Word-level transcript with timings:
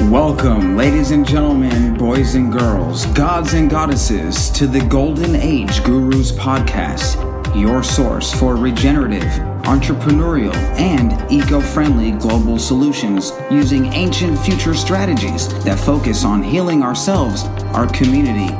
Welcome, 0.00 0.76
ladies 0.76 1.10
and 1.10 1.26
gentlemen, 1.26 1.96
boys 1.96 2.34
and 2.34 2.50
girls, 2.50 3.06
gods 3.06 3.52
and 3.52 3.70
goddesses, 3.70 4.50
to 4.50 4.66
the 4.66 4.80
Golden 4.80 5.36
Age 5.36 5.84
Gurus 5.84 6.32
podcast, 6.32 7.16
your 7.54 7.82
source 7.82 8.32
for 8.32 8.56
regenerative, 8.56 9.30
entrepreneurial, 9.62 10.54
and 10.76 11.30
eco 11.30 11.60
friendly 11.60 12.10
global 12.12 12.58
solutions 12.58 13.32
using 13.50 13.92
ancient 13.92 14.38
future 14.38 14.74
strategies 14.74 15.48
that 15.64 15.78
focus 15.78 16.24
on 16.24 16.42
healing 16.42 16.82
ourselves, 16.82 17.44
our 17.74 17.86
community, 17.86 18.52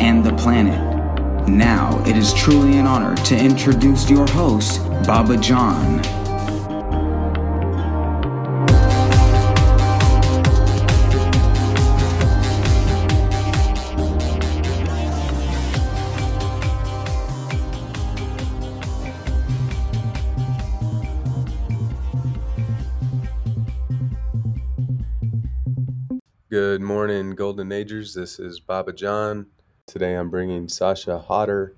and 0.00 0.24
the 0.24 0.32
planet. 0.34 0.80
Now, 1.48 2.02
it 2.06 2.16
is 2.16 2.32
truly 2.32 2.78
an 2.78 2.86
honor 2.86 3.14
to 3.24 3.36
introduce 3.36 4.08
your 4.08 4.26
host, 4.28 4.82
Baba 5.06 5.36
John. 5.36 6.25
Good 26.76 26.82
morning, 26.82 27.30
Golden 27.30 27.72
Agers. 27.72 28.12
This 28.12 28.38
is 28.38 28.60
Baba 28.60 28.92
John. 28.92 29.46
Today 29.86 30.12
I'm 30.12 30.28
bringing 30.28 30.68
Sasha 30.68 31.18
Hodder 31.18 31.72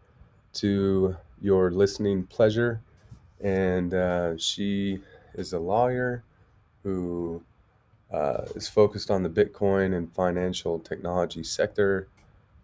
to 0.54 1.16
your 1.40 1.70
listening 1.70 2.24
pleasure. 2.24 2.80
And 3.40 3.94
uh, 3.94 4.36
she 4.38 4.98
is 5.34 5.52
a 5.52 5.58
lawyer 5.60 6.24
who 6.82 7.44
uh, 8.12 8.46
is 8.56 8.66
focused 8.66 9.08
on 9.08 9.22
the 9.22 9.28
Bitcoin 9.28 9.96
and 9.96 10.12
financial 10.12 10.80
technology 10.80 11.44
sector. 11.44 12.08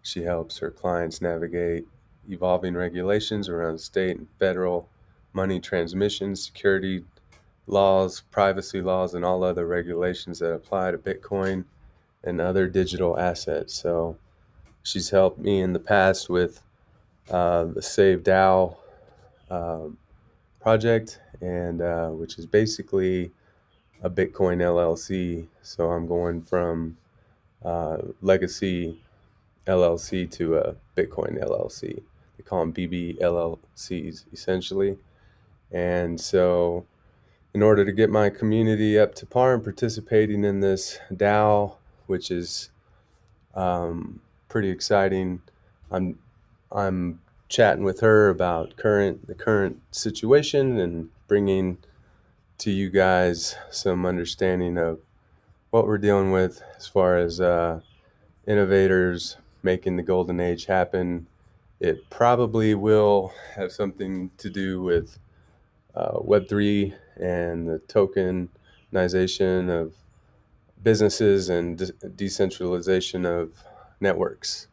She 0.01 0.21
helps 0.21 0.57
her 0.57 0.71
clients 0.71 1.21
navigate 1.21 1.87
evolving 2.29 2.73
regulations 2.73 3.47
around 3.47 3.79
state 3.79 4.17
and 4.17 4.27
federal 4.39 4.89
money 5.31 5.61
transmission, 5.61 6.35
security 6.35 7.05
laws, 7.65 8.23
privacy 8.29 8.81
laws, 8.81 9.13
and 9.13 9.23
all 9.23 9.41
other 9.41 9.65
regulations 9.65 10.39
that 10.39 10.51
apply 10.51 10.91
to 10.91 10.97
Bitcoin 10.97 11.63
and 12.25 12.41
other 12.41 12.67
digital 12.67 13.17
assets. 13.19 13.73
So 13.73 14.17
she's 14.83 15.09
helped 15.09 15.39
me 15.39 15.61
in 15.61 15.73
the 15.73 15.79
past 15.79 16.29
with 16.29 16.61
uh, 17.29 17.65
the 17.65 17.81
Save 17.81 18.23
DAO 18.23 18.75
um, 19.49 19.97
project, 20.59 21.19
and 21.41 21.81
uh, 21.81 22.09
which 22.09 22.37
is 22.37 22.45
basically 22.45 23.31
a 24.01 24.09
Bitcoin 24.09 24.57
LLC. 24.57 25.47
So 25.61 25.91
I'm 25.91 26.07
going 26.07 26.41
from 26.41 26.97
uh, 27.63 27.97
legacy 28.21 29.01
LLC 29.67 30.29
to 30.31 30.57
a 30.57 30.75
Bitcoin 30.95 31.43
LLC. 31.43 32.01
They 32.37 32.43
call 32.43 32.59
them 32.59 32.73
BB 32.73 33.19
LLCs 33.19 34.25
essentially. 34.31 34.97
And 35.71 36.21
so, 36.21 36.85
in 37.53 37.63
order 37.63 37.83
to 37.85 37.91
get 37.91 38.09
my 38.09 38.29
community 38.29 38.99
up 38.99 39.15
to 39.15 39.25
par 39.25 39.55
and 39.55 39.63
participating 39.63 40.43
in 40.43 40.59
this 40.59 40.99
DAO 41.11 41.75
which 42.07 42.31
is 42.31 42.69
um, 43.55 44.19
pretty 44.49 44.69
exciting. 44.69 45.41
I'm 45.91 46.17
I'm 46.71 47.19
chatting 47.47 47.83
with 47.83 47.99
her 48.01 48.29
about 48.29 48.75
current 48.75 49.27
the 49.27 49.35
current 49.35 49.81
situation 49.91 50.79
and 50.79 51.09
bringing 51.27 51.77
to 52.57 52.71
you 52.71 52.89
guys 52.89 53.55
some 53.69 54.05
understanding 54.05 54.77
of 54.77 54.99
what 55.71 55.87
we're 55.87 55.97
dealing 55.97 56.31
with 56.31 56.61
as 56.77 56.87
far 56.87 57.17
as 57.17 57.41
uh, 57.41 57.79
innovators 58.47 59.37
making 59.63 59.97
the 59.97 60.03
golden 60.03 60.39
age 60.39 60.65
happen. 60.65 61.27
It 61.79 62.09
probably 62.09 62.75
will 62.75 63.33
have 63.55 63.71
something 63.71 64.31
to 64.37 64.49
do 64.49 64.81
with 64.81 65.19
uh, 65.93 66.19
Web3 66.19 66.93
and 67.17 67.67
the 67.67 67.79
tokenization 67.87 69.69
of 69.69 69.93
businesses 70.83 71.49
and 71.49 71.77
de- 71.77 71.91
decentralization 72.09 73.25
of 73.25 73.63
networks. 73.99 74.67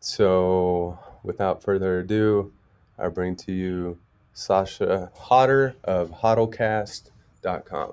So, 0.00 0.98
without 1.22 1.62
further 1.62 2.00
ado, 2.00 2.52
I 2.98 3.08
bring 3.08 3.36
to 3.36 3.52
you 3.52 3.98
Sasha 4.32 5.10
Hodder 5.14 5.74
of 5.84 6.10
hodlcast.com. 6.10 7.92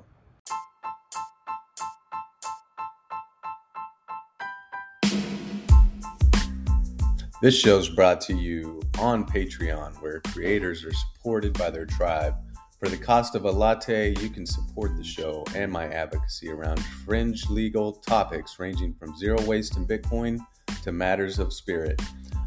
This 7.41 7.59
show 7.59 7.78
is 7.78 7.90
brought 7.90 8.22
to 8.22 8.34
you 8.34 8.81
on 8.97 9.25
Patreon, 9.25 10.02
where 10.02 10.22
creators 10.22 10.84
are 10.85 10.94
supported 10.94 11.53
by 11.57 11.69
their 11.69 11.85
tribe 11.85 12.35
for 12.85 12.91
the 12.91 13.03
cost 13.03 13.34
of 13.34 13.46
a 13.46 13.51
latte, 13.51 14.13
you 14.22 14.29
can 14.29 14.46
support 14.46 14.96
the 14.96 15.03
show 15.03 15.44
and 15.56 15.72
my 15.72 15.88
advocacy 15.88 16.51
around 16.51 16.78
fringe 17.03 17.50
legal 17.50 17.94
topics 17.94 18.59
ranging 18.59 18.94
from 18.94 19.18
zero 19.18 19.41
waste 19.47 19.75
and 19.75 19.88
Bitcoin 19.88 20.38
to 20.84 20.91
matters 20.91 21.40
of 21.40 21.51
spirit. 21.51 22.00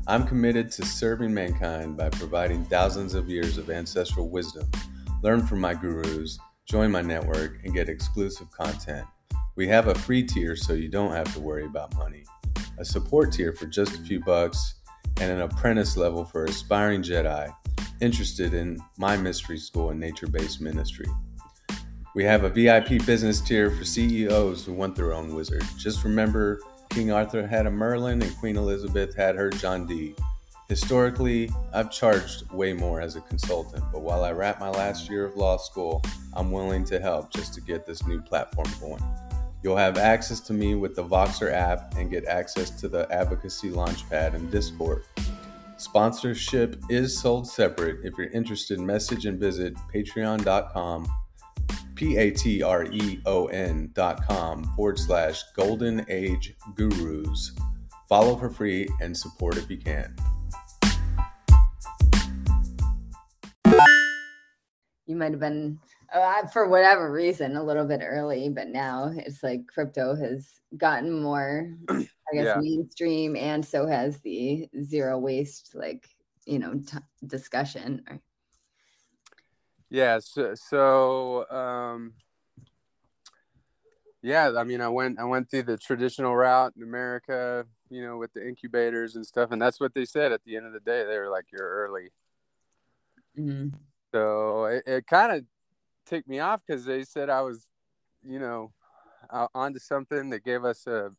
I'm 0.06 0.24
committed 0.24 0.70
to 0.72 0.84
serving 0.84 1.34
mankind 1.34 1.96
by 1.96 2.10
providing 2.10 2.64
thousands 2.66 3.14
of 3.14 3.28
years 3.28 3.58
of 3.58 3.68
ancestral 3.68 4.30
wisdom. 4.30 4.70
Learn 5.24 5.44
from 5.44 5.60
my 5.60 5.74
gurus, 5.74 6.38
join 6.66 6.92
my 6.92 7.02
network, 7.02 7.58
and 7.64 7.74
get 7.74 7.88
exclusive 7.88 8.48
content. 8.52 9.08
We 9.56 9.66
have 9.66 9.88
a 9.88 9.94
free 9.96 10.22
tier 10.22 10.54
so 10.54 10.72
you 10.72 10.88
don't 10.88 11.10
have 11.10 11.34
to 11.34 11.40
worry 11.40 11.64
about 11.64 11.96
money, 11.96 12.22
a 12.78 12.84
support 12.84 13.32
tier 13.32 13.52
for 13.52 13.66
just 13.66 13.96
a 13.96 14.02
few 14.02 14.20
bucks, 14.20 14.76
and 15.20 15.32
an 15.32 15.40
apprentice 15.40 15.96
level 15.96 16.24
for 16.24 16.44
aspiring 16.44 17.02
Jedi 17.02 17.52
interested 18.00 18.54
in 18.54 18.78
my 18.96 19.16
mystery 19.16 19.58
school 19.58 19.90
and 19.90 20.00
nature 20.00 20.26
based 20.26 20.60
ministry. 20.60 21.06
We 22.14 22.24
have 22.24 22.44
a 22.44 22.48
VIP 22.48 23.04
business 23.06 23.40
tier 23.40 23.70
for 23.70 23.84
CEOs 23.84 24.64
who 24.64 24.72
want 24.72 24.96
their 24.96 25.12
own 25.12 25.34
wizard. 25.34 25.62
Just 25.76 26.04
remember, 26.04 26.60
King 26.90 27.12
Arthur 27.12 27.46
had 27.46 27.66
a 27.66 27.70
Merlin 27.70 28.22
and 28.22 28.36
Queen 28.38 28.56
Elizabeth 28.56 29.14
had 29.14 29.36
her 29.36 29.50
John 29.50 29.86
Dee. 29.86 30.14
Historically, 30.68 31.50
I've 31.72 31.90
charged 31.90 32.50
way 32.50 32.72
more 32.72 33.00
as 33.00 33.16
a 33.16 33.20
consultant, 33.22 33.84
but 33.92 34.02
while 34.02 34.24
I 34.24 34.32
wrap 34.32 34.60
my 34.60 34.68
last 34.68 35.08
year 35.08 35.24
of 35.24 35.36
law 35.36 35.56
school, 35.56 36.02
I'm 36.34 36.50
willing 36.50 36.84
to 36.86 37.00
help 37.00 37.32
just 37.32 37.54
to 37.54 37.60
get 37.60 37.86
this 37.86 38.06
new 38.06 38.20
platform 38.20 38.68
going. 38.80 39.02
You'll 39.62 39.76
have 39.76 39.96
access 39.96 40.40
to 40.40 40.52
me 40.52 40.74
with 40.74 40.94
the 40.94 41.04
Voxer 41.04 41.52
app 41.52 41.96
and 41.96 42.10
get 42.10 42.26
access 42.26 42.70
to 42.80 42.88
the 42.88 43.10
Advocacy 43.12 43.70
Launchpad 43.70 44.34
and 44.34 44.50
Discord. 44.50 45.04
Sponsorship 45.78 46.82
is 46.90 47.16
sold 47.16 47.48
separate. 47.48 48.04
If 48.04 48.18
you're 48.18 48.30
interested, 48.30 48.80
message 48.80 49.26
and 49.26 49.38
visit 49.38 49.74
patreon.com, 49.94 51.06
P 51.94 52.16
A 52.16 52.32
T 52.32 52.64
R 52.64 52.84
E 52.86 53.20
O 53.26 53.46
N 53.46 53.90
dot 53.92 54.26
com 54.26 54.64
forward 54.74 54.98
slash 54.98 55.40
golden 55.56 56.04
age 56.08 56.56
gurus. 56.74 57.52
Follow 58.08 58.36
for 58.36 58.50
free 58.50 58.88
and 59.00 59.16
support 59.16 59.56
if 59.56 59.70
you 59.70 59.78
can. 59.78 60.16
You 65.06 65.14
might 65.14 65.30
have 65.30 65.40
been, 65.40 65.78
uh, 66.12 66.46
for 66.46 66.68
whatever 66.68 67.10
reason, 67.12 67.56
a 67.56 67.62
little 67.62 67.86
bit 67.86 68.00
early, 68.02 68.48
but 68.48 68.68
now 68.68 69.12
it's 69.14 69.42
like 69.42 69.66
crypto 69.66 70.14
has 70.14 70.60
gotten 70.76 71.22
more 71.22 71.74
I 71.90 72.34
guess 72.34 72.46
yeah. 72.46 72.60
mainstream, 72.60 73.36
and 73.36 73.64
so 73.64 73.86
has 73.86 74.18
the 74.18 74.68
zero 74.82 75.18
waste, 75.18 75.74
like 75.74 76.08
you 76.46 76.58
know, 76.58 76.74
t- 76.74 76.98
discussion. 77.26 78.02
Yeah. 79.90 80.18
So, 80.18 80.54
so 80.54 81.50
um, 81.50 82.14
yeah. 84.22 84.52
I 84.56 84.64
mean, 84.64 84.80
I 84.80 84.88
went 84.88 85.18
I 85.18 85.24
went 85.24 85.50
through 85.50 85.64
the 85.64 85.78
traditional 85.78 86.36
route 86.36 86.74
in 86.76 86.82
America, 86.82 87.64
you 87.90 88.02
know, 88.02 88.18
with 88.18 88.32
the 88.34 88.46
incubators 88.46 89.16
and 89.16 89.26
stuff, 89.26 89.50
and 89.50 89.60
that's 89.60 89.80
what 89.80 89.94
they 89.94 90.04
said 90.04 90.32
at 90.32 90.44
the 90.44 90.56
end 90.56 90.66
of 90.66 90.72
the 90.72 90.80
day. 90.80 91.04
They 91.04 91.18
were 91.18 91.30
like, 91.30 91.46
"You're 91.52 91.68
early." 91.68 92.10
Mm-hmm. 93.38 93.76
So 94.12 94.64
it, 94.66 94.82
it 94.86 95.06
kind 95.06 95.32
of 95.32 95.44
ticked 96.08 96.28
me 96.28 96.40
off 96.40 96.60
because 96.66 96.84
they 96.84 97.04
said 97.04 97.30
I 97.30 97.42
was, 97.42 97.66
you 98.24 98.38
know, 98.38 98.72
onto 99.54 99.78
something. 99.78 100.30
They 100.30 100.40
gave 100.40 100.64
us 100.64 100.86
a 100.86 101.10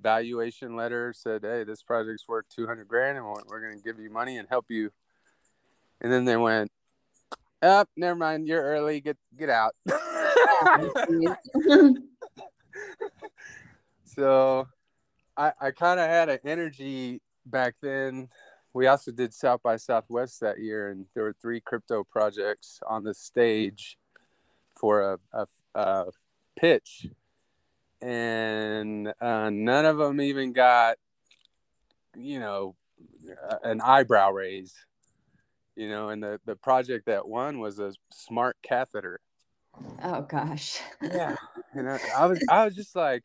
valuation 0.00 0.76
letter 0.76 1.12
said, 1.14 1.42
"Hey, 1.42 1.64
this 1.64 1.82
project's 1.82 2.26
worth 2.28 2.46
two 2.48 2.66
hundred 2.66 2.88
grand, 2.88 3.18
and 3.18 3.26
we're 3.26 3.60
going 3.60 3.76
to 3.76 3.84
give 3.84 4.00
you 4.00 4.10
money 4.10 4.38
and 4.38 4.48
help 4.48 4.66
you." 4.68 4.90
And 6.00 6.10
then 6.12 6.24
they 6.24 6.36
went, 6.36 6.72
"Up, 7.62 7.88
oh, 7.88 7.92
never 7.96 8.16
mind. 8.16 8.48
You're 8.48 8.62
early. 8.62 9.00
Get 9.00 9.18
get 9.36 9.50
out." 9.50 9.74
so, 14.04 14.68
I 15.36 15.52
I 15.60 15.70
kind 15.70 16.00
of 16.00 16.08
had 16.08 16.28
an 16.28 16.40
energy 16.44 17.20
back 17.46 17.74
then. 17.82 18.28
We 18.72 18.86
also 18.86 19.10
did 19.10 19.34
South 19.34 19.62
by 19.62 19.76
Southwest 19.76 20.40
that 20.40 20.60
year, 20.60 20.90
and 20.90 21.06
there 21.14 21.24
were 21.24 21.34
three 21.42 21.60
crypto 21.60 22.04
projects 22.04 22.78
on 22.88 23.02
the 23.02 23.14
stage 23.14 23.98
for 24.80 25.12
a, 25.12 25.18
a, 25.32 25.46
a 25.74 26.06
pitch 26.58 27.06
and 28.02 29.12
uh, 29.20 29.50
none 29.50 29.84
of 29.84 29.98
them 29.98 30.20
even 30.20 30.52
got, 30.52 30.96
you 32.16 32.40
know, 32.40 32.74
an 33.62 33.80
eyebrow 33.80 34.30
raise. 34.30 34.74
You 35.76 35.88
know, 35.88 36.08
and 36.10 36.22
the 36.22 36.40
the 36.44 36.56
project 36.56 37.06
that 37.06 37.26
won 37.26 37.58
was 37.58 37.78
a 37.78 37.92
smart 38.12 38.56
catheter. 38.62 39.20
Oh 40.02 40.22
gosh. 40.22 40.80
yeah, 41.00 41.36
and 41.74 41.88
I, 41.88 42.00
I 42.16 42.26
was 42.26 42.44
I 42.50 42.64
was 42.64 42.74
just 42.74 42.94
like, 42.96 43.22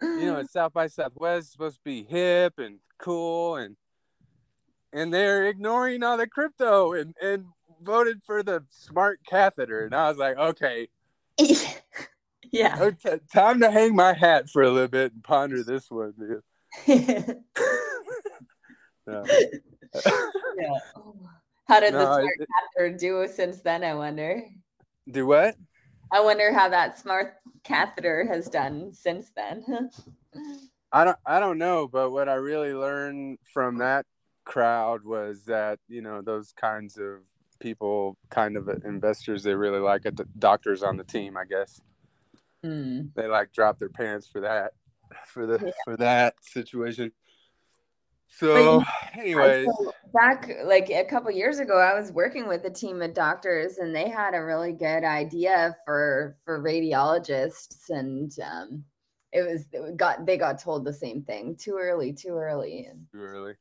you 0.00 0.24
know, 0.24 0.38
at 0.38 0.50
South 0.50 0.72
by 0.72 0.86
Southwest 0.86 1.52
supposed 1.52 1.76
to 1.76 1.82
be 1.84 2.02
hip 2.02 2.54
and 2.58 2.78
cool 2.98 3.56
and 3.56 3.76
and 4.92 5.12
they're 5.12 5.46
ignoring 5.46 6.02
all 6.02 6.16
the 6.16 6.26
crypto 6.26 6.92
and 6.92 7.14
and 7.22 7.44
voted 7.82 8.22
for 8.24 8.42
the 8.42 8.64
smart 8.68 9.20
catheter 9.26 9.84
and 9.84 9.94
I 9.94 10.08
was 10.08 10.18
like, 10.18 10.36
okay. 10.36 10.88
yeah. 12.52 12.78
Okay, 12.80 13.20
time 13.32 13.60
to 13.60 13.70
hang 13.70 13.94
my 13.94 14.12
hat 14.12 14.50
for 14.50 14.62
a 14.62 14.70
little 14.70 14.88
bit 14.88 15.12
and 15.12 15.22
ponder 15.22 15.62
this 15.62 15.90
one, 15.90 16.14
dude. 16.18 16.42
yeah. 16.86 17.22
yeah. 20.58 20.78
How 21.68 21.80
did 21.80 21.92
no, 21.92 21.98
the 21.98 22.04
smart 22.04 22.34
it, 22.38 22.48
catheter 22.74 22.96
do 22.96 23.28
since 23.32 23.60
then, 23.60 23.82
I 23.82 23.94
wonder? 23.94 24.42
Do 25.10 25.26
what? 25.26 25.56
I 26.12 26.20
wonder 26.20 26.52
how 26.52 26.68
that 26.68 26.98
smart 26.98 27.34
catheter 27.64 28.26
has 28.26 28.48
done 28.48 28.92
since 28.92 29.30
then. 29.34 29.90
I 30.92 31.04
don't 31.04 31.18
I 31.26 31.40
don't 31.40 31.58
know, 31.58 31.88
but 31.88 32.10
what 32.10 32.28
I 32.28 32.34
really 32.34 32.72
learned 32.72 33.38
from 33.52 33.78
that 33.78 34.06
crowd 34.44 35.04
was 35.04 35.44
that, 35.46 35.80
you 35.88 36.00
know, 36.00 36.22
those 36.22 36.52
kinds 36.52 36.96
of 36.96 37.20
people 37.58 38.16
kind 38.30 38.56
of 38.56 38.68
investors 38.84 39.42
they 39.42 39.54
really 39.54 39.80
like 39.80 40.06
at 40.06 40.16
the 40.16 40.26
doctors 40.38 40.82
on 40.82 40.96
the 40.96 41.04
team, 41.04 41.36
I 41.36 41.44
guess. 41.44 41.80
Mm. 42.64 43.10
They 43.14 43.26
like 43.26 43.52
drop 43.52 43.78
their 43.78 43.88
pants 43.88 44.26
for 44.26 44.40
that 44.40 44.72
for 45.26 45.46
the 45.46 45.58
yeah. 45.64 45.70
for 45.84 45.96
that 45.96 46.34
situation. 46.42 47.12
So, 48.28 48.82
anyways, 49.14 49.68
back 50.12 50.50
like 50.64 50.90
a 50.90 51.04
couple 51.04 51.30
years 51.30 51.58
ago, 51.58 51.78
I 51.78 51.98
was 51.98 52.12
working 52.12 52.48
with 52.48 52.64
a 52.64 52.70
team 52.70 53.00
of 53.00 53.14
doctors, 53.14 53.78
and 53.78 53.94
they 53.94 54.08
had 54.08 54.34
a 54.34 54.44
really 54.44 54.72
good 54.72 55.04
idea 55.04 55.76
for 55.84 56.36
for 56.44 56.62
radiologists, 56.62 57.88
and 57.88 58.32
um, 58.40 58.84
it 59.32 59.42
was 59.42 59.64
it 59.72 59.96
got 59.96 60.26
they 60.26 60.36
got 60.36 60.60
told 60.60 60.84
the 60.84 60.92
same 60.92 61.22
thing: 61.22 61.56
too 61.56 61.78
early, 61.80 62.12
too 62.12 62.36
early, 62.36 62.86
and 62.90 63.06
too 63.12 63.20
early. 63.20 63.54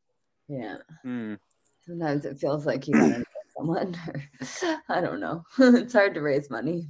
Yeah. 0.47 0.77
Mm. 1.05 1.37
Sometimes 1.85 2.25
it 2.25 2.39
feels 2.39 2.65
like 2.65 2.87
you 2.87 2.93
gotta 2.95 3.19
know 3.19 3.23
someone. 3.65 3.95
Or, 4.07 4.81
I 4.89 5.01
don't 5.01 5.19
know. 5.19 5.43
it's 5.59 5.93
hard 5.93 6.13
to 6.15 6.21
raise 6.21 6.49
money. 6.49 6.87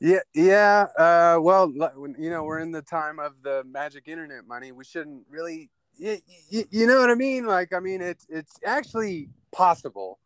Yeah, 0.00 0.20
yeah. 0.34 0.86
Uh, 0.98 1.38
well, 1.40 1.70
you 2.18 2.30
know, 2.30 2.42
we're 2.44 2.58
in 2.58 2.72
the 2.72 2.82
time 2.82 3.18
of 3.18 3.34
the 3.42 3.62
magic 3.64 4.08
internet 4.08 4.46
money. 4.46 4.72
We 4.72 4.84
shouldn't 4.84 5.24
really 5.30 5.70
you, 5.96 6.18
you, 6.48 6.64
you 6.70 6.86
know 6.86 6.98
what 6.98 7.10
I 7.10 7.14
mean? 7.14 7.46
Like, 7.46 7.72
I 7.72 7.80
mean, 7.80 8.00
it's 8.00 8.26
it's 8.28 8.58
actually 8.64 9.28
possible. 9.52 10.18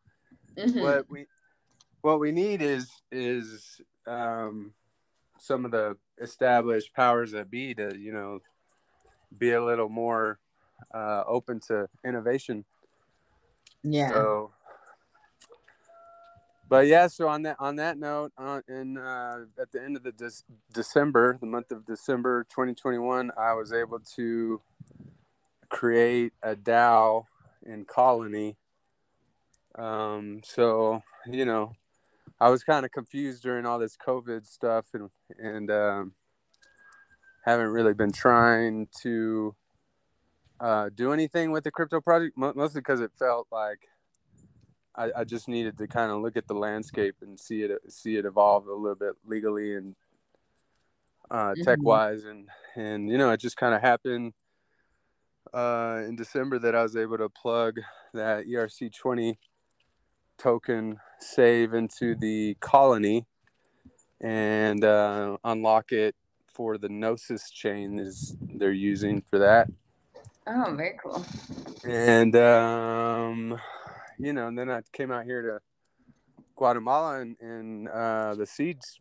Mm-hmm. 0.56 0.80
What 0.80 1.10
we 1.10 1.26
what 2.00 2.20
we 2.20 2.32
need 2.32 2.62
is 2.62 2.88
is 3.12 3.80
um, 4.06 4.72
some 5.38 5.64
of 5.64 5.72
the 5.72 5.96
established 6.22 6.94
powers 6.94 7.32
that 7.32 7.50
be 7.50 7.74
to 7.74 7.94
you 7.98 8.12
know 8.12 8.38
be 9.36 9.52
a 9.52 9.62
little 9.62 9.90
more 9.90 10.38
uh, 10.94 11.24
open 11.26 11.60
to 11.68 11.86
innovation. 12.04 12.64
Yeah. 13.82 14.10
So, 14.10 14.52
but 16.68 16.86
yeah, 16.86 17.06
so 17.06 17.28
on 17.28 17.42
that 17.42 17.56
on 17.58 17.76
that 17.76 17.98
note, 17.98 18.32
uh, 18.36 18.60
in 18.68 18.98
uh, 18.98 19.44
at 19.60 19.70
the 19.72 19.82
end 19.82 19.96
of 19.96 20.02
the 20.02 20.12
de- 20.12 20.30
December, 20.72 21.38
the 21.40 21.46
month 21.46 21.70
of 21.70 21.84
December 21.86 22.44
2021, 22.44 23.30
I 23.38 23.52
was 23.54 23.72
able 23.72 24.00
to 24.16 24.60
create 25.68 26.32
a 26.42 26.56
DAO 26.56 27.24
in 27.64 27.84
Colony. 27.84 28.56
Um, 29.76 30.40
so 30.44 31.02
you 31.26 31.44
know, 31.44 31.72
I 32.40 32.48
was 32.48 32.64
kind 32.64 32.84
of 32.84 32.90
confused 32.90 33.42
during 33.42 33.64
all 33.64 33.78
this 33.78 33.96
COVID 33.96 34.46
stuff, 34.46 34.86
and 34.92 35.10
and 35.38 35.70
um, 35.70 36.12
haven't 37.44 37.68
really 37.68 37.94
been 37.94 38.12
trying 38.12 38.88
to 39.02 39.54
uh, 40.58 40.90
do 40.94 41.12
anything 41.12 41.52
with 41.52 41.62
the 41.62 41.70
crypto 41.70 42.00
project, 42.00 42.36
mostly 42.36 42.80
because 42.80 43.00
it 43.00 43.12
felt 43.16 43.46
like 43.52 43.88
I, 44.96 45.10
I 45.18 45.24
just 45.24 45.48
needed 45.48 45.76
to 45.78 45.86
kind 45.86 46.10
of 46.10 46.22
look 46.22 46.36
at 46.36 46.46
the 46.46 46.54
landscape 46.54 47.16
and 47.20 47.38
see 47.38 47.62
it 47.62 47.72
see 47.88 48.16
it 48.16 48.24
evolve 48.24 48.66
a 48.66 48.72
little 48.72 48.94
bit 48.94 49.14
legally 49.26 49.74
and 49.76 49.94
uh, 51.30 51.54
tech 51.62 51.78
wise, 51.82 52.24
and 52.24 52.48
and 52.74 53.08
you 53.08 53.18
know, 53.18 53.30
it 53.30 53.40
just 53.40 53.56
kind 53.56 53.74
of 53.74 53.80
happened 53.80 54.32
uh, 55.52 56.02
in 56.06 56.16
December 56.16 56.58
that 56.58 56.74
I 56.74 56.82
was 56.82 56.96
able 56.96 57.18
to 57.18 57.28
plug 57.28 57.80
that 58.14 58.46
ERC20 58.46 59.36
token 60.38 61.00
save 61.18 61.74
into 61.74 62.14
the 62.14 62.56
colony 62.60 63.26
and 64.20 64.84
uh, 64.84 65.36
unlock 65.44 65.92
it 65.92 66.14
for 66.46 66.78
the 66.78 66.88
Gnosis 66.88 67.50
chain 67.50 67.98
is 67.98 68.36
they're 68.40 68.72
using 68.72 69.20
for 69.20 69.38
that. 69.38 69.68
Oh, 70.46 70.72
very 70.76 70.98
cool. 71.02 71.24
And 71.84 72.36
um, 72.36 73.60
you 74.18 74.32
know, 74.32 74.48
and 74.48 74.58
then 74.58 74.70
I 74.70 74.82
came 74.92 75.10
out 75.10 75.24
here 75.24 75.42
to 75.42 75.60
Guatemala 76.56 77.20
and, 77.20 77.36
and 77.40 77.88
uh, 77.88 78.34
the 78.34 78.46
seeds, 78.46 79.00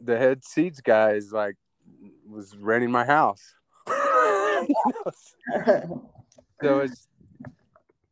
the 0.00 0.18
head 0.18 0.44
seeds 0.44 0.80
guys 0.80 1.32
like 1.32 1.56
was 2.28 2.56
renting 2.56 2.90
my 2.90 3.04
house. 3.04 3.54
so 6.62 6.80
it's 6.80 7.08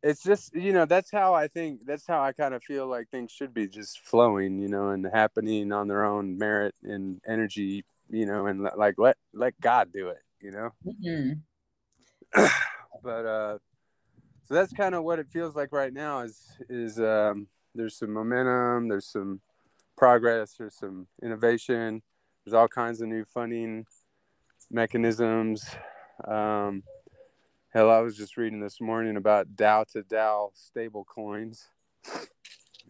it's 0.01 0.23
just 0.23 0.55
you 0.55 0.71
know 0.71 0.85
that's 0.85 1.11
how 1.11 1.33
I 1.33 1.47
think 1.47 1.85
that's 1.85 2.05
how 2.07 2.21
I 2.21 2.31
kind 2.31 2.53
of 2.53 2.63
feel 2.63 2.87
like 2.87 3.09
things 3.09 3.31
should 3.31 3.53
be 3.53 3.67
just 3.67 3.99
flowing, 3.99 4.59
you 4.59 4.69
know, 4.69 4.89
and 4.89 5.05
happening 5.05 5.71
on 5.71 5.87
their 5.87 6.05
own 6.05 6.37
merit 6.37 6.75
and 6.83 7.19
energy, 7.27 7.83
you 8.09 8.25
know, 8.25 8.45
and 8.45 8.61
like 8.77 8.95
let 8.97 9.17
let 9.33 9.59
God 9.59 9.91
do 9.91 10.09
it, 10.09 10.21
you 10.41 10.51
know. 10.51 10.69
Mm-hmm. 10.85 12.45
but 13.03 13.25
uh, 13.25 13.57
so 14.47 14.53
that's 14.53 14.73
kind 14.73 14.93
of 14.95 15.03
what 15.03 15.19
it 15.19 15.27
feels 15.27 15.55
like 15.55 15.71
right 15.71 15.93
now. 15.93 16.19
Is 16.19 16.39
is 16.69 16.99
um, 16.99 17.47
there's 17.73 17.97
some 17.97 18.13
momentum, 18.13 18.87
there's 18.87 19.07
some 19.07 19.41
progress, 19.97 20.55
there's 20.57 20.75
some 20.75 21.07
innovation, 21.23 22.03
there's 22.45 22.53
all 22.53 22.67
kinds 22.67 23.01
of 23.01 23.07
new 23.07 23.25
funding 23.25 23.85
mechanisms. 24.69 25.65
Um, 26.27 26.83
hell, 27.73 27.89
I 27.89 27.99
was 27.99 28.15
just 28.15 28.37
reading 28.37 28.59
this 28.59 28.79
morning 28.79 29.17
about 29.17 29.55
DAO 29.55 29.85
to 29.93 30.03
DAO 30.03 30.51
stable 30.53 31.05
coins. 31.05 31.67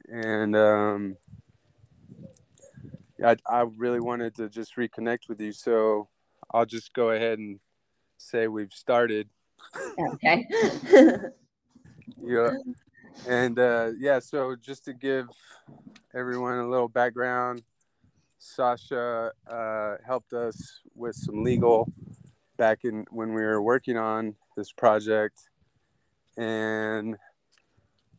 And 0.07 0.55
um, 0.55 1.17
I, 3.23 3.37
I 3.47 3.65
really 3.77 3.99
wanted 3.99 4.35
to 4.35 4.49
just 4.49 4.75
reconnect 4.75 5.29
with 5.29 5.39
you. 5.39 5.53
So 5.53 6.09
I'll 6.51 6.65
just 6.65 6.93
go 6.93 7.11
ahead 7.11 7.39
and 7.39 7.59
say 8.17 8.47
we've 8.47 8.73
started. 8.73 9.29
Okay. 9.97 10.45
yeah. 12.23 12.51
And 13.27 13.57
uh, 13.57 13.91
yeah, 13.97 14.19
so 14.19 14.55
just 14.59 14.85
to 14.85 14.93
give 14.93 15.27
everyone 16.13 16.59
a 16.59 16.69
little 16.69 16.89
background, 16.89 17.63
Sasha 18.37 19.31
uh, 19.47 19.95
helped 20.05 20.33
us 20.33 20.81
with 20.93 21.15
some 21.15 21.43
legal 21.43 21.91
back 22.57 22.79
in 22.83 23.05
when 23.09 23.33
we 23.33 23.41
were 23.41 23.61
working 23.61 23.97
on 23.97 24.35
this 24.55 24.71
project 24.71 25.49
and 26.37 27.15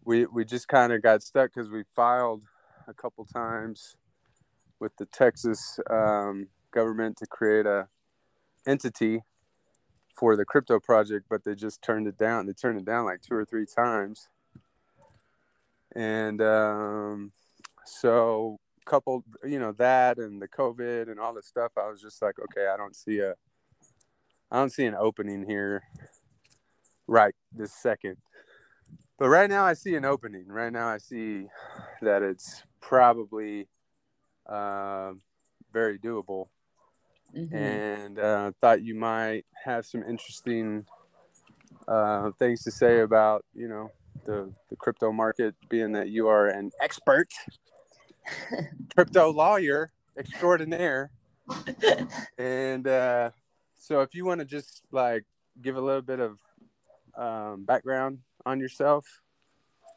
we 0.05 0.26
we 0.26 0.45
just 0.45 0.69
kind 0.69 0.93
of 0.93 1.03
got 1.03 1.23
stuck 1.23 1.53
because 1.53 1.71
we 1.71 1.85
filed 1.95 2.43
a 2.88 2.95
couple 2.95 3.25
times 3.25 3.97
with 4.79 4.93
the 4.99 5.07
Texas 5.07 5.79
um, 5.91 6.49
government 6.71 7.17
to 7.19 7.26
create 7.26 7.67
a 7.67 7.88
entity 8.67 9.23
for 10.17 10.37
the 10.37 10.45
crypto 10.45 10.81
project, 10.81 11.27
but 11.29 11.45
they 11.45 11.55
just 11.55 11.83
turned 11.83 12.07
it 12.07 12.19
down. 12.19 12.47
They 12.47 12.53
turned 12.53 12.79
it 12.79 12.85
down 12.85 13.05
like 13.05 13.21
two 13.23 13.35
or 13.35 13.45
three 13.45 13.67
times, 13.67 14.29
and 15.95 16.41
um, 16.43 17.33
so 17.85 18.59
coupled, 18.87 19.25
you 19.45 19.59
know, 19.59 19.73
that 19.73 20.19
and 20.19 20.41
the 20.41 20.49
COVID 20.49 21.11
and 21.11 21.21
all 21.21 21.35
this 21.35 21.47
stuff, 21.47 21.73
I 21.77 21.89
was 21.89 22.01
just 22.01 22.23
like, 22.23 22.37
okay, 22.39 22.69
I 22.73 22.77
don't 22.77 22.97
see 22.97 23.19
a 23.19 23.35
I 24.51 24.59
don't 24.59 24.73
see 24.73 24.87
an 24.87 24.95
opening 24.95 25.45
here 25.45 25.83
right 27.07 27.35
this 27.53 27.73
second. 27.73 28.17
But 29.19 29.29
right 29.29 29.51
now 29.51 29.65
I 29.65 29.75
see 29.75 29.97
an 29.97 30.05
opening. 30.05 30.47
Right 30.47 30.73
now 30.73 30.89
I 30.89 30.99
see 30.99 31.47
that 32.03 32.23
it's 32.23 32.63
probably 32.81 33.67
uh, 34.49 35.13
very 35.73 35.99
doable. 35.99 36.49
Mm-hmm. 37.37 37.55
And 37.55 38.19
uh, 38.19 38.52
thought 38.61 38.83
you 38.83 38.95
might 38.95 39.45
have 39.64 39.85
some 39.85 40.02
interesting 40.02 40.87
uh, 41.87 42.31
things 42.38 42.62
to 42.64 42.71
say 42.71 43.00
about, 43.00 43.45
you 43.55 43.69
know, 43.69 43.90
the, 44.25 44.52
the 44.71 44.76
crypto 44.76 45.12
market, 45.12 45.55
being 45.69 45.93
that 45.93 46.09
you 46.09 46.28
are 46.28 46.47
an 46.49 46.71
expert, 46.81 47.28
crypto 48.95 49.31
lawyer 49.31 49.90
extraordinaire. 50.16 51.11
and 52.38 52.88
uh, 52.88 53.31
so, 53.78 54.00
if 54.00 54.14
you 54.14 54.25
want 54.25 54.40
to 54.40 54.47
just 54.47 54.83
like 54.90 55.25
give 55.62 55.76
a 55.76 55.81
little 55.81 56.02
bit 56.02 56.19
of 56.19 56.40
um, 57.16 57.64
background 57.64 58.19
on 58.45 58.61
yourself. 58.61 59.07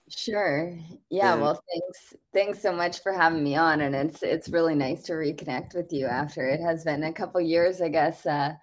Sure. 0.09 0.75
Yeah. 1.09 1.33
And, 1.33 1.41
well, 1.41 1.61
thanks. 1.71 2.15
Thanks 2.33 2.61
so 2.61 2.71
much 2.71 3.01
for 3.01 3.13
having 3.13 3.43
me 3.43 3.55
on, 3.55 3.81
and 3.81 3.95
it's 3.95 4.23
it's 4.23 4.49
really 4.49 4.75
nice 4.75 5.03
to 5.03 5.13
reconnect 5.13 5.75
with 5.75 5.93
you 5.93 6.07
after 6.07 6.47
it 6.47 6.59
has 6.59 6.83
been 6.83 7.03
a 7.03 7.13
couple 7.13 7.39
years, 7.41 7.81
I 7.81 7.89
guess, 7.89 8.25
uh, 8.25 8.53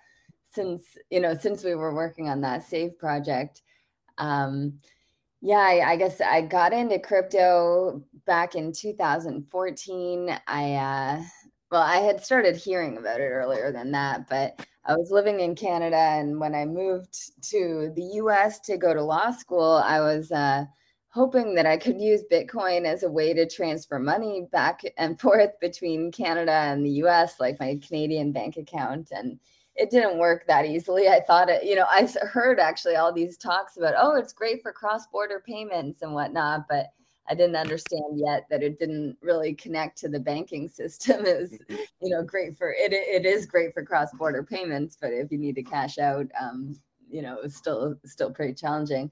since 0.53 0.99
you 1.11 1.21
know 1.21 1.37
since 1.37 1.65
we 1.65 1.75
were 1.75 1.95
working 1.95 2.29
on 2.29 2.41
that 2.43 2.65
Save 2.65 2.99
project. 2.99 3.63
Um, 4.19 4.81
yeah, 5.43 5.59
I, 5.59 5.93
I, 5.93 5.97
guess 5.97 6.21
I 6.21 6.41
got 6.41 6.73
into 6.73 6.99
crypto 6.99 8.03
back 8.25 8.55
in 8.55 8.73
2014. 8.73 10.39
I 10.47 10.75
uh, 10.75 11.23
well, 11.71 11.83
I 11.83 11.99
had 11.99 12.25
started 12.25 12.57
hearing 12.57 12.97
about 12.97 13.21
it 13.21 13.25
earlier 13.29 13.73
than 13.73 13.93
that, 13.93 14.29
but 14.29 14.67
I 14.85 14.95
was 14.95 15.11
living 15.11 15.41
in 15.41 15.55
Canada, 15.55 15.97
and 15.97 16.41
when 16.41 16.55
I 16.55 16.65
moved 16.65 17.43
to 17.51 17.93
the 17.95 18.05
U.S. 18.15 18.61
to 18.61 18.77
go 18.77 18.95
to 18.95 19.03
law 19.03 19.31
school, 19.31 19.83
I 19.85 20.01
was 20.01 20.33
uh, 20.33 20.65
hoping 21.17 21.55
that 21.55 21.65
I 21.65 21.79
could 21.79 21.99
use 21.99 22.25
Bitcoin 22.31 22.85
as 22.85 23.03
a 23.03 23.11
way 23.11 23.33
to 23.33 23.49
transfer 23.49 23.99
money 23.99 24.47
back 24.53 24.83
and 24.99 25.19
forth 25.21 25.59
between 25.63 26.13
Canada 26.13 26.53
and 26.53 26.85
the 26.85 26.91
U.S., 27.03 27.41
like 27.41 27.59
my 27.59 27.81
Canadian 27.85 28.33
bank 28.33 28.59
account, 28.59 29.09
and 29.13 29.41
it 29.75 29.91
didn't 29.91 30.19
work 30.19 30.47
that 30.47 30.67
easily. 30.67 31.09
I 31.09 31.21
thought 31.21 31.49
it, 31.49 31.65
you 31.65 31.75
know, 31.75 31.87
I 31.91 32.07
heard 32.21 32.61
actually 32.61 32.97
all 32.97 33.15
these 33.15 33.39
talks 33.39 33.79
about, 33.79 33.95
oh, 33.97 34.15
it's 34.15 34.35
great 34.35 34.63
for 34.63 34.73
cross 34.73 35.07
border 35.07 35.43
payments 35.45 36.03
and 36.03 36.13
whatnot, 36.13 36.67
but 36.69 36.89
I 37.29 37.35
didn't 37.35 37.57
understand 37.57 38.21
yet 38.27 38.47
that 38.51 38.63
it 38.63 38.79
didn't 38.79 39.17
really 39.23 39.55
connect 39.55 39.97
to 39.99 40.11
the 40.11 40.21
banking 40.21 40.69
system. 40.81 41.25
It 41.25 41.41
was, 41.41 41.53
you 42.03 42.11
know, 42.11 42.23
great 42.23 42.59
for 42.59 42.73
it. 42.73 42.93
It 42.93 43.25
is 43.25 43.47
great 43.47 43.73
for 43.73 43.83
cross 43.83 44.13
border 44.13 44.43
payments, 44.43 44.99
but 45.01 45.15
if 45.15 45.33
you 45.33 45.39
need 45.39 45.55
to 45.55 45.63
cash 45.63 45.97
out, 45.97 46.27
um, 46.39 46.79
you 47.09 47.23
know, 47.23 47.39
it's 47.43 47.57
still 47.57 47.95
still 48.05 48.31
pretty 48.31 48.53
challenging. 48.53 49.11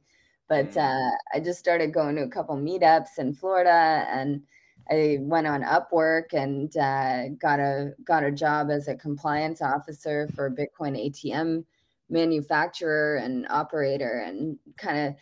But 0.48 0.70
mm-hmm. 0.70 0.78
uh, 0.78 1.10
I 1.32 1.40
just 1.40 1.58
started 1.58 1.92
going 1.92 2.16
to 2.16 2.22
a 2.22 2.28
couple 2.28 2.56
meetups 2.56 3.18
in 3.18 3.34
Florida 3.34 4.06
and 4.10 4.42
I 4.90 5.18
went 5.20 5.46
on 5.46 5.62
Upwork 5.62 6.34
and 6.34 6.74
uh, 6.76 7.28
got 7.40 7.58
a 7.58 7.92
got 8.04 8.22
a 8.22 8.30
job 8.30 8.70
as 8.70 8.88
a 8.88 8.94
compliance 8.94 9.62
officer 9.62 10.28
for 10.34 10.50
Bitcoin 10.50 11.10
ATM 11.10 11.64
manufacturer 12.10 13.16
and 13.16 13.46
operator, 13.48 14.24
and 14.26 14.58
kind 14.76 15.08
of 15.08 15.14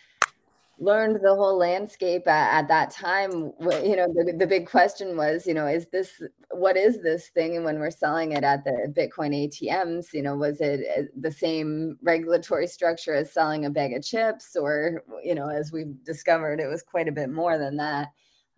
learned 0.83 1.21
the 1.23 1.35
whole 1.35 1.57
landscape 1.57 2.27
at, 2.27 2.59
at, 2.59 2.69
that 2.69 2.91
time. 2.91 3.53
You 3.61 3.97
know, 3.97 4.09
the, 4.09 4.35
the 4.37 4.47
big 4.47 4.67
question 4.67 5.17
was, 5.17 5.47
you 5.47 5.55
know, 5.55 5.67
is 5.67 5.89
this 5.89 6.21
what 6.51 6.77
is 6.77 7.03
this 7.03 7.29
thing? 7.29 7.57
And 7.57 7.65
when 7.65 7.79
we're 7.79 7.91
selling 7.91 8.33
it 8.33 8.43
at 8.43 8.65
the 8.65 8.93
Bitcoin 8.97 9.33
ATMs, 9.33 10.13
you 10.13 10.23
know, 10.23 10.37
was 10.37 10.61
it 10.61 10.81
uh, 10.99 11.03
the 11.19 11.31
same 11.31 11.99
regulatory 12.03 12.67
structure 12.67 13.15
as 13.15 13.33
selling 13.33 13.65
a 13.65 13.71
bag 13.71 13.95
of 13.95 14.05
chips, 14.05 14.57
or 14.57 15.03
you 15.23 15.35
know, 15.35 15.49
as 15.49 15.73
we 15.73 15.85
discovered, 16.05 16.61
it 16.61 16.69
was 16.69 16.83
quite 16.83 17.09
a 17.09 17.13
bit 17.13 17.31
more 17.31 17.59
than 17.59 17.77
that. 17.77 18.09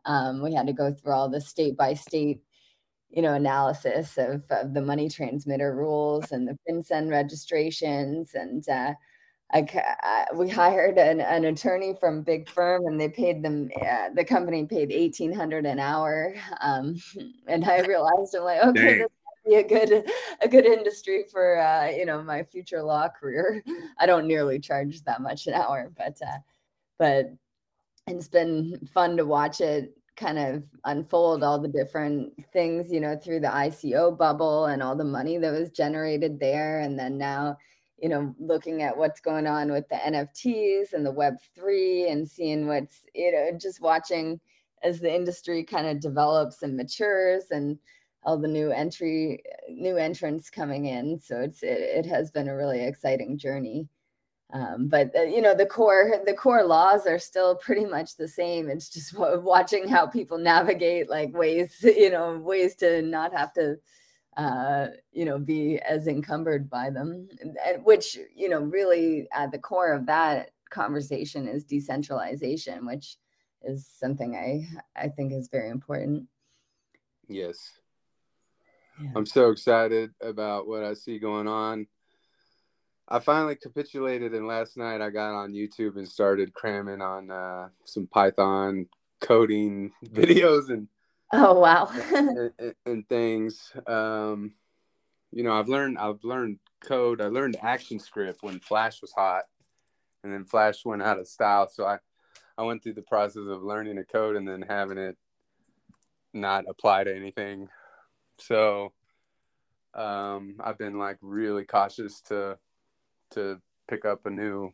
Um, 0.07 0.43
we 0.43 0.55
had 0.55 0.67
to 0.67 0.73
go 0.73 0.93
through 0.93 1.13
all 1.13 1.29
the 1.29 1.41
state 1.41 1.77
by 1.77 1.95
state, 1.95 2.41
you 3.11 3.23
know, 3.23 3.35
analysis 3.35 4.17
of, 4.19 4.45
of 4.51 4.75
the 4.75 4.83
money 4.83 5.09
transmitter 5.09 5.75
rules 5.75 6.33
and 6.33 6.49
the 6.49 6.59
FinCEN 6.69 7.11
registrations. 7.11 8.35
And 8.35 8.69
uh, 8.69 8.95
I, 9.55 9.67
I, 10.03 10.35
we 10.35 10.49
hired 10.49 10.99
an, 10.99 11.21
an, 11.21 11.45
attorney 11.45 11.95
from 12.01 12.23
big 12.23 12.49
firm, 12.49 12.87
and 12.87 13.01
they 13.01 13.09
paid 13.09 13.43
them. 13.43 13.71
Uh, 13.81 14.09
the 14.13 14.25
company 14.25 14.67
paid 14.67 14.91
eighteen 14.91 15.33
hundred 15.33 15.65
an 15.65 15.79
hour, 15.79 16.35
um, 16.61 16.97
and 17.47 17.65
I 17.65 17.81
realized 17.83 18.35
I'm 18.35 18.43
like, 18.43 18.65
okay, 18.65 18.99
this 18.99 19.09
be 19.47 19.55
a 19.57 19.63
good 19.63 20.11
a 20.43 20.49
good 20.49 20.65
industry 20.65 21.25
for 21.31 21.61
uh, 21.61 21.89
you 21.89 22.05
know 22.05 22.23
my 22.23 22.43
future 22.43 22.83
law 22.83 23.09
career. 23.09 23.63
I 23.99 24.07
don't 24.07 24.27
nearly 24.27 24.59
charge 24.59 25.03
that 25.03 25.23
much 25.23 25.47
an 25.47 25.55
hour, 25.55 25.93
but 25.97 26.19
uh, 26.27 26.39
but 26.99 27.33
it's 28.07 28.29
been 28.29 28.81
fun 28.93 29.17
to 29.17 29.25
watch 29.25 29.61
it 29.61 29.95
kind 30.17 30.39
of 30.39 30.65
unfold 30.85 31.43
all 31.43 31.59
the 31.59 31.69
different 31.69 32.33
things, 32.53 32.91
you 32.93 33.01
know, 33.01 33.17
through 33.17 33.41
the 33.41 33.49
ICO 33.49 34.17
bubble 34.17 34.67
and 34.67 34.83
all 34.83 34.95
the 34.95 35.05
money 35.05 35.39
that 35.39 35.53
was 35.53 35.71
generated 35.71 36.39
there. 36.39 36.81
And 36.81 36.99
then 36.99 37.19
now, 37.19 37.57
you 38.05 38.11
know, 38.11 38.35
looking 38.39 38.83
at 38.83 38.95
what's 38.95 39.19
going 39.19 39.47
on 39.47 39.73
with 39.73 39.89
the 39.89 39.95
NFTs 39.95 40.93
and 40.93 41.07
the 41.07 41.11
Web3 41.11 42.13
and 42.13 42.31
seeing 42.31 42.67
what's, 42.67 43.07
you 43.15 43.33
know, 43.33 43.57
just 43.59 43.81
watching 43.81 44.39
as 44.83 45.01
the 45.01 45.11
industry 45.11 45.65
kind 45.65 45.87
of 45.87 46.01
develops 46.01 46.63
and 46.63 46.77
matures 46.77 47.45
and 47.51 47.79
all 48.23 48.37
the 48.37 48.47
new 48.47 48.71
entry, 48.71 49.43
new 49.71 49.97
entrants 49.97 50.51
coming 50.51 50.85
in. 50.85 51.19
So 51.19 51.41
it's, 51.41 51.63
it, 51.63 51.79
it 51.81 52.05
has 52.05 52.31
been 52.31 52.49
a 52.49 52.55
really 52.55 52.85
exciting 52.85 53.39
journey. 53.39 53.89
Um, 54.53 54.89
but 54.89 55.11
uh, 55.17 55.23
you 55.23 55.41
know 55.41 55.55
the 55.55 55.65
core 55.65 56.13
the 56.27 56.35
core 56.35 56.63
laws 56.63 57.07
are 57.07 57.19
still 57.19 57.57
pretty 57.57 57.87
much 57.87 58.17
the 58.17 58.29
same 58.29 58.69
it's 58.69 58.91
just 58.91 59.19
watching 59.19 59.89
how 59.89 60.07
people 60.07 60.37
navigate 60.37 61.09
like 61.09 61.35
ways 61.35 61.75
you 61.83 62.11
know 62.11 62.37
ways 62.39 62.77
to 62.77 63.01
not 63.01 63.33
have 63.33 63.55
to 63.55 63.79
uh, 64.37 64.89
you 65.13 65.25
know 65.25 65.39
be 65.39 65.79
as 65.81 66.07
encumbered 66.07 66.69
by 66.69 66.91
them 66.91 67.29
and, 67.41 67.85
which 67.85 68.19
you 68.35 68.49
know 68.49 68.61
really 68.61 69.29
at 69.33 69.53
the 69.53 69.59
core 69.59 69.93
of 69.93 70.07
that 70.07 70.51
conversation 70.71 71.47
is 71.47 71.65
decentralization 71.65 72.85
which 72.85 73.17
is 73.63 73.87
something 73.87 74.35
i 74.37 74.67
i 75.01 75.09
think 75.09 75.33
is 75.33 75.49
very 75.49 75.71
important. 75.71 76.27
Yes. 77.29 77.59
Yeah. 79.01 79.11
i'm 79.17 79.27
so 79.27 79.51
excited 79.51 80.13
about 80.21 80.67
what 80.67 80.85
i 80.85 80.95
see 80.95 81.19
going 81.19 81.49
on. 81.49 81.87
I 83.07 83.19
finally 83.19 83.57
capitulated, 83.57 84.33
and 84.33 84.47
last 84.47 84.79
night 84.79 85.03
I 85.03 85.11
got 85.11 85.35
on 85.35 85.53
YouTube 85.53 85.97
and 85.97 86.09
started 86.09 86.55
cramming 86.55 87.03
on 87.03 87.31
uh, 87.31 87.69
some 87.85 88.07
Python 88.07 88.87
coding 89.21 89.93
videos 90.07 90.71
and 90.71 90.89
oh 91.33 91.59
wow 91.59 91.91
and, 92.59 92.75
and, 92.87 93.09
things. 93.09 93.73
Um, 93.87 94.53
you 95.33 95.43
know, 95.43 95.53
I've 95.53 95.69
learned 95.69 95.99
I've 95.99 96.23
learned 96.23 96.59
code. 96.81 97.21
I 97.21 97.27
learned 97.27 97.57
ActionScript 97.63 98.37
when 98.43 98.61
Flash 98.61 99.01
was 99.01 99.13
hot, 99.13 99.45
and 100.23 100.33
then 100.33 100.45
Flash 100.45 100.85
went 100.85 101.03
out 101.03 101.19
of 101.19 101.27
style. 101.27 101.69
So 101.69 101.87
I 101.87 101.99
I 102.57 102.63
went 102.63 102.83
through 102.83 102.95
the 102.95 103.03
process 103.03 103.43
of 103.49 103.63
learning 103.63 103.99
a 103.99 104.05
code 104.05 104.37
and 104.37 104.47
then 104.47 104.63
having 104.63 104.99
it 104.99 105.17
not 106.33 106.65
apply 106.69 107.05
to 107.05 107.15
anything. 107.15 107.69
So 108.39 108.93
um, 109.95 110.57
I've 110.63 110.79
been 110.79 110.99
like 110.99 111.19
really 111.21 111.65
cautious 111.65 112.21
to 112.23 112.59
to 113.33 113.61
pick 113.89 114.05
up 114.05 114.27
a 114.27 114.31
new 114.31 114.73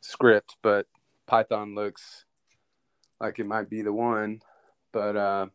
script, 0.00 0.56
but 0.62 0.86
Python 1.26 1.74
looks 1.74 2.24
like 3.20 3.38
it 3.38 3.46
might 3.46 3.70
be 3.70 3.82
the 3.82 3.92
one. 3.92 4.40
But 4.94 5.16
uh, 5.16 5.46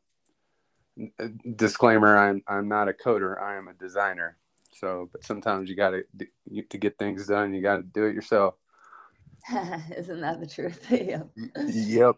disclaimer: 1.55 2.17
I'm 2.17 2.43
I'm 2.45 2.67
not 2.67 2.89
a 2.89 2.93
coder. 2.93 3.41
I 3.41 3.55
am 3.55 3.69
a 3.69 3.73
designer. 3.73 4.37
So, 4.73 5.09
but 5.11 5.23
sometimes 5.23 5.69
you 5.69 5.75
got 5.75 5.91
to 5.91 6.61
to 6.69 6.77
get 6.77 6.97
things 6.99 7.25
done. 7.27 7.53
You 7.53 7.61
got 7.61 7.77
to 7.77 7.83
do 7.83 8.03
it 8.03 8.13
yourself. 8.13 8.55
Isn't 9.97 10.21
that 10.21 10.41
the 10.41 10.47
truth? 10.47 10.85
yep. 10.91 11.29
yep. 11.67 12.15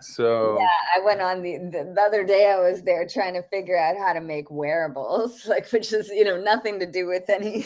So 0.00 0.58
yeah, 0.58 0.66
I 0.96 1.04
went 1.04 1.20
on 1.20 1.42
the, 1.42 1.58
the, 1.58 1.92
the 1.94 2.00
other 2.00 2.24
day. 2.24 2.50
I 2.50 2.58
was 2.58 2.82
there 2.82 3.06
trying 3.06 3.34
to 3.34 3.42
figure 3.42 3.78
out 3.78 3.96
how 3.96 4.12
to 4.12 4.20
make 4.20 4.50
wearables, 4.50 5.46
like 5.48 5.70
which 5.70 5.92
is 5.92 6.08
you 6.08 6.24
know 6.24 6.40
nothing 6.40 6.80
to 6.80 6.86
do 6.90 7.06
with 7.06 7.30
any 7.30 7.64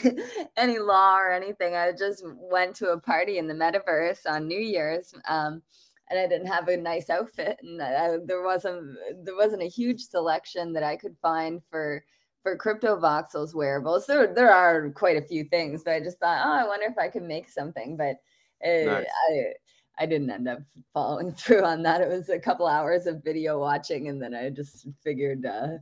any 0.59 0.79
law 0.79 1.17
or 1.17 1.33
anything. 1.33 1.75
I 1.75 1.93
just 1.93 2.23
went 2.27 2.77
to 2.77 2.91
a 2.91 3.01
party 3.01 3.39
in 3.39 3.49
the 3.49 3.55
metaverse 3.55 4.27
on 4.27 4.47
New 4.47 4.61
Year's, 4.61 5.15
um, 5.27 5.63
and 6.11 6.19
I 6.19 6.27
didn't 6.27 6.47
have 6.47 6.69
a 6.69 6.77
nice 6.77 7.11
outfit, 7.11 7.59
and 7.63 7.81
I, 7.83 8.17
there 8.25 8.43
wasn't 8.43 8.97
there 9.25 9.37
wasn't 9.37 9.63
a 9.63 9.69
huge 9.69 10.03
selection 10.03 10.73
that 10.73 10.83
I 10.83 10.97
could 10.97 11.17
find 11.21 11.63
for 11.71 12.05
for 12.43 12.57
Cryptovoxels 12.57 13.55
wearables. 13.55 14.07
There 14.07 14.33
there 14.33 14.53
are 14.53 14.91
quite 14.91 15.17
a 15.17 15.27
few 15.27 15.45
things, 15.45 15.83
but 15.85 15.95
I 15.95 16.01
just 16.01 16.19
thought, 16.19 16.43
oh, 16.45 16.53
I 16.53 16.67
wonder 16.67 16.87
if 16.87 16.99
I 16.99 17.09
could 17.09 17.25
make 17.25 17.49
something, 17.49 17.97
but. 17.97 18.17
Uh, 18.61 18.87
nice. 18.87 19.07
I, 19.31 19.53
I 20.01 20.07
didn't 20.07 20.31
end 20.31 20.49
up 20.49 20.61
following 20.95 21.33
through 21.39 21.65
on 21.65 21.83
that. 21.83 22.01
It 22.01 22.09
was 22.09 22.29
a 22.29 22.39
couple 22.39 22.67
hours 22.67 23.07
of 23.07 23.23
video 23.25 23.59
watching, 23.59 24.09
and 24.09 24.23
then 24.23 24.35
I 24.35 24.51
just 24.51 24.87
figured 25.03 25.45
uh, 25.45 25.79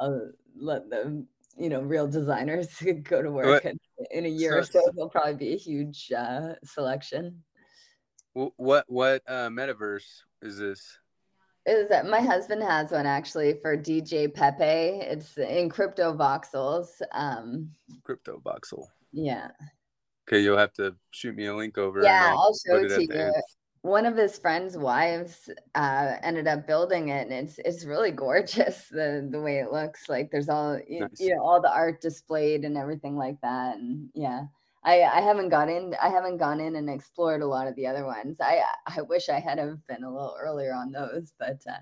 I'll 0.00 0.30
let 0.56 0.90
the 0.90 1.24
you 1.56 1.68
know 1.68 1.80
real 1.80 2.08
designers 2.08 2.68
go 3.02 3.22
to 3.22 3.30
work. 3.30 3.64
What, 3.64 3.76
in 4.10 4.24
a 4.24 4.28
year 4.28 4.52
so, 4.52 4.58
or 4.58 4.64
so, 4.64 4.90
there'll 4.94 5.10
probably 5.10 5.34
be 5.34 5.54
a 5.54 5.58
huge 5.58 6.10
uh, 6.16 6.54
selection. 6.64 7.42
What 8.56 8.84
what 8.88 9.22
uh, 9.26 9.48
metaverse 9.48 10.22
is 10.40 10.58
this? 10.58 10.98
Is 11.66 11.90
that 11.90 12.06
my 12.08 12.20
husband 12.20 12.62
has 12.62 12.90
one 12.90 13.06
actually 13.06 13.58
for 13.60 13.76
DJ 13.76 14.32
Pepe? 14.32 14.64
It's 14.64 15.36
in 15.36 15.68
Cryptovoxels. 15.68 16.86
Um, 17.12 17.70
Cryptovoxel. 18.02 18.86
Yeah. 19.12 19.48
Okay, 20.26 20.40
you'll 20.40 20.56
have 20.56 20.72
to 20.74 20.96
shoot 21.10 21.36
me 21.36 21.46
a 21.46 21.54
link 21.54 21.76
over. 21.76 22.02
Yeah, 22.02 22.30
I'll, 22.30 22.38
I'll 22.38 22.54
show 22.66 22.76
it 22.84 22.88
to 22.88 23.02
you. 23.02 23.32
one 23.82 24.06
of 24.06 24.16
his 24.16 24.38
friends' 24.38 24.78
wives 24.78 25.50
uh, 25.74 26.14
ended 26.22 26.46
up 26.46 26.66
building 26.66 27.08
it, 27.08 27.28
and 27.28 27.32
it's 27.32 27.58
it's 27.58 27.84
really 27.84 28.10
gorgeous 28.24 28.88
the 28.88 29.28
the 29.30 29.40
way 29.40 29.58
it 29.58 29.70
looks. 29.70 30.08
Like 30.08 30.30
there's 30.30 30.48
all 30.48 30.80
nice. 30.88 31.08
you 31.18 31.34
know 31.34 31.42
all 31.42 31.60
the 31.60 31.72
art 31.72 32.00
displayed 32.00 32.64
and 32.64 32.78
everything 32.78 33.16
like 33.16 33.36
that, 33.42 33.76
and 33.76 34.08
yeah. 34.14 34.44
I, 34.82 35.02
I 35.02 35.20
haven't 35.20 35.50
gone 35.50 35.68
in 35.68 35.94
I 36.02 36.08
haven't 36.08 36.38
gone 36.38 36.60
in 36.60 36.76
and 36.76 36.88
explored 36.88 37.42
a 37.42 37.46
lot 37.46 37.66
of 37.66 37.76
the 37.76 37.86
other 37.86 38.04
ones. 38.04 38.38
I 38.40 38.62
I 38.86 39.02
wish 39.02 39.28
I 39.28 39.38
had 39.38 39.58
have 39.58 39.86
been 39.86 40.04
a 40.04 40.10
little 40.10 40.36
earlier 40.40 40.72
on 40.72 40.90
those, 40.90 41.32
but 41.38 41.60
uh, 41.68 41.78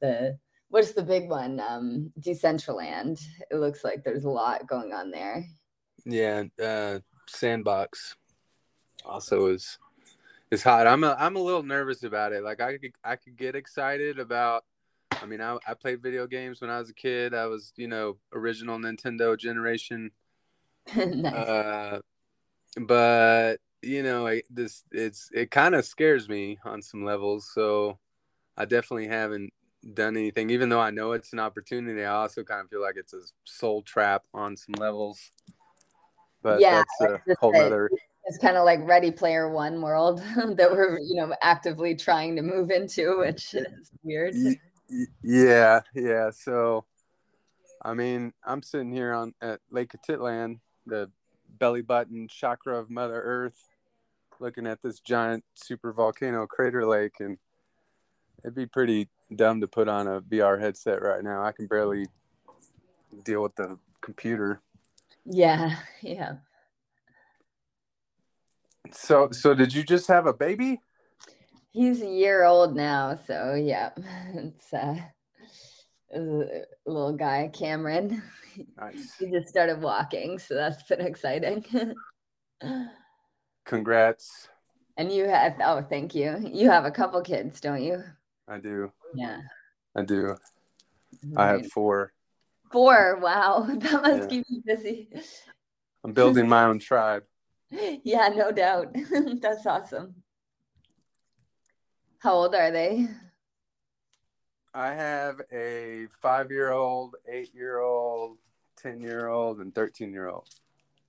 the 0.00 0.38
what's 0.68 0.92
the 0.92 1.02
big 1.02 1.28
one? 1.28 1.60
Um, 1.60 2.12
Decentraland. 2.18 3.22
It 3.50 3.56
looks 3.56 3.84
like 3.84 4.02
there's 4.02 4.24
a 4.24 4.30
lot 4.30 4.66
going 4.66 4.92
on 4.92 5.10
there. 5.10 5.44
Yeah, 6.04 6.44
uh, 6.62 6.98
Sandbox 7.28 8.16
also 9.04 9.46
is 9.46 9.78
is 10.50 10.62
hot. 10.62 10.88
I'm 10.88 11.04
a 11.04 11.16
I'm 11.18 11.36
a 11.36 11.42
little 11.42 11.62
nervous 11.62 12.02
about 12.02 12.32
it. 12.32 12.42
Like 12.42 12.60
I 12.60 12.76
could 12.78 12.92
I 13.04 13.16
could 13.16 13.36
get 13.36 13.54
excited 13.54 14.18
about. 14.18 14.64
I 15.12 15.26
mean, 15.26 15.40
I 15.40 15.58
I 15.66 15.74
played 15.74 16.02
video 16.02 16.26
games 16.26 16.60
when 16.60 16.70
I 16.70 16.80
was 16.80 16.90
a 16.90 16.94
kid. 16.94 17.34
I 17.34 17.46
was 17.46 17.72
you 17.76 17.86
know 17.86 18.16
original 18.32 18.78
Nintendo 18.78 19.38
generation. 19.38 20.10
nice. 20.96 21.32
Uh, 21.32 22.00
but 22.76 23.56
you 23.82 24.02
know, 24.02 24.26
I, 24.26 24.42
this 24.50 24.84
it's 24.92 25.28
it 25.32 25.50
kind 25.50 25.74
of 25.74 25.84
scares 25.84 26.28
me 26.28 26.58
on 26.64 26.82
some 26.82 27.04
levels. 27.04 27.50
So 27.52 27.98
I 28.56 28.64
definitely 28.64 29.08
haven't 29.08 29.52
done 29.94 30.16
anything, 30.16 30.50
even 30.50 30.68
though 30.68 30.80
I 30.80 30.90
know 30.90 31.12
it's 31.12 31.32
an 31.32 31.40
opportunity. 31.40 32.04
I 32.04 32.14
also 32.14 32.44
kind 32.44 32.60
of 32.60 32.70
feel 32.70 32.82
like 32.82 32.96
it's 32.96 33.14
a 33.14 33.20
soul 33.44 33.82
trap 33.82 34.22
on 34.32 34.56
some 34.56 34.74
levels. 34.78 35.20
But 36.42 36.60
yeah, 36.60 36.82
that's 37.00 37.22
a 37.28 37.36
whole 37.40 37.56
other 37.56 37.88
it's 38.24 38.38
kind 38.38 38.56
of 38.56 38.64
like 38.64 38.80
Ready 38.86 39.10
Player 39.10 39.50
One 39.50 39.80
world 39.82 40.18
that 40.36 40.70
we're 40.70 40.98
you 41.00 41.16
know 41.16 41.34
actively 41.42 41.94
trying 41.94 42.36
to 42.36 42.42
move 42.42 42.70
into, 42.70 43.18
which 43.18 43.54
is 43.54 43.90
weird. 44.02 44.34
Yeah, 45.22 45.80
yeah. 45.94 46.30
So, 46.30 46.84
I 47.82 47.94
mean, 47.94 48.32
I'm 48.44 48.62
sitting 48.62 48.92
here 48.92 49.12
on 49.12 49.34
at 49.40 49.60
Lake 49.70 49.92
Atitlan, 49.92 50.60
the 50.86 51.10
belly 51.62 51.80
button 51.80 52.26
chakra 52.26 52.76
of 52.76 52.90
Mother 52.90 53.22
Earth, 53.22 53.68
looking 54.40 54.66
at 54.66 54.82
this 54.82 54.98
giant 54.98 55.44
super 55.54 55.92
volcano 55.92 56.44
crater 56.44 56.84
lake, 56.84 57.20
and 57.20 57.38
it'd 58.42 58.56
be 58.56 58.66
pretty 58.66 59.08
dumb 59.36 59.60
to 59.60 59.68
put 59.68 59.86
on 59.86 60.08
a 60.08 60.20
VR 60.22 60.60
headset 60.60 61.00
right 61.00 61.22
now. 61.22 61.44
I 61.44 61.52
can 61.52 61.68
barely 61.68 62.08
deal 63.24 63.44
with 63.44 63.54
the 63.54 63.78
computer. 64.00 64.60
Yeah, 65.24 65.76
yeah. 66.02 66.32
So, 68.90 69.28
so 69.30 69.54
did 69.54 69.72
you 69.72 69.84
just 69.84 70.08
have 70.08 70.26
a 70.26 70.34
baby? 70.34 70.80
He's 71.70 72.02
a 72.02 72.08
year 72.08 72.42
old 72.42 72.74
now, 72.74 73.20
so 73.24 73.54
yeah, 73.54 73.90
it's 74.34 74.74
uh, 74.74 74.96
Uh, 76.14 76.44
little 76.86 77.16
guy, 77.16 77.50
Cameron. 77.52 78.22
Nice. 78.78 79.14
he 79.18 79.30
just 79.30 79.48
started 79.48 79.80
walking, 79.80 80.38
so 80.38 80.54
that's 80.54 80.82
been 80.82 81.00
exciting. 81.00 81.64
Congrats. 83.64 84.50
And 84.98 85.10
you 85.10 85.26
have 85.26 85.54
oh, 85.64 85.80
thank 85.80 86.14
you. 86.14 86.36
You 86.52 86.68
have 86.68 86.84
a 86.84 86.90
couple 86.90 87.22
kids, 87.22 87.62
don't 87.62 87.82
you? 87.82 88.04
I 88.46 88.58
do. 88.58 88.92
Yeah. 89.14 89.38
I 89.96 90.02
do. 90.02 90.36
Right. 91.24 91.44
I 91.44 91.46
have 91.52 91.72
four. 91.72 92.12
Four. 92.70 93.20
Wow, 93.22 93.66
that 93.68 94.02
must 94.02 94.22
yeah. 94.22 94.26
keep 94.26 94.44
you 94.50 94.62
busy. 94.66 95.08
I'm 96.04 96.12
building 96.12 96.46
my 96.46 96.64
own 96.64 96.78
tribe. 96.78 97.24
Yeah, 97.70 98.28
no 98.28 98.52
doubt. 98.52 98.94
That's 99.40 99.64
awesome. 99.64 100.14
How 102.18 102.34
old 102.34 102.54
are 102.54 102.70
they? 102.70 103.08
I 104.74 104.88
have 104.92 105.40
a 105.52 106.06
five 106.20 106.50
year 106.50 106.72
old, 106.72 107.16
eight 107.28 107.54
year 107.54 107.80
old, 107.80 108.38
10 108.78 109.00
year 109.00 109.28
old, 109.28 109.60
and 109.60 109.74
13 109.74 110.12
year 110.12 110.28
old. 110.28 110.48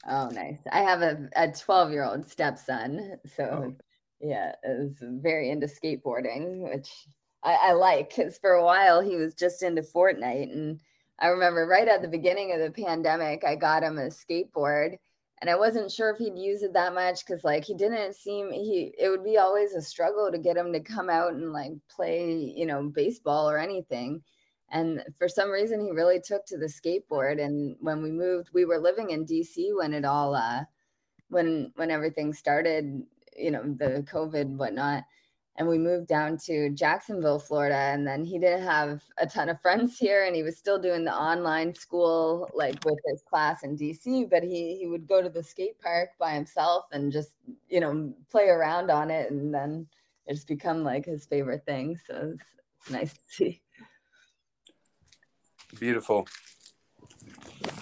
Oh, 0.08 0.27
nice. 0.29 0.60
I 0.72 0.82
have 0.82 1.01
a, 1.01 1.29
a 1.36 1.51
12 1.51 1.91
year 1.91 2.03
old 2.03 2.27
stepson. 2.29 3.17
So, 3.36 3.43
oh. 3.43 3.75
yeah, 4.20 4.53
is 4.64 4.98
very 5.01 5.50
into 5.50 5.68
skateboarding, 5.68 6.70
which 6.70 6.90
I, 7.42 7.57
I 7.61 7.72
like 7.74 8.16
because 8.16 8.37
for 8.37 8.51
a 8.51 8.64
while 8.64 9.01
he 9.01 9.16
was 9.16 9.33
just 9.33 9.64
into 9.64 9.81
Fortnite. 9.81 10.51
And 10.51 10.81
I 11.20 11.27
remember 11.27 11.66
right 11.66 11.87
at 11.87 12.01
the 12.01 12.07
beginning 12.07 12.51
of 12.53 12.59
the 12.59 12.83
pandemic, 12.83 13.44
I 13.46 13.55
got 13.55 13.83
him 13.83 13.98
a 13.98 14.07
skateboard 14.07 14.98
and 15.44 15.50
I 15.50 15.58
wasn't 15.58 15.92
sure 15.92 16.10
if 16.10 16.20
he'd 16.20 16.38
use 16.38 16.64
it 16.64 16.72
that 16.72 16.94
much 16.94 17.25
because 17.25 17.44
like 17.44 17.66
he 17.66 17.74
didn't 17.74 18.16
seem 18.16 18.50
he 18.50 18.94
it 18.98 19.10
would 19.10 19.25
be 19.25 19.38
always 19.38 19.74
a 19.74 19.82
struggle 19.82 20.32
to 20.32 20.38
get 20.38 20.56
him 20.56 20.72
to 20.72 20.79
come 20.79 21.10
out 21.10 21.34
and 21.34 21.51
like 21.51 21.74
play 21.94 22.53
you 22.56 22.66
know 22.66 22.84
baseball 22.84 23.50
or 23.50 23.58
anything 23.58 24.22
and 24.72 25.03
for 25.20 25.27
some 25.27 25.50
reason 25.50 25.82
he 25.82 25.92
really 25.92 26.22
took 26.22 26.46
to 26.46 26.58
the 26.58 26.68
skateboard 26.68 27.44
and 27.44 27.75
when 27.82 28.01
we 28.01 28.10
moved 28.10 28.51
we 28.53 28.64
were 28.64 28.79
living 28.79 29.10
in 29.10 29.25
dc 29.25 29.53
when 29.75 29.94
it 29.94 30.06
all 30.06 30.34
uh 30.34 30.62
when 31.27 31.74
when 31.75 31.92
everything 31.92 32.32
started 32.32 33.03
you 33.38 33.51
know 33.51 33.64
the 33.64 34.01
covid 34.10 34.56
whatnot 34.56 35.03
and 35.57 35.68
we 35.68 35.77
moved 35.77 36.07
down 36.07 36.37
to 36.46 36.70
Jacksonville, 36.72 37.37
Florida. 37.37 37.75
And 37.75 38.07
then 38.07 38.25
he 38.25 38.39
didn't 38.39 38.63
have 38.63 39.03
a 39.18 39.27
ton 39.27 39.50
of 39.50 39.61
friends 39.61 39.98
here, 39.98 40.25
and 40.25 40.35
he 40.35 40.44
was 40.44 40.57
still 40.57 40.79
doing 40.79 41.03
the 41.03 41.13
online 41.13 41.74
school, 41.74 42.50
like 42.53 42.83
with 42.85 43.00
his 43.05 43.22
class 43.22 43.63
in 43.63 43.77
DC. 43.77 44.29
But 44.29 44.44
he 44.44 44.75
he 44.77 44.87
would 44.87 45.07
go 45.07 45.22
to 45.22 45.29
the 45.29 45.44
skate 45.44 45.79
park 45.79 46.09
by 46.20 46.31
himself 46.31 46.85
and 46.92 47.11
just 47.11 47.31
you 47.70 47.79
know 47.79 48.13
play 48.31 48.50
around 48.50 48.89
on 48.89 49.11
it, 49.11 49.31
and 49.31 49.53
then 49.53 49.87
it's 50.25 50.44
become 50.44 50.83
like 50.83 51.05
his 51.05 51.25
favorite 51.25 51.66
thing. 51.66 52.00
So 52.07 52.33
it's, 52.33 52.44
it's 52.81 52.89
nice 52.89 53.13
to 53.13 53.20
see. 53.27 53.61
Beautiful. 55.79 56.27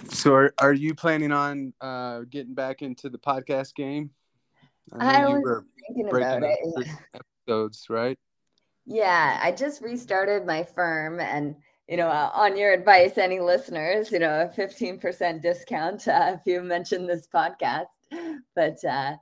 So, 0.08 0.34
are, 0.34 0.54
are 0.58 0.72
you 0.72 0.94
planning 0.94 1.32
on 1.32 1.72
uh, 1.80 2.20
getting 2.30 2.54
back 2.54 2.82
into 2.82 3.08
the 3.08 3.18
podcast 3.18 3.74
game? 3.74 4.10
I, 4.98 5.22
I 5.22 5.28
was 5.28 5.64
thinking 5.88 6.08
about 6.08 6.42
it 6.42 6.58
episodes, 7.46 7.86
right? 7.88 8.18
Yeah, 8.86 9.38
I 9.42 9.52
just 9.52 9.82
restarted 9.82 10.46
my 10.46 10.64
firm 10.64 11.20
and 11.20 11.56
you 11.88 11.96
know, 11.96 12.08
uh, 12.08 12.30
on 12.32 12.56
your 12.56 12.72
advice, 12.72 13.18
any 13.18 13.40
listeners, 13.40 14.10
you 14.12 14.18
know, 14.18 14.42
a 14.42 14.60
15% 14.60 15.42
discount 15.42 16.08
uh, 16.08 16.36
if 16.38 16.46
you 16.46 16.62
mention 16.62 17.06
this 17.06 17.28
podcast. 17.32 17.86
But, 18.54 18.84
uh, 18.84 19.16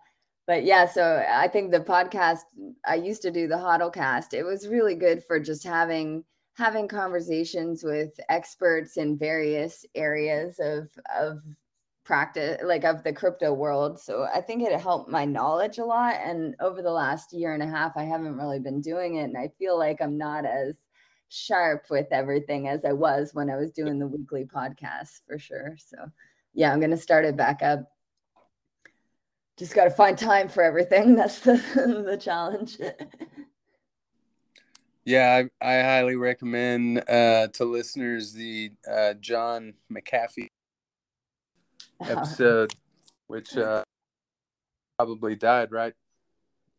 but 0.46 0.64
yeah, 0.64 0.86
so 0.86 1.24
I 1.28 1.48
think 1.48 1.70
the 1.70 1.80
podcast, 1.80 2.40
I 2.86 2.96
used 2.96 3.22
to 3.22 3.30
do 3.30 3.48
the 3.48 3.56
Hodlcast. 3.56 4.34
It 4.34 4.42
was 4.42 4.68
really 4.68 4.94
good 4.94 5.24
for 5.24 5.40
just 5.40 5.64
having 5.64 6.24
having 6.54 6.88
conversations 6.88 7.82
with 7.82 8.18
experts 8.28 8.96
in 8.96 9.16
various 9.16 9.86
areas 9.94 10.58
of 10.60 10.90
of 11.16 11.40
practice 12.10 12.60
like 12.64 12.82
of 12.82 13.04
the 13.04 13.12
crypto 13.12 13.52
world 13.52 13.96
so 13.96 14.26
i 14.34 14.40
think 14.40 14.64
it 14.64 14.80
helped 14.80 15.08
my 15.08 15.24
knowledge 15.24 15.78
a 15.78 15.84
lot 15.84 16.16
and 16.24 16.56
over 16.58 16.82
the 16.82 16.90
last 16.90 17.32
year 17.32 17.54
and 17.54 17.62
a 17.62 17.66
half 17.66 17.92
i 17.96 18.02
haven't 18.02 18.36
really 18.36 18.58
been 18.58 18.80
doing 18.80 19.14
it 19.14 19.22
and 19.22 19.38
i 19.38 19.48
feel 19.60 19.78
like 19.78 20.02
i'm 20.02 20.18
not 20.18 20.44
as 20.44 20.76
sharp 21.28 21.84
with 21.88 22.08
everything 22.10 22.66
as 22.66 22.84
i 22.84 22.92
was 22.92 23.32
when 23.32 23.48
i 23.48 23.54
was 23.54 23.70
doing 23.70 24.00
the 24.00 24.08
weekly 24.08 24.44
podcast 24.44 25.20
for 25.24 25.38
sure 25.38 25.76
so 25.78 25.98
yeah 26.52 26.72
i'm 26.72 26.80
going 26.80 26.90
to 26.90 26.96
start 26.96 27.24
it 27.24 27.36
back 27.36 27.62
up. 27.62 27.88
Just 29.56 29.76
got 29.76 29.84
to 29.84 29.90
find 29.90 30.18
time 30.18 30.48
for 30.48 30.64
everything 30.64 31.14
that's 31.14 31.38
the 31.38 31.62
the 32.04 32.16
challenge. 32.16 32.76
Yeah 35.04 35.44
I, 35.62 35.78
I, 35.78 35.82
highly 35.84 36.16
recommend 36.16 37.08
uh, 37.08 37.46
to 37.52 37.64
listeners 37.64 38.32
the 38.32 38.72
uh, 38.90 39.14
john 39.14 39.74
mcafee 39.92 40.48
episode, 42.02 42.72
which 43.26 43.56
uh, 43.56 43.82
probably 44.98 45.36
died 45.36 45.72
right 45.72 45.94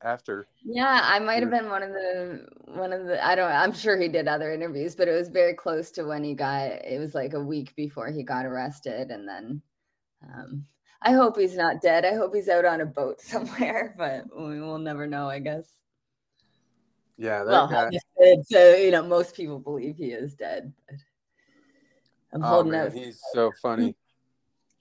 after. 0.04 0.48
Yeah, 0.64 1.02
I 1.04 1.20
might 1.20 1.42
have 1.42 1.52
been 1.52 1.70
one 1.70 1.84
of 1.84 1.90
the 1.90 2.48
one 2.66 2.94
of 2.94 3.06
the 3.06 3.24
I 3.24 3.36
don't 3.36 3.52
I'm 3.52 3.74
sure 3.74 3.98
he 3.98 4.08
did 4.08 4.28
other 4.28 4.52
interviews, 4.52 4.96
but 4.96 5.08
it 5.08 5.14
was 5.14 5.30
very 5.30 5.54
close 5.54 5.92
to 5.92 6.04
when 6.04 6.24
he 6.24 6.34
got 6.34 6.64
it 6.64 7.00
was 7.00 7.16
like 7.16 7.34
a 7.34 7.40
week 7.40 7.76
before 7.76 8.10
he 8.10 8.24
got 8.24 8.46
arrested 8.46 9.12
and 9.12 9.28
then 9.28 9.62
um 10.24 10.66
I 11.02 11.14
hope 11.14 11.38
he's 11.38 11.56
not 11.56 11.82
dead. 11.82 12.06
I 12.06 12.14
hope 12.14 12.36
he's 12.36 12.50
out 12.50 12.66
on 12.66 12.82
a 12.82 12.86
boat 12.86 13.22
somewhere, 13.22 13.96
but 13.98 14.26
we 14.36 14.62
will 14.62 14.80
never 14.80 15.08
know, 15.08 15.30
I 15.30 15.40
guess. 15.40 15.66
Yeah, 17.18 17.44
that 17.44 17.52
well, 17.52 17.68
guy... 17.68 17.90
so 18.46 18.76
you 18.76 18.92
know, 18.92 19.04
most 19.04 19.36
people 19.36 19.60
believe 19.60 19.98
he 19.98 20.12
is 20.12 20.34
dead. 20.34 20.74
But 20.88 20.98
I'm 22.34 22.44
oh, 22.44 22.48
holding 22.48 22.72
man, 22.72 22.88
out. 22.88 22.94
He's 22.94 23.20
so 23.34 23.52
funny. 23.62 23.96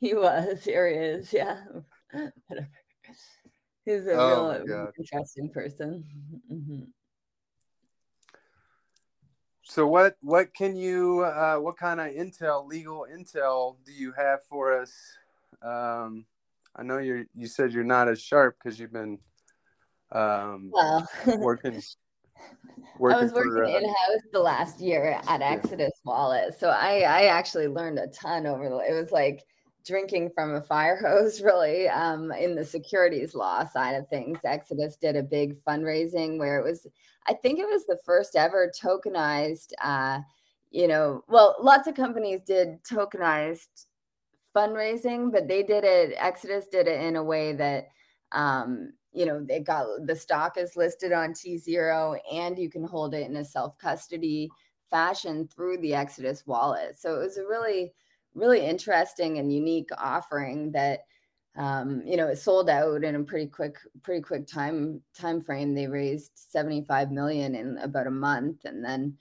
He 0.01 0.15
was. 0.15 0.65
Here 0.65 0.89
he 0.89 0.97
is. 0.97 1.33
Yeah. 1.33 1.61
He's 3.85 4.07
a 4.07 4.13
oh 4.13 4.63
real 4.65 4.91
interesting 4.99 5.51
person. 5.51 6.05
Mm-hmm. 6.53 6.83
So 9.63 9.87
what 9.87 10.17
what 10.21 10.53
can 10.55 10.75
you 10.75 11.21
uh, 11.21 11.57
what 11.57 11.77
kind 11.77 12.01
of 12.01 12.09
intel 12.09 12.67
legal 12.67 13.07
intel 13.13 13.77
do 13.85 13.93
you 13.93 14.13
have 14.17 14.41
for 14.49 14.81
us? 14.81 14.93
Um, 15.63 16.25
I 16.75 16.83
know 16.83 16.99
you 16.99 17.27
you 17.35 17.47
said 17.47 17.73
you're 17.73 17.85
not 17.85 18.09
as 18.09 18.21
sharp 18.21 18.57
because 18.63 18.79
you've 18.81 18.93
been 18.93 19.19
Um, 20.13 20.71
well, 20.73 21.09
working. 21.39 21.81
Working 22.99 23.19
I 23.19 23.23
was 23.23 23.33
working 23.33 23.53
for, 23.53 23.65
uh, 23.65 23.69
in 23.69 23.85
house 23.85 24.23
the 24.33 24.41
last 24.41 24.81
year 24.81 25.21
at 25.29 25.43
Exodus 25.43 25.93
yeah. 25.95 26.11
Wallet, 26.11 26.59
so 26.59 26.71
I 26.71 27.01
I 27.01 27.23
actually 27.25 27.69
learned 27.69 27.99
a 27.99 28.07
ton 28.09 28.47
over 28.47 28.69
the. 28.69 28.77
It 28.79 28.95
was 28.95 29.13
like 29.13 29.45
drinking 29.85 30.31
from 30.35 30.55
a 30.55 30.61
fire 30.61 30.97
hose, 31.03 31.41
really. 31.41 31.89
Um, 31.89 32.33
in 32.33 32.55
the 32.55 32.65
securities 32.65 33.35
law 33.35 33.67
side 33.67 33.95
of 33.95 34.09
things, 34.09 34.39
Exodus 34.45 34.97
did 34.97 35.17
a 35.17 35.23
big 35.23 35.63
fundraising 35.63 36.39
where 36.39 36.59
it 36.59 36.65
was. 36.65 36.87
I 37.27 37.35
think 37.35 37.59
it 37.59 37.69
was 37.69 37.87
the 37.87 37.99
first 38.05 38.37
ever 38.37 38.71
tokenized. 38.81 39.73
Uh, 39.83 40.21
you 40.71 40.89
know, 40.89 41.25
well, 41.29 41.57
lots 41.61 41.89
of 41.89 41.95
companies 41.95 42.43
did 42.43 42.83
tokenized 42.85 43.87
fundraising, 44.55 45.33
but 45.33 45.49
they 45.49 45.63
did 45.63 45.85
it. 45.85 46.15
Exodus 46.17 46.67
did 46.67 46.87
it 46.87 47.01
in 47.01 47.17
a 47.17 47.23
way 47.23 47.53
that 47.53 47.89
um, 48.33 48.93
you 49.13 49.27
know, 49.27 49.43
they 49.45 49.61
got 49.61 49.87
the 50.07 50.15
stock 50.15 50.57
is 50.57 50.77
listed 50.77 51.13
on 51.13 51.35
T 51.35 51.59
zero 51.59 52.17
and 52.33 52.59
you 52.59 52.71
can 52.71 52.85
hold 52.85 53.15
it 53.15 53.29
in 53.29 53.37
a 53.37 53.45
self 53.45 53.77
custody 53.79 54.49
fashion 54.91 55.49
through 55.49 55.79
the 55.79 55.95
Exodus 55.95 56.47
wallet. 56.47 56.99
So 56.99 57.17
it 57.17 57.25
was 57.25 57.37
a 57.37 57.47
really, 57.47 57.93
really 58.35 58.65
interesting 58.65 59.39
and 59.39 59.53
unique 59.53 59.91
offering 59.99 60.73
that 60.73 61.01
um, 61.57 62.03
you 62.05 62.17
know 62.17 62.29
it 62.29 62.39
sold 62.39 62.71
out 62.71 63.03
in 63.03 63.15
a 63.17 63.25
pretty 63.25 63.47
quick 63.47 63.77
pretty 64.03 64.23
quick 64.23 64.47
time 64.47 65.03
time 65.19 65.41
frame. 65.41 65.75
They 65.75 65.87
raised 65.87 66.33
75 66.35 67.11
million 67.11 67.55
in 67.55 67.79
about 67.79 68.07
a 68.07 68.11
month 68.11 68.65
and 68.65 68.85
then 68.85 69.17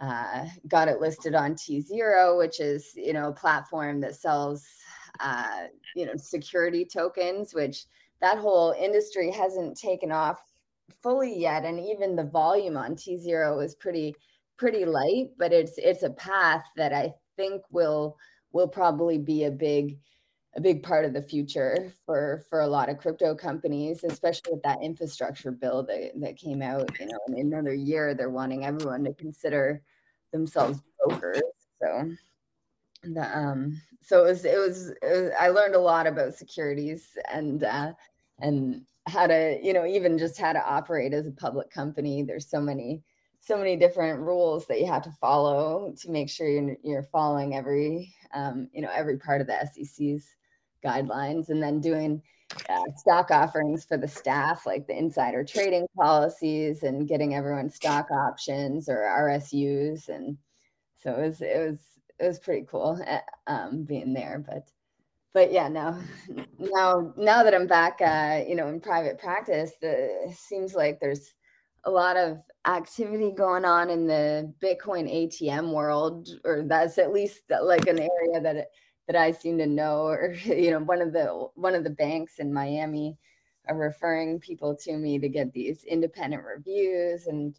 uh, 0.00 0.46
got 0.68 0.88
it 0.88 1.00
listed 1.00 1.34
on 1.34 1.54
t0 1.54 2.38
which 2.38 2.60
is 2.60 2.92
you 2.94 3.12
know 3.12 3.28
a 3.28 3.32
platform 3.32 4.00
that 4.00 4.14
sells 4.14 4.64
uh, 5.18 5.64
you 5.96 6.06
know 6.06 6.12
security 6.16 6.84
tokens 6.84 7.52
which 7.52 7.86
that 8.20 8.38
whole 8.38 8.74
industry 8.78 9.30
hasn't 9.30 9.76
taken 9.76 10.12
off 10.12 10.40
fully 11.02 11.38
yet. 11.38 11.64
And 11.64 11.78
even 11.78 12.16
the 12.16 12.24
volume 12.24 12.76
on 12.76 12.94
T0 12.96 13.64
is 13.64 13.74
pretty 13.74 14.14
pretty 14.56 14.84
light 14.84 15.28
but 15.38 15.52
it's 15.52 15.78
it's 15.78 16.02
a 16.02 16.10
path 16.10 16.64
that 16.76 16.92
I 16.92 17.14
think 17.36 17.62
will 17.70 18.16
will 18.52 18.68
probably 18.68 19.18
be 19.18 19.44
a 19.44 19.50
big 19.50 19.98
a 20.56 20.60
big 20.60 20.82
part 20.82 21.04
of 21.04 21.12
the 21.12 21.22
future 21.22 21.92
for 22.06 22.44
for 22.48 22.60
a 22.60 22.66
lot 22.66 22.88
of 22.88 22.98
crypto 22.98 23.34
companies 23.34 24.02
especially 24.02 24.52
with 24.52 24.62
that 24.62 24.82
infrastructure 24.82 25.50
bill 25.50 25.82
that, 25.82 26.12
that 26.16 26.36
came 26.36 26.62
out 26.62 26.90
you 26.98 27.06
know 27.06 27.18
in 27.28 27.52
another 27.52 27.74
year 27.74 28.14
they're 28.14 28.30
wanting 28.30 28.64
everyone 28.64 29.04
to 29.04 29.12
consider 29.14 29.82
themselves 30.32 30.80
brokers. 31.04 31.42
So 31.82 32.10
the 33.02 33.38
um 33.38 33.80
so 34.00 34.24
it 34.24 34.28
was, 34.30 34.44
it 34.44 34.58
was, 34.58 34.88
it 34.88 34.98
was 35.02 35.30
i 35.38 35.48
learned 35.48 35.76
a 35.76 35.80
lot 35.80 36.06
about 36.06 36.34
securities 36.34 37.16
and 37.30 37.62
uh 37.62 37.92
and 38.40 38.82
how 39.08 39.26
to 39.26 39.58
you 39.62 39.72
know 39.72 39.86
even 39.86 40.18
just 40.18 40.38
how 40.38 40.52
to 40.52 40.64
operate 40.64 41.12
as 41.12 41.26
a 41.26 41.32
public 41.32 41.70
company. 41.70 42.22
There's 42.22 42.48
so 42.48 42.60
many 42.60 43.02
so 43.40 43.56
many 43.56 43.76
different 43.76 44.20
rules 44.20 44.66
that 44.66 44.80
you 44.80 44.86
have 44.86 45.02
to 45.02 45.12
follow 45.12 45.94
to 45.96 46.10
make 46.10 46.28
sure 46.28 46.48
you're, 46.48 46.76
you're 46.82 47.04
following 47.04 47.54
every 47.54 48.12
um, 48.34 48.68
you 48.72 48.82
know 48.82 48.90
every 48.94 49.18
part 49.18 49.40
of 49.40 49.46
the 49.46 49.52
sec's 49.52 50.36
guidelines 50.84 51.48
and 51.48 51.62
then 51.62 51.80
doing 51.80 52.22
uh, 52.68 52.82
stock 52.96 53.30
offerings 53.30 53.84
for 53.84 53.96
the 53.96 54.08
staff 54.08 54.64
like 54.64 54.86
the 54.86 54.96
insider 54.96 55.44
trading 55.44 55.86
policies 55.96 56.82
and 56.82 57.08
getting 57.08 57.34
everyone 57.34 57.68
stock 57.68 58.10
options 58.10 58.88
or 58.88 58.96
rsus 58.96 60.08
and 60.08 60.38
so 61.02 61.12
it 61.12 61.20
was 61.20 61.40
it 61.42 61.68
was 61.68 61.78
it 62.18 62.26
was 62.26 62.38
pretty 62.38 62.66
cool 62.68 63.00
eh, 63.06 63.20
um, 63.46 63.84
being 63.84 64.12
there. 64.12 64.44
But 64.46 64.68
but 65.32 65.52
yeah, 65.52 65.68
now, 65.68 66.00
now, 66.58 67.12
now 67.16 67.42
that 67.42 67.54
I'm 67.54 67.66
back, 67.66 68.00
uh, 68.00 68.42
you 68.46 68.56
know, 68.56 68.68
in 68.68 68.80
private 68.80 69.18
practice, 69.18 69.72
the 69.80 70.34
seems 70.36 70.74
like 70.74 71.00
there's 71.00 71.34
a 71.84 71.90
lot 71.90 72.16
of 72.16 72.42
activity 72.66 73.30
going 73.30 73.64
on 73.64 73.90
in 73.90 74.06
the 74.06 74.52
Bitcoin 74.62 75.08
ATM 75.10 75.72
world, 75.72 76.28
or 76.44 76.64
that's 76.66 76.98
at 76.98 77.12
least 77.12 77.50
uh, 77.50 77.64
like 77.64 77.86
an 77.86 77.98
area 77.98 78.40
that 78.40 78.68
that 79.06 79.16
I 79.16 79.32
seem 79.32 79.58
to 79.58 79.66
know. 79.66 80.02
Or 80.02 80.34
you 80.44 80.70
know, 80.70 80.80
one 80.80 81.00
of 81.00 81.12
the 81.12 81.48
one 81.54 81.74
of 81.74 81.84
the 81.84 81.90
banks 81.90 82.38
in 82.38 82.52
Miami 82.52 83.16
are 83.68 83.76
referring 83.76 84.40
people 84.40 84.74
to 84.74 84.96
me 84.96 85.18
to 85.18 85.28
get 85.28 85.52
these 85.52 85.84
independent 85.84 86.42
reviews 86.44 87.26
and 87.26 87.58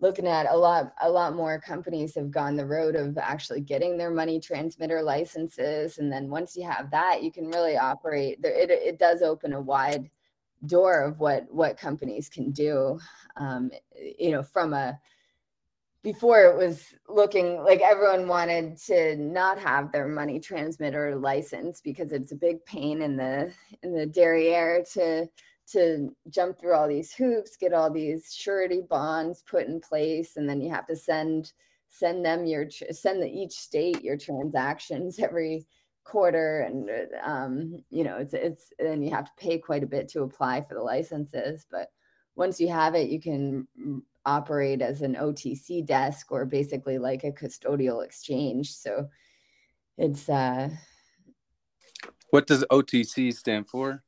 looking 0.00 0.26
at 0.26 0.46
a 0.48 0.56
lot 0.56 0.92
a 1.00 1.10
lot 1.10 1.34
more 1.34 1.60
companies 1.60 2.14
have 2.14 2.30
gone 2.30 2.56
the 2.56 2.66
road 2.66 2.94
of 2.94 3.18
actually 3.18 3.60
getting 3.60 3.96
their 3.96 4.10
money 4.10 4.38
transmitter 4.38 5.02
licenses 5.02 5.98
and 5.98 6.12
then 6.12 6.30
once 6.30 6.56
you 6.56 6.64
have 6.64 6.90
that 6.90 7.22
you 7.22 7.32
can 7.32 7.48
really 7.48 7.76
operate 7.76 8.40
there 8.40 8.52
it, 8.52 8.70
it 8.70 8.98
does 8.98 9.22
open 9.22 9.52
a 9.52 9.60
wide 9.60 10.08
door 10.66 11.02
of 11.02 11.20
what 11.20 11.46
what 11.50 11.78
companies 11.78 12.28
can 12.28 12.50
do 12.50 12.98
um, 13.36 13.70
you 14.18 14.30
know 14.30 14.42
from 14.42 14.72
a 14.72 14.98
before 16.02 16.42
it 16.42 16.56
was 16.56 16.94
looking 17.08 17.62
like 17.62 17.80
everyone 17.80 18.28
wanted 18.28 18.76
to 18.76 19.16
not 19.16 19.58
have 19.58 19.90
their 19.90 20.08
money 20.08 20.38
transmitter 20.38 21.16
license 21.16 21.80
because 21.80 22.12
it's 22.12 22.32
a 22.32 22.36
big 22.36 22.64
pain 22.64 23.02
in 23.02 23.16
the 23.16 23.52
in 23.82 23.92
the 23.92 24.06
derriere 24.06 24.84
to 24.92 25.28
to 25.72 26.14
jump 26.30 26.58
through 26.58 26.74
all 26.74 26.88
these 26.88 27.12
hoops, 27.12 27.56
get 27.56 27.74
all 27.74 27.90
these 27.90 28.32
surety 28.32 28.80
bonds 28.88 29.42
put 29.42 29.66
in 29.66 29.80
place, 29.80 30.36
and 30.36 30.48
then 30.48 30.60
you 30.60 30.70
have 30.70 30.86
to 30.86 30.96
send 30.96 31.52
send 31.88 32.24
them 32.24 32.44
your 32.44 32.68
send 32.70 33.22
the, 33.22 33.28
each 33.28 33.52
state 33.52 34.02
your 34.02 34.16
transactions 34.16 35.18
every 35.18 35.66
quarter, 36.08 36.60
and 36.60 36.90
um, 37.24 37.84
you 37.90 38.04
know 38.04 38.16
it's 38.16 38.34
it's 38.34 38.72
and 38.78 39.04
you 39.04 39.10
have 39.10 39.26
to 39.26 39.32
pay 39.36 39.58
quite 39.58 39.82
a 39.82 39.86
bit 39.86 40.08
to 40.10 40.22
apply 40.22 40.62
for 40.62 40.74
the 40.74 40.82
licenses. 40.82 41.66
But 41.70 41.90
once 42.34 42.60
you 42.60 42.68
have 42.68 42.94
it, 42.94 43.10
you 43.10 43.20
can 43.20 43.68
operate 44.24 44.82
as 44.82 45.02
an 45.02 45.14
OTC 45.14 45.84
desk 45.86 46.32
or 46.32 46.44
basically 46.44 46.98
like 46.98 47.24
a 47.24 47.32
custodial 47.32 48.04
exchange. 48.04 48.72
So 48.72 49.08
it's 49.96 50.28
uh 50.28 50.70
what 52.30 52.46
does 52.46 52.64
OTC 52.70 53.34
stand 53.34 53.68
for? 53.68 54.02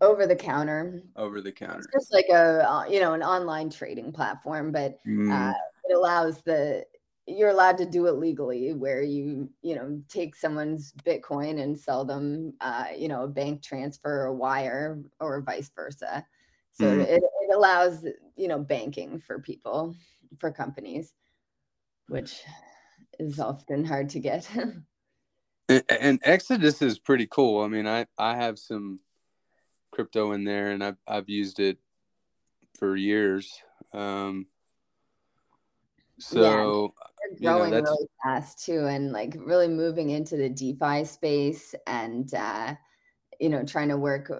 over 0.00 0.26
the 0.26 0.36
counter 0.36 1.02
over 1.16 1.40
the 1.40 1.52
counter 1.52 1.78
it's 1.78 1.88
just 1.92 2.12
like 2.12 2.26
a 2.30 2.66
uh, 2.66 2.84
you 2.86 3.00
know 3.00 3.12
an 3.12 3.22
online 3.22 3.68
trading 3.68 4.12
platform 4.12 4.72
but 4.72 4.98
mm. 5.06 5.30
uh, 5.30 5.54
it 5.84 5.94
allows 5.94 6.40
the 6.42 6.84
you're 7.26 7.50
allowed 7.50 7.78
to 7.78 7.86
do 7.86 8.06
it 8.06 8.12
legally 8.12 8.72
where 8.72 9.02
you 9.02 9.48
you 9.62 9.74
know 9.74 10.00
take 10.08 10.36
someone's 10.36 10.92
bitcoin 11.04 11.60
and 11.60 11.78
sell 11.78 12.04
them 12.04 12.52
uh, 12.60 12.86
you 12.96 13.08
know 13.08 13.24
a 13.24 13.28
bank 13.28 13.62
transfer 13.62 14.26
or 14.26 14.32
wire 14.32 15.00
or 15.20 15.40
vice 15.40 15.70
versa 15.74 16.24
so 16.72 16.84
mm. 16.84 17.00
it, 17.00 17.22
it 17.22 17.54
allows 17.54 18.06
you 18.36 18.48
know 18.48 18.58
banking 18.58 19.18
for 19.18 19.38
people 19.38 19.94
for 20.38 20.52
companies 20.52 21.12
which 22.08 22.42
is 23.18 23.40
often 23.40 23.84
hard 23.84 24.08
to 24.08 24.20
get 24.20 24.48
and, 25.68 25.82
and 25.88 26.20
exodus 26.22 26.80
is 26.80 26.98
pretty 26.98 27.26
cool 27.26 27.62
i 27.62 27.68
mean 27.68 27.86
i 27.86 28.06
i 28.18 28.36
have 28.36 28.58
some 28.58 29.00
crypto 29.96 30.32
in 30.32 30.44
there, 30.44 30.68
and 30.68 30.84
I've 30.84 30.98
I've 31.08 31.28
used 31.28 31.58
it 31.58 31.78
for 32.78 32.94
years. 32.94 33.50
Um, 33.94 34.46
so 36.18 36.42
yeah, 36.42 37.06
growing 37.40 37.72
you 37.72 37.80
know, 37.80 37.84
really 37.84 38.08
fast 38.22 38.64
too, 38.64 38.86
and 38.86 39.12
like 39.12 39.34
really 39.38 39.68
moving 39.68 40.10
into 40.10 40.36
the 40.36 40.48
DeFi 40.48 41.04
space, 41.04 41.74
and 41.86 42.32
uh, 42.34 42.74
you 43.40 43.48
know, 43.48 43.64
trying 43.64 43.88
to 43.88 43.96
work 43.96 44.30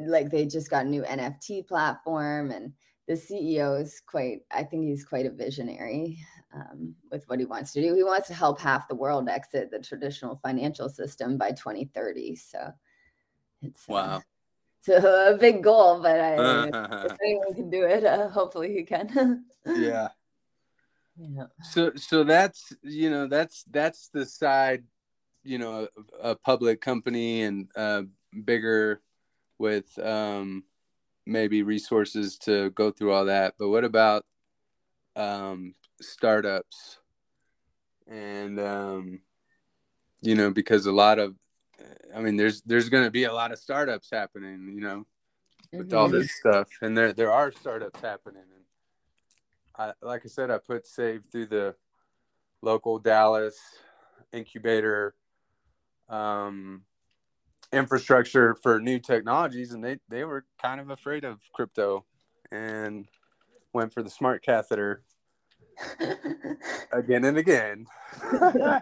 like 0.00 0.30
they 0.30 0.46
just 0.46 0.70
got 0.70 0.86
a 0.86 0.88
new 0.88 1.02
NFT 1.02 1.66
platform, 1.66 2.50
and 2.50 2.72
the 3.08 3.14
CEO 3.14 3.80
is 3.80 4.00
quite. 4.06 4.40
I 4.50 4.64
think 4.64 4.84
he's 4.84 5.04
quite 5.04 5.26
a 5.26 5.30
visionary 5.30 6.18
um, 6.54 6.94
with 7.10 7.24
what 7.28 7.38
he 7.38 7.44
wants 7.44 7.72
to 7.72 7.82
do. 7.82 7.94
He 7.94 8.02
wants 8.02 8.28
to 8.28 8.34
help 8.34 8.60
half 8.60 8.88
the 8.88 8.94
world 8.94 9.28
exit 9.28 9.70
the 9.70 9.78
traditional 9.78 10.36
financial 10.36 10.88
system 10.88 11.36
by 11.36 11.50
2030. 11.50 12.36
So 12.36 12.72
it's 13.62 13.88
uh, 13.88 13.92
wow. 13.92 14.22
Uh, 14.88 15.32
a 15.34 15.36
big 15.36 15.64
goal, 15.64 16.00
but 16.00 16.20
I, 16.20 16.68
if 17.06 17.16
anyone 17.20 17.54
can 17.54 17.68
do 17.68 17.82
it, 17.82 18.04
uh, 18.04 18.28
hopefully 18.28 18.72
he 18.72 18.84
can. 18.84 19.44
yeah. 19.66 20.10
Yeah. 21.18 21.46
So 21.62 21.92
so 21.96 22.24
that's 22.24 22.72
you 22.82 23.10
know 23.10 23.26
that's 23.26 23.64
that's 23.70 24.08
the 24.08 24.26
side, 24.26 24.84
you 25.42 25.58
know, 25.58 25.88
a, 26.22 26.30
a 26.30 26.36
public 26.36 26.80
company 26.80 27.42
and 27.42 27.68
uh, 27.74 28.02
bigger 28.44 29.00
with 29.58 29.98
um, 29.98 30.64
maybe 31.24 31.62
resources 31.62 32.36
to 32.38 32.70
go 32.70 32.90
through 32.90 33.12
all 33.12 33.26
that. 33.26 33.54
But 33.58 33.68
what 33.68 33.84
about 33.84 34.24
um, 35.14 35.74
startups? 36.00 36.98
And 38.06 38.60
um, 38.60 39.20
you 40.20 40.34
know, 40.34 40.50
because 40.50 40.86
a 40.86 40.92
lot 40.92 41.18
of 41.18 41.34
I 42.14 42.20
mean, 42.20 42.36
there's 42.36 42.62
there's 42.62 42.88
going 42.88 43.04
to 43.04 43.10
be 43.10 43.24
a 43.24 43.32
lot 43.32 43.52
of 43.52 43.58
startups 43.58 44.08
happening, 44.10 44.72
you 44.74 44.80
know, 44.80 45.06
with 45.72 45.88
mm-hmm. 45.88 45.98
all 45.98 46.08
this 46.08 46.30
stuff, 46.38 46.68
and 46.80 46.96
there 46.96 47.12
there 47.12 47.32
are 47.32 47.52
startups 47.52 48.00
happening. 48.00 48.42
I, 49.78 49.92
like 50.02 50.22
I 50.24 50.28
said, 50.28 50.50
I 50.50 50.58
put 50.58 50.86
Save 50.86 51.24
through 51.30 51.46
the 51.46 51.74
local 52.62 52.98
Dallas 52.98 53.58
incubator 54.32 55.14
um, 56.08 56.82
infrastructure 57.72 58.54
for 58.54 58.80
new 58.80 58.98
technologies, 58.98 59.72
and 59.72 59.84
they 59.84 59.98
they 60.08 60.24
were 60.24 60.44
kind 60.60 60.80
of 60.80 60.90
afraid 60.90 61.24
of 61.24 61.40
crypto, 61.52 62.04
and 62.50 63.06
went 63.72 63.92
for 63.92 64.02
the 64.02 64.10
smart 64.10 64.42
catheter 64.42 65.02
again 66.92 67.24
and 67.24 67.36
again. 67.36 67.86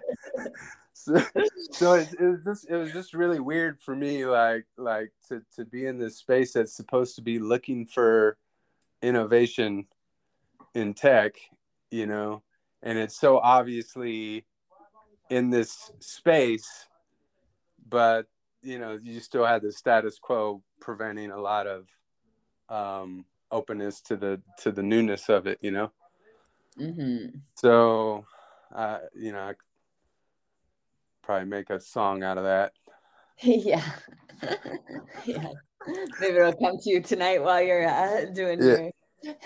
so, 0.93 1.25
so 1.73 1.95
it, 1.95 2.09
it, 2.21 2.25
was 2.25 2.45
just 2.45 2.71
it 2.71 2.77
was 2.77 2.93
just 2.93 3.15
really 3.15 3.41
weird 3.41 3.81
for 3.81 3.97
me, 3.97 4.27
like 4.27 4.67
like 4.77 5.13
to 5.29 5.43
to 5.57 5.65
be 5.65 5.87
in 5.87 5.99
this 5.99 6.19
space 6.19 6.53
that's 6.53 6.75
supposed 6.75 7.17
to 7.17 7.23
be 7.23 7.39
looking 7.39 7.87
for 7.87 8.39
innovation 9.03 9.87
in 10.75 10.95
tech, 10.95 11.35
you 11.91 12.07
know, 12.07 12.43
and 12.83 12.99
it's 12.99 13.19
so 13.19 13.39
obviously 13.39 14.45
in 15.31 15.51
this 15.51 15.91
space, 16.01 16.87
but 17.89 18.27
you 18.63 18.79
know, 18.79 18.99
you 19.03 19.21
still 19.21 19.45
had 19.45 19.63
the 19.63 19.73
status 19.73 20.19
quo 20.19 20.63
preventing 20.81 21.31
a 21.31 21.41
lot 21.41 21.67
of 21.67 21.87
um, 22.69 23.25
openness 23.51 24.01
to 24.03 24.17
the 24.17 24.41
to 24.59 24.73
the 24.73 24.83
newness 24.83 25.29
of 25.29 25.47
it, 25.47 25.59
you 25.61 25.71
know. 25.71 25.93
Mm-hmm. 26.79 27.39
So, 27.55 28.25
uh, 28.75 28.99
you 29.15 29.33
know, 29.33 29.41
I 29.41 29.55
probably 31.23 31.49
make 31.49 31.71
a 31.71 31.81
song 31.81 32.23
out 32.23 32.39
of 32.39 32.45
that. 32.45 32.73
yeah, 33.43 33.85
yeah. 35.25 35.49
Maybe 36.19 36.37
it'll 36.37 36.55
come 36.55 36.79
to 36.79 36.91
you 36.91 37.03
tonight 37.03 37.43
while 37.43 37.63
you're 37.63 37.87
uh, 37.87 38.25
doing 38.27 38.63
yeah. 38.63 38.89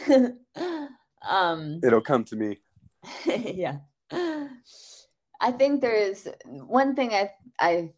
your. 0.07 0.39
um, 1.27 1.81
it'll 1.83 2.01
come 2.01 2.25
to 2.25 2.37
me. 2.37 2.59
yeah. 3.27 3.79
I 5.41 5.53
think 5.53 5.81
there's 5.81 6.27
one 6.47 6.95
thing 6.95 7.13
I 7.13 7.31
I 7.59 7.91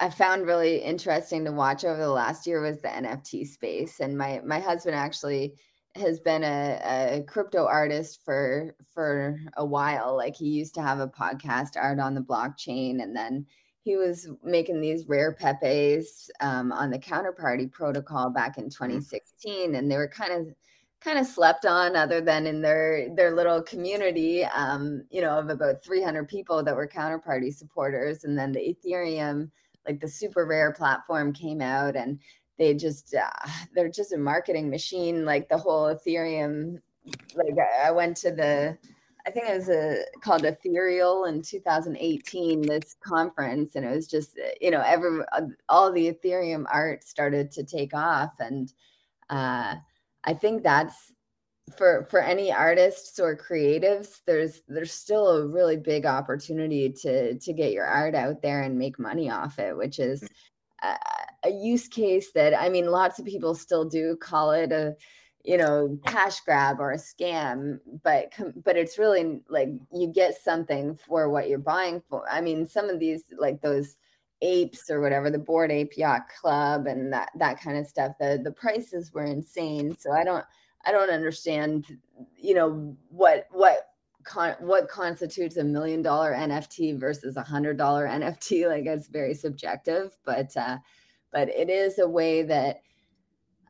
I 0.00 0.10
found 0.10 0.46
really 0.46 0.78
interesting 0.78 1.44
to 1.44 1.52
watch 1.52 1.84
over 1.84 2.00
the 2.00 2.08
last 2.08 2.46
year 2.46 2.60
was 2.60 2.80
the 2.80 2.88
NFT 2.88 3.46
space, 3.46 4.00
and 4.00 4.18
my 4.18 4.40
my 4.44 4.60
husband 4.60 4.96
actually 4.96 5.54
has 5.94 6.18
been 6.18 6.42
a, 6.42 6.80
a 7.18 7.22
crypto 7.22 7.66
artist 7.66 8.20
for 8.24 8.74
for 8.92 9.40
a 9.56 9.64
while. 9.64 10.16
Like 10.16 10.36
he 10.36 10.48
used 10.48 10.74
to 10.74 10.82
have 10.82 11.00
a 11.00 11.08
podcast, 11.08 11.76
Art 11.76 12.00
on 12.00 12.14
the 12.14 12.20
Blockchain, 12.20 13.02
and 13.02 13.16
then 13.16 13.46
he 13.84 13.96
was 13.96 14.28
making 14.42 14.80
these 14.80 15.06
rare 15.06 15.32
pepes 15.32 16.30
um, 16.40 16.72
on 16.72 16.90
the 16.90 16.98
counterparty 16.98 17.70
protocol 17.70 18.30
back 18.30 18.56
in 18.56 18.70
2016 18.70 19.74
and 19.74 19.90
they 19.90 19.96
were 19.96 20.08
kind 20.08 20.32
of 20.32 20.54
kind 21.04 21.18
of 21.18 21.26
slept 21.26 21.66
on 21.66 21.94
other 21.94 22.20
than 22.20 22.46
in 22.46 22.62
their 22.62 23.14
their 23.14 23.36
little 23.36 23.62
community 23.62 24.44
um, 24.44 25.04
you 25.10 25.20
know 25.20 25.38
of 25.38 25.50
about 25.50 25.84
300 25.84 26.26
people 26.26 26.62
that 26.62 26.74
were 26.74 26.88
counterparty 26.88 27.52
supporters. 27.54 28.24
And 28.24 28.38
then 28.38 28.52
the 28.52 28.74
ethereum 28.74 29.50
like 29.86 30.00
the 30.00 30.06
SuperRare 30.06 30.74
platform 30.74 31.32
came 31.32 31.60
out 31.60 31.94
and 31.94 32.18
they 32.58 32.72
just 32.74 33.14
uh, 33.14 33.50
they're 33.74 33.90
just 33.90 34.14
a 34.14 34.18
marketing 34.18 34.70
machine. 34.70 35.24
Like 35.24 35.48
the 35.48 35.58
whole 35.58 35.94
ethereum 35.94 36.80
like 37.34 37.54
i 37.84 37.90
went 37.90 38.16
to 38.16 38.30
the 38.30 38.78
I 39.26 39.30
think 39.30 39.48
it 39.48 39.56
was 39.56 39.68
a 39.70 40.04
called 40.20 40.44
Ethereal 40.44 41.24
in 41.24 41.40
2018. 41.40 42.60
This 42.60 42.96
conference, 43.02 43.74
and 43.74 43.84
it 43.84 43.94
was 43.94 44.06
just 44.06 44.38
you 44.60 44.70
know 44.70 44.82
every 44.82 45.24
all 45.68 45.90
the 45.90 46.12
Ethereum 46.12 46.66
art 46.70 47.04
started 47.04 47.50
to 47.52 47.64
take 47.64 47.94
off, 47.94 48.34
and 48.38 48.70
uh, 49.30 49.76
I 50.24 50.34
think 50.34 50.62
that's 50.62 51.12
for 51.76 52.06
for 52.10 52.20
any 52.20 52.52
artists 52.52 53.18
or 53.18 53.36
creatives. 53.36 54.20
There's 54.26 54.62
there's 54.68 54.92
still 54.92 55.28
a 55.28 55.46
really 55.46 55.76
big 55.76 56.06
opportunity 56.06 56.90
to 57.02 57.38
to 57.38 57.52
get 57.52 57.72
your 57.72 57.86
art 57.86 58.14
out 58.14 58.42
there 58.42 58.62
and 58.62 58.78
make 58.78 58.98
money 58.98 59.30
off 59.30 59.58
it, 59.58 59.76
which 59.76 59.98
is 59.98 60.22
mm. 60.22 60.28
a, 60.82 61.48
a 61.48 61.50
use 61.50 61.88
case 61.88 62.32
that 62.32 62.58
I 62.58 62.68
mean, 62.68 62.90
lots 62.90 63.18
of 63.18 63.26
people 63.26 63.54
still 63.54 63.84
do 63.84 64.16
call 64.16 64.52
it 64.52 64.72
a 64.72 64.94
you 65.44 65.58
know 65.58 65.98
cash 66.06 66.40
grab 66.40 66.80
or 66.80 66.92
a 66.92 66.96
scam 66.96 67.78
but 68.02 68.32
but 68.64 68.76
it's 68.76 68.98
really 68.98 69.40
like 69.48 69.68
you 69.92 70.08
get 70.08 70.34
something 70.42 70.96
for 71.06 71.28
what 71.28 71.48
you're 71.48 71.58
buying 71.58 72.02
for 72.08 72.24
i 72.30 72.40
mean 72.40 72.66
some 72.66 72.88
of 72.88 72.98
these 72.98 73.24
like 73.38 73.60
those 73.60 73.96
apes 74.42 74.90
or 74.90 75.00
whatever 75.00 75.30
the 75.30 75.38
Bored 75.38 75.70
Ape 75.70 75.96
Yacht 75.96 76.22
Club 76.40 76.86
and 76.86 77.12
that 77.12 77.30
that 77.38 77.60
kind 77.60 77.78
of 77.78 77.86
stuff 77.86 78.12
the 78.18 78.40
the 78.42 78.50
prices 78.50 79.12
were 79.12 79.24
insane 79.24 79.96
so 79.96 80.12
i 80.12 80.24
don't 80.24 80.44
i 80.84 80.92
don't 80.92 81.10
understand 81.10 81.86
you 82.36 82.54
know 82.54 82.96
what 83.08 83.46
what 83.50 83.90
con- 84.24 84.56
what 84.60 84.88
constitutes 84.88 85.56
a 85.56 85.64
million 85.64 86.02
dollar 86.02 86.34
nft 86.34 86.98
versus 86.98 87.36
a 87.36 87.42
hundred 87.42 87.78
dollar 87.78 88.06
nft 88.06 88.68
like 88.68 88.86
it's 88.86 89.08
very 89.08 89.34
subjective 89.34 90.16
but 90.24 90.54
uh 90.56 90.76
but 91.32 91.48
it 91.48 91.68
is 91.68 91.98
a 91.98 92.08
way 92.08 92.42
that 92.42 92.80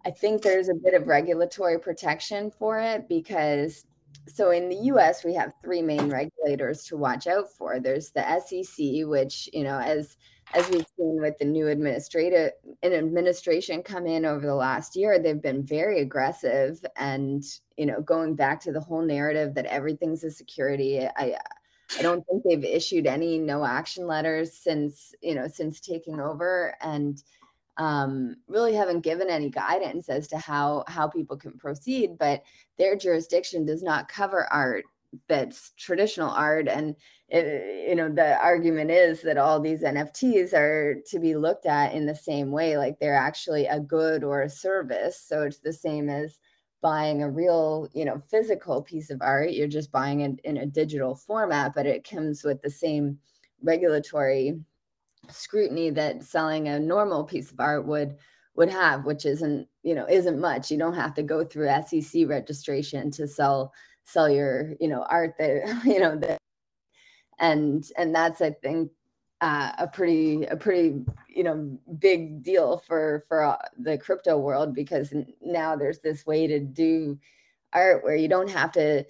I 0.04 0.10
think 0.10 0.42
there's 0.42 0.68
a 0.68 0.74
bit 0.74 0.92
of 0.92 1.08
regulatory 1.08 1.80
protection 1.80 2.50
for 2.50 2.78
it 2.78 3.08
because 3.08 3.86
so 4.28 4.50
in 4.50 4.68
the 4.68 4.76
US 4.92 5.24
we 5.24 5.34
have 5.34 5.54
three 5.62 5.80
main 5.80 6.10
regulators 6.10 6.84
to 6.84 6.96
watch 6.96 7.26
out 7.26 7.50
for. 7.50 7.80
There's 7.80 8.10
the 8.10 8.40
SEC 8.40 9.06
which, 9.08 9.48
you 9.52 9.64
know, 9.64 9.78
as 9.78 10.16
as 10.54 10.68
we've 10.70 10.86
seen 10.96 11.20
with 11.20 11.36
the 11.38 11.44
new 11.44 11.68
administrative 11.68 12.52
an 12.82 12.92
administration 12.92 13.82
come 13.82 14.06
in 14.06 14.24
over 14.24 14.46
the 14.46 14.54
last 14.54 14.96
year, 14.96 15.18
they've 15.18 15.42
been 15.42 15.64
very 15.64 16.00
aggressive 16.00 16.84
and, 16.96 17.42
you 17.76 17.86
know, 17.86 18.00
going 18.00 18.34
back 18.34 18.60
to 18.60 18.72
the 18.72 18.80
whole 18.80 19.02
narrative 19.02 19.54
that 19.54 19.66
everything's 19.66 20.24
a 20.24 20.30
security. 20.30 21.00
I 21.04 21.36
I 21.98 22.02
don't 22.02 22.24
think 22.26 22.42
they've 22.44 22.64
issued 22.64 23.06
any 23.06 23.38
no 23.38 23.64
action 23.64 24.06
letters 24.06 24.52
since, 24.54 25.14
you 25.20 25.34
know, 25.34 25.48
since 25.48 25.80
taking 25.80 26.20
over 26.20 26.74
and 26.80 27.22
um, 27.76 28.36
really 28.46 28.74
haven't 28.74 29.00
given 29.00 29.28
any 29.28 29.50
guidance 29.50 30.08
as 30.08 30.28
to 30.28 30.38
how 30.38 30.84
how 30.86 31.08
people 31.08 31.36
can 31.36 31.58
proceed 31.58 32.16
but 32.18 32.44
their 32.78 32.96
jurisdiction 32.96 33.66
does 33.66 33.82
not 33.82 34.08
cover 34.08 34.46
art 34.52 34.84
that's 35.28 35.72
traditional 35.78 36.30
art 36.30 36.68
and 36.68 36.96
it, 37.28 37.88
you 37.88 37.94
know 37.94 38.08
the 38.08 38.38
argument 38.38 38.90
is 38.90 39.22
that 39.22 39.38
all 39.38 39.60
these 39.60 39.82
nfts 39.82 40.52
are 40.52 40.96
to 41.06 41.18
be 41.18 41.34
looked 41.34 41.66
at 41.66 41.92
in 41.94 42.06
the 42.06 42.14
same 42.14 42.50
way 42.50 42.76
like 42.76 42.98
they're 42.98 43.14
actually 43.16 43.66
a 43.66 43.80
good 43.80 44.22
or 44.22 44.42
a 44.42 44.50
service. 44.50 45.20
So 45.26 45.42
it's 45.42 45.58
the 45.58 45.72
same 45.72 46.08
as 46.08 46.38
buying 46.82 47.22
a 47.22 47.30
real 47.30 47.88
you 47.94 48.04
know 48.04 48.20
physical 48.30 48.82
piece 48.82 49.10
of 49.10 49.22
art. 49.22 49.52
You're 49.52 49.68
just 49.68 49.90
buying 49.90 50.20
it 50.20 50.38
in 50.44 50.58
a 50.58 50.66
digital 50.66 51.14
format 51.14 51.74
but 51.74 51.86
it 51.86 52.08
comes 52.08 52.44
with 52.44 52.60
the 52.62 52.70
same 52.70 53.18
regulatory 53.62 54.60
scrutiny 55.30 55.90
that 55.90 56.22
selling 56.22 56.68
a 56.68 56.78
normal 56.78 57.24
piece 57.24 57.50
of 57.50 57.58
art 57.58 57.86
would 57.86 58.16
would 58.56 58.68
have 58.68 59.04
which 59.06 59.24
isn't 59.24 59.66
you 59.82 59.94
know 59.94 60.06
isn't 60.08 60.38
much. 60.40 60.70
You 60.70 60.78
don't 60.78 60.94
have 60.94 61.14
to 61.14 61.22
go 61.22 61.44
through 61.44 61.68
sec 61.86 62.28
registration 62.28 63.10
to 63.12 63.26
sell 63.26 63.72
sell 64.04 64.28
your 64.28 64.74
you 64.80 64.88
know 64.88 65.04
art 65.08 65.34
that 65.38 65.82
you 65.84 65.98
know 65.98 66.16
that 66.16 66.38
and 67.38 67.84
and 67.96 68.14
that's 68.14 68.40
i 68.40 68.50
think 68.50 68.90
uh, 69.40 69.72
a 69.78 69.86
pretty 69.86 70.44
a 70.44 70.56
pretty 70.56 71.04
you 71.28 71.44
know 71.44 71.78
big 71.98 72.42
deal 72.42 72.78
for 72.78 73.24
for 73.28 73.44
uh, 73.44 73.58
the 73.78 73.98
crypto 73.98 74.38
world 74.38 74.74
because 74.74 75.12
now 75.42 75.76
there's 75.76 75.98
this 75.98 76.24
way 76.24 76.46
to 76.46 76.58
do 76.60 77.18
art 77.74 78.02
where 78.04 78.16
you 78.16 78.28
don't 78.28 78.48
have 78.48 78.72
to 78.72 79.04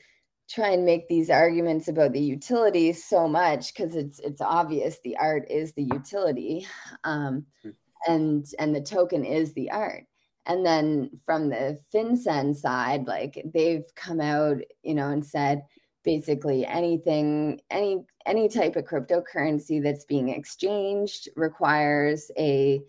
try 0.48 0.70
and 0.70 0.84
make 0.84 1.06
these 1.08 1.30
arguments 1.30 1.88
about 1.88 2.12
the 2.12 2.20
utility 2.20 2.92
so 2.92 3.28
much 3.28 3.72
because 3.72 3.94
it's 3.94 4.18
it's 4.20 4.40
obvious 4.40 4.98
the 5.04 5.16
art 5.18 5.48
is 5.48 5.72
the 5.74 5.84
utility 5.84 6.66
um, 7.04 7.44
hmm. 7.62 7.70
and 8.08 8.46
and 8.58 8.74
the 8.74 8.80
token 8.80 9.24
is 9.24 9.52
the 9.52 9.70
art 9.70 10.04
and 10.46 10.64
then 10.64 11.10
from 11.24 11.48
the 11.48 11.78
FinCEN 11.92 12.54
side 12.54 13.06
like 13.06 13.42
they've 13.52 13.84
come 13.94 14.20
out 14.20 14.58
you 14.82 14.94
know 14.94 15.08
and 15.08 15.24
said 15.24 15.62
basically 16.04 16.66
anything 16.66 17.60
any 17.70 18.04
any 18.26 18.48
type 18.48 18.76
of 18.76 18.84
cryptocurrency 18.84 19.82
that's 19.82 20.04
being 20.04 20.28
exchanged 20.28 21.28
requires 21.36 22.30
a 22.38 22.80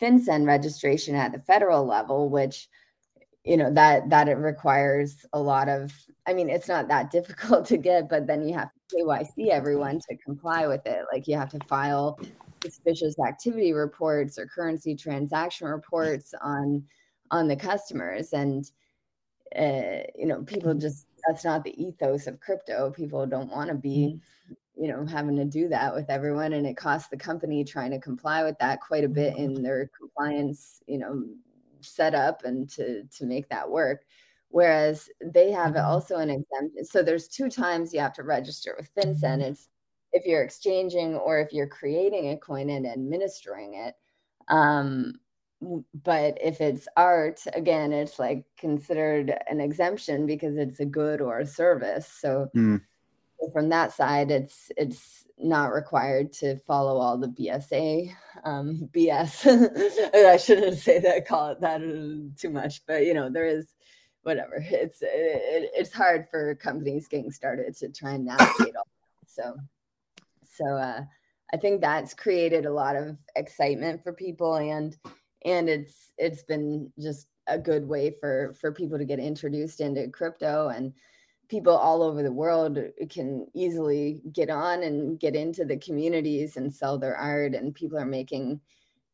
FinCEN 0.00 0.46
registration 0.46 1.14
at 1.14 1.32
the 1.32 1.38
federal 1.38 1.86
level 1.86 2.28
which 2.28 2.68
you 3.44 3.56
know 3.56 3.72
that 3.72 4.08
that 4.10 4.28
it 4.28 4.36
requires 4.36 5.26
a 5.32 5.40
lot 5.40 5.68
of 5.68 5.92
i 6.26 6.32
mean 6.32 6.48
it's 6.48 6.68
not 6.68 6.88
that 6.88 7.10
difficult 7.12 7.66
to 7.66 7.76
get 7.76 8.08
but 8.08 8.26
then 8.26 8.46
you 8.46 8.54
have 8.54 8.70
to 8.72 8.82
kyc 8.96 9.48
everyone 9.48 10.00
to 10.08 10.16
comply 10.18 10.66
with 10.66 10.86
it. 10.86 11.04
Like 11.12 11.26
you 11.26 11.36
have 11.36 11.50
to 11.50 11.58
file 11.66 12.18
suspicious 12.62 13.14
activity 13.26 13.72
reports 13.72 14.38
or 14.38 14.46
currency 14.46 14.94
transaction 14.94 15.66
reports 15.66 16.34
on 16.42 16.84
on 17.32 17.48
the 17.48 17.56
customers. 17.56 18.32
And 18.32 18.70
uh, 19.58 20.04
you 20.16 20.26
know 20.26 20.42
people 20.44 20.72
just 20.74 21.06
that's 21.26 21.44
not 21.44 21.64
the 21.64 21.82
ethos 21.82 22.26
of 22.26 22.40
crypto. 22.40 22.90
People 22.90 23.26
don't 23.26 23.50
want 23.50 23.68
to 23.68 23.74
be 23.74 24.20
you 24.76 24.88
know 24.88 25.04
having 25.04 25.36
to 25.36 25.44
do 25.44 25.68
that 25.68 25.94
with 25.94 26.08
everyone. 26.08 26.52
And 26.52 26.66
it 26.66 26.76
costs 26.76 27.08
the 27.08 27.16
company 27.16 27.64
trying 27.64 27.90
to 27.90 27.98
comply 27.98 28.44
with 28.44 28.58
that 28.60 28.80
quite 28.80 29.04
a 29.04 29.08
bit 29.08 29.36
in 29.36 29.62
their 29.62 29.90
compliance 29.98 30.80
you 30.86 30.98
know 30.98 31.24
set 31.80 32.14
up 32.14 32.44
and 32.44 32.68
to 32.70 33.04
to 33.04 33.26
make 33.26 33.48
that 33.48 33.68
work. 33.68 34.04
Whereas 34.48 35.08
they 35.24 35.50
have 35.50 35.72
mm-hmm. 35.72 35.86
also 35.86 36.16
an 36.16 36.30
exemption 36.30 36.84
so 36.84 37.02
there's 37.02 37.28
two 37.28 37.48
times 37.48 37.92
you 37.92 38.00
have 38.00 38.14
to 38.14 38.22
register 38.22 38.74
with 38.76 38.94
FinCEN. 38.94 39.20
Mm-hmm. 39.20 39.40
it's 39.40 39.68
if 40.12 40.26
you're 40.26 40.42
exchanging 40.42 41.16
or 41.16 41.40
if 41.40 41.52
you're 41.52 41.66
creating 41.66 42.30
a 42.30 42.36
coin 42.36 42.70
and 42.70 42.86
administering 42.86 43.74
it. 43.74 43.94
Um, 44.48 45.14
but 46.04 46.38
if 46.42 46.60
it's 46.60 46.88
art 46.96 47.40
again 47.54 47.92
it's 47.92 48.18
like 48.18 48.44
considered 48.58 49.34
an 49.48 49.60
exemption 49.60 50.26
because 50.26 50.56
it's 50.56 50.80
a 50.80 50.84
good 50.84 51.20
or 51.20 51.40
a 51.40 51.46
service. 51.46 52.06
So 52.06 52.48
mm. 52.54 52.80
from 53.52 53.68
that 53.68 53.92
side 53.92 54.30
it's 54.30 54.70
it's 54.76 55.26
not 55.38 55.72
required 55.72 56.32
to 56.32 56.56
follow 56.58 56.98
all 56.98 57.18
the 57.18 57.26
bsa 57.26 58.14
um, 58.44 58.88
bs 58.94 60.14
i 60.14 60.36
shouldn't 60.36 60.78
say 60.78 61.00
that 61.00 61.26
call 61.26 61.50
it 61.50 61.60
that 61.60 61.80
too 62.38 62.50
much 62.50 62.86
but 62.86 63.04
you 63.04 63.12
know 63.12 63.28
there 63.28 63.46
is 63.46 63.74
whatever. 64.22 64.64
It's 64.70 65.02
it, 65.02 65.70
it's 65.74 65.92
hard 65.92 66.28
for 66.30 66.54
companies 66.54 67.08
getting 67.08 67.30
started 67.30 67.76
to 67.78 67.88
try 67.88 68.12
and 68.12 68.24
navigate 68.24 68.76
all 68.76 68.86
so. 69.26 69.56
So 70.48 70.66
uh 70.76 71.02
i 71.52 71.56
think 71.56 71.80
that's 71.80 72.14
created 72.14 72.66
a 72.66 72.72
lot 72.72 72.96
of 72.96 73.18
excitement 73.36 74.02
for 74.02 74.12
people 74.12 74.54
and 74.56 74.96
and 75.44 75.68
it's 75.68 76.12
it's 76.18 76.42
been 76.42 76.92
just 76.98 77.26
a 77.46 77.58
good 77.58 77.86
way 77.86 78.10
for 78.20 78.54
for 78.60 78.72
people 78.72 78.98
to 78.98 79.04
get 79.04 79.18
introduced 79.18 79.80
into 79.80 80.08
crypto 80.08 80.68
and 80.68 80.92
people 81.52 81.76
all 81.76 82.02
over 82.02 82.22
the 82.22 82.32
world 82.32 82.78
can 83.10 83.46
easily 83.52 84.22
get 84.32 84.48
on 84.48 84.82
and 84.84 85.20
get 85.20 85.36
into 85.36 85.66
the 85.66 85.76
communities 85.76 86.56
and 86.56 86.74
sell 86.74 86.96
their 86.96 87.14
art. 87.14 87.54
And 87.54 87.74
people 87.74 87.98
are 87.98 88.06
making 88.06 88.58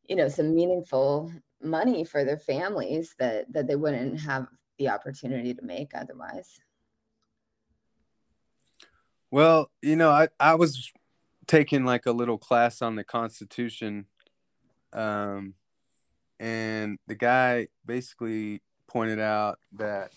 you 0.07 0.15
know 0.15 0.29
some 0.29 0.55
meaningful 0.55 1.31
money 1.61 2.05
for 2.05 2.23
their 2.23 2.37
families 2.37 3.13
that 3.19 3.51
that 3.51 3.67
they 3.67 3.75
wouldn't 3.75 4.21
have 4.21 4.47
the 4.77 4.87
opportunity 4.87 5.53
to 5.53 5.61
make 5.61 5.91
otherwise. 5.93 6.59
Well 9.31 9.69
you 9.81 9.95
know 9.95 10.09
i 10.09 10.29
i 10.39 10.55
was 10.55 10.91
taking 11.45 11.83
like 11.83 12.05
a 12.05 12.11
little 12.11 12.37
class 12.37 12.81
on 12.81 12.95
the 12.95 13.03
constitution 13.03 14.05
um 14.93 15.55
and 16.39 16.97
the 17.07 17.15
guy 17.15 17.67
basically 17.85 18.61
pointed 18.87 19.19
out 19.19 19.59
that 19.73 20.11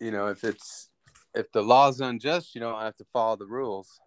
you 0.00 0.10
know 0.10 0.28
if 0.28 0.44
it's 0.44 0.90
if 1.34 1.50
the 1.52 1.62
law's 1.62 2.00
unjust 2.00 2.54
you 2.54 2.60
don't 2.60 2.80
have 2.80 2.96
to 2.96 3.04
follow 3.12 3.36
the 3.36 3.46
rules. 3.46 4.00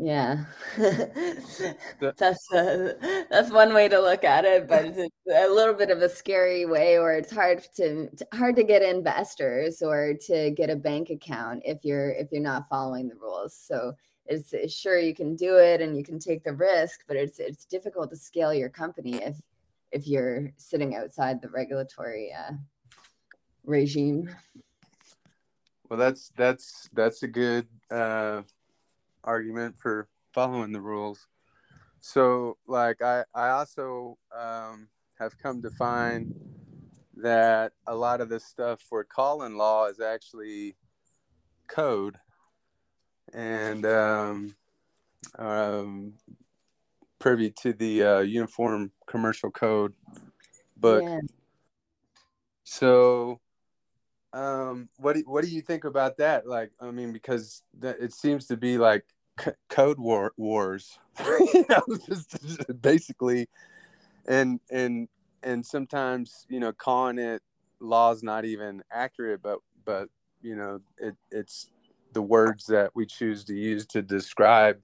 Yeah. 0.00 0.44
That's 0.78 2.52
a, 2.52 2.94
that's 3.28 3.50
one 3.50 3.74
way 3.74 3.88
to 3.88 4.00
look 4.00 4.22
at 4.22 4.44
it 4.44 4.68
but 4.68 4.84
it's 4.84 4.98
a 4.98 5.48
little 5.48 5.74
bit 5.74 5.90
of 5.90 6.02
a 6.02 6.08
scary 6.08 6.66
way 6.66 6.98
or 6.98 7.14
it's 7.14 7.32
hard 7.32 7.66
to 7.76 8.08
hard 8.32 8.54
to 8.56 8.62
get 8.62 8.82
investors 8.82 9.82
or 9.82 10.14
to 10.26 10.52
get 10.52 10.70
a 10.70 10.76
bank 10.76 11.10
account 11.10 11.62
if 11.64 11.84
you're 11.84 12.10
if 12.10 12.28
you're 12.30 12.40
not 12.40 12.68
following 12.68 13.08
the 13.08 13.16
rules. 13.16 13.56
So 13.56 13.92
it's, 14.28 14.52
it's 14.52 14.74
sure 14.74 14.98
you 14.98 15.14
can 15.14 15.34
do 15.34 15.56
it 15.56 15.80
and 15.80 15.96
you 15.96 16.04
can 16.04 16.18
take 16.18 16.44
the 16.44 16.52
risk 16.52 17.00
but 17.08 17.16
it's 17.16 17.38
it's 17.38 17.64
difficult 17.64 18.10
to 18.10 18.16
scale 18.16 18.52
your 18.54 18.68
company 18.68 19.14
if 19.16 19.36
if 19.92 20.06
you're 20.06 20.52
sitting 20.56 20.94
outside 20.96 21.40
the 21.40 21.48
regulatory 21.48 22.32
uh, 22.32 22.52
regime. 23.64 24.34
Well, 25.88 25.98
that's 25.98 26.30
that's 26.36 26.88
that's 26.92 27.22
a 27.22 27.28
good 27.28 27.66
uh, 27.90 28.42
argument 29.24 29.76
for 29.78 30.08
following 30.34 30.72
the 30.72 30.80
rules. 30.80 31.26
So, 32.00 32.58
like, 32.66 33.02
I 33.02 33.24
I 33.34 33.50
also 33.50 34.18
um, 34.36 34.88
have 35.18 35.38
come 35.38 35.62
to 35.62 35.70
find 35.70 36.34
that 37.16 37.72
a 37.86 37.94
lot 37.94 38.20
of 38.20 38.28
the 38.28 38.38
stuff 38.38 38.80
for 38.80 39.02
calling 39.02 39.56
law 39.56 39.86
is 39.86 40.00
actually 40.00 40.76
code, 41.66 42.18
and 43.32 43.84
um, 43.86 44.56
um, 45.38 46.14
privy 47.18 47.50
to 47.62 47.72
the 47.72 48.02
uh, 48.02 48.18
uniform 48.20 48.92
commercial 49.06 49.50
code 49.50 49.94
book. 50.76 51.04
Yeah. 51.04 51.20
So, 52.64 53.40
um, 54.32 54.88
what 54.98 55.16
do, 55.16 55.22
what 55.26 55.42
do 55.44 55.50
you 55.50 55.62
think 55.62 55.84
about 55.84 56.18
that? 56.18 56.46
Like, 56.46 56.70
I 56.80 56.90
mean, 56.90 57.12
because 57.12 57.62
that, 57.80 57.96
it 58.00 58.12
seems 58.12 58.46
to 58.46 58.56
be 58.56 58.78
like 58.78 59.04
c- 59.40 59.52
code 59.68 59.98
war 59.98 60.32
wars, 60.36 60.98
you 61.20 61.64
know, 61.68 61.82
just, 62.06 62.30
just 62.42 62.82
basically, 62.82 63.48
and 64.26 64.60
and 64.70 65.08
and 65.42 65.64
sometimes 65.64 66.46
you 66.48 66.60
know 66.60 66.72
calling 66.72 67.18
it 67.18 67.42
laws 67.80 68.22
not 68.22 68.44
even 68.44 68.82
accurate, 68.92 69.40
but 69.42 69.60
but 69.84 70.08
you 70.42 70.54
know 70.54 70.80
it 70.98 71.16
it's 71.30 71.70
the 72.12 72.22
words 72.22 72.66
that 72.66 72.90
we 72.94 73.06
choose 73.06 73.44
to 73.44 73.54
use 73.54 73.86
to 73.86 74.02
describe 74.02 74.78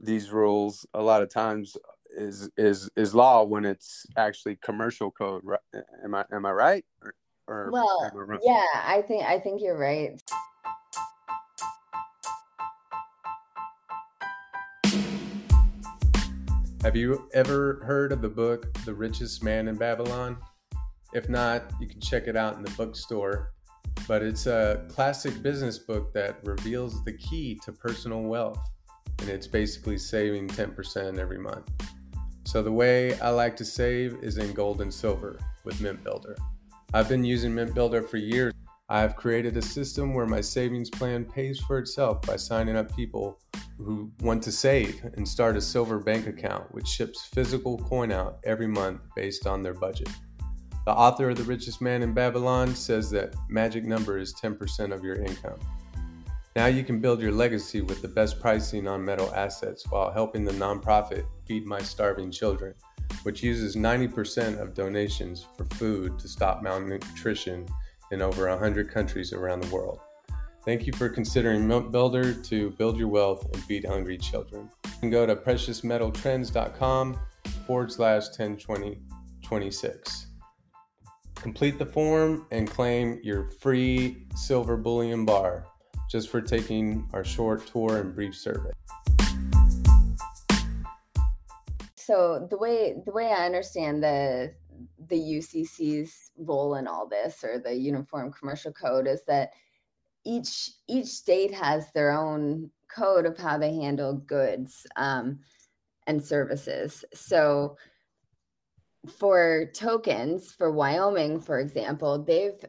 these 0.00 0.30
rules 0.30 0.86
a 0.94 1.02
lot 1.02 1.22
of 1.22 1.30
times 1.30 1.76
is 2.16 2.48
is 2.56 2.88
is 2.96 3.14
law 3.14 3.42
when 3.44 3.64
it's 3.64 4.06
actually 4.16 4.56
commercial 4.56 5.10
code 5.10 5.42
right? 5.44 5.60
am 6.04 6.14
i 6.14 6.24
am 6.32 6.46
i 6.46 6.50
right? 6.50 6.84
Or, 7.02 7.14
or 7.48 7.70
well 7.72 8.10
I 8.30 8.38
yeah 8.42 8.64
i 8.74 9.02
think 9.02 9.24
i 9.24 9.38
think 9.38 9.62
you're 9.62 9.78
right. 9.78 10.20
Have 16.82 16.94
you 16.94 17.28
ever 17.34 17.82
heard 17.84 18.12
of 18.12 18.22
the 18.22 18.28
book 18.28 18.72
the 18.84 18.94
richest 18.94 19.42
man 19.42 19.66
in 19.68 19.74
babylon? 19.76 20.38
If 21.14 21.28
not 21.28 21.64
you 21.80 21.88
can 21.88 22.00
check 22.00 22.28
it 22.28 22.36
out 22.36 22.56
in 22.56 22.62
the 22.62 22.70
bookstore 22.72 23.52
but 24.06 24.22
it's 24.22 24.46
a 24.46 24.84
classic 24.88 25.42
business 25.42 25.78
book 25.78 26.12
that 26.12 26.38
reveals 26.44 27.04
the 27.04 27.12
key 27.12 27.58
to 27.64 27.72
personal 27.72 28.22
wealth 28.22 28.58
and 29.20 29.28
it's 29.28 29.46
basically 29.46 29.98
saving 29.98 30.48
10% 30.48 31.18
every 31.18 31.38
month. 31.38 31.70
So 32.44 32.62
the 32.62 32.72
way 32.72 33.18
I 33.20 33.30
like 33.30 33.56
to 33.56 33.64
save 33.64 34.16
is 34.22 34.38
in 34.38 34.52
gold 34.52 34.80
and 34.80 34.92
silver 34.92 35.38
with 35.64 35.80
Mintbuilder. 35.80 36.36
I've 36.94 37.08
been 37.08 37.24
using 37.24 37.52
Mintbuilder 37.52 38.08
for 38.08 38.18
years. 38.18 38.52
I 38.88 39.00
have 39.00 39.16
created 39.16 39.56
a 39.56 39.62
system 39.62 40.14
where 40.14 40.26
my 40.26 40.40
savings 40.40 40.88
plan 40.88 41.24
pays 41.24 41.58
for 41.58 41.78
itself 41.78 42.22
by 42.22 42.36
signing 42.36 42.76
up 42.76 42.94
people 42.94 43.40
who 43.78 44.12
want 44.20 44.42
to 44.44 44.52
save 44.52 45.02
and 45.14 45.26
start 45.26 45.56
a 45.56 45.60
silver 45.60 45.98
bank 45.98 46.28
account, 46.28 46.72
which 46.72 46.86
ships 46.86 47.26
physical 47.26 47.78
coin 47.78 48.12
out 48.12 48.38
every 48.44 48.68
month 48.68 49.00
based 49.16 49.46
on 49.46 49.62
their 49.62 49.74
budget. 49.74 50.08
The 50.86 50.92
author 50.92 51.30
of 51.30 51.36
The 51.36 51.42
Richest 51.42 51.80
Man 51.80 52.04
in 52.04 52.12
Babylon 52.12 52.72
says 52.72 53.10
that 53.10 53.34
magic 53.48 53.84
number 53.84 54.18
is 54.18 54.32
10% 54.34 54.94
of 54.94 55.02
your 55.02 55.16
income. 55.16 55.58
Now 56.54 56.66
you 56.66 56.84
can 56.84 57.00
build 57.00 57.20
your 57.20 57.32
legacy 57.32 57.80
with 57.80 58.02
the 58.02 58.08
best 58.08 58.38
pricing 58.38 58.86
on 58.86 59.04
metal 59.04 59.34
assets 59.34 59.84
while 59.90 60.12
helping 60.12 60.44
the 60.44 60.52
nonprofit 60.52 61.26
Feed 61.44 61.66
My 61.66 61.80
Starving 61.80 62.30
Children, 62.30 62.72
which 63.24 63.42
uses 63.42 63.74
90% 63.74 64.60
of 64.60 64.74
donations 64.74 65.44
for 65.56 65.64
food 65.74 66.20
to 66.20 66.28
stop 66.28 66.62
malnutrition 66.62 67.66
in 68.12 68.22
over 68.22 68.48
100 68.48 68.88
countries 68.88 69.32
around 69.32 69.64
the 69.64 69.74
world. 69.74 69.98
Thank 70.64 70.86
you 70.86 70.92
for 70.92 71.08
considering 71.08 71.62
Mintbuilder 71.62 72.46
to 72.48 72.70
build 72.70 72.96
your 72.96 73.08
wealth 73.08 73.44
and 73.52 73.60
feed 73.64 73.84
hungry 73.84 74.18
children. 74.18 74.70
You 74.84 75.00
can 75.00 75.10
go 75.10 75.26
to 75.26 75.34
preciousmetaltrends.com 75.34 77.18
forward 77.66 77.90
slash 77.90 78.28
102026. 78.28 80.26
Complete 81.36 81.78
the 81.78 81.86
form 81.86 82.46
and 82.50 82.68
claim 82.68 83.20
your 83.22 83.50
free 83.50 84.24
silver 84.34 84.76
bullion 84.76 85.24
bar 85.24 85.64
just 86.10 86.28
for 86.28 86.40
taking 86.40 87.08
our 87.12 87.24
short 87.24 87.66
tour 87.66 87.98
and 87.98 88.14
brief 88.14 88.34
survey. 88.34 88.70
So 91.94 92.46
the 92.50 92.56
way 92.56 93.02
the 93.04 93.12
way 93.12 93.32
I 93.32 93.46
understand 93.46 94.02
the 94.02 94.54
the 95.08 95.16
UCC's 95.16 96.30
role 96.38 96.76
in 96.76 96.86
all 96.86 97.08
this 97.08 97.42
or 97.42 97.58
the 97.58 97.74
Uniform 97.74 98.32
Commercial 98.32 98.72
Code 98.72 99.06
is 99.06 99.24
that 99.26 99.52
each 100.24 100.72
each 100.88 101.06
state 101.06 101.52
has 101.54 101.92
their 101.92 102.10
own 102.10 102.70
code 102.88 103.26
of 103.26 103.36
how 103.38 103.58
they 103.58 103.74
handle 103.74 104.14
goods 104.14 104.86
um, 104.96 105.40
and 106.06 106.22
services. 106.22 107.04
So 107.14 107.76
for 109.06 109.70
tokens 109.74 110.52
for 110.52 110.72
Wyoming, 110.72 111.40
for 111.40 111.60
example, 111.60 112.22
they've 112.22 112.64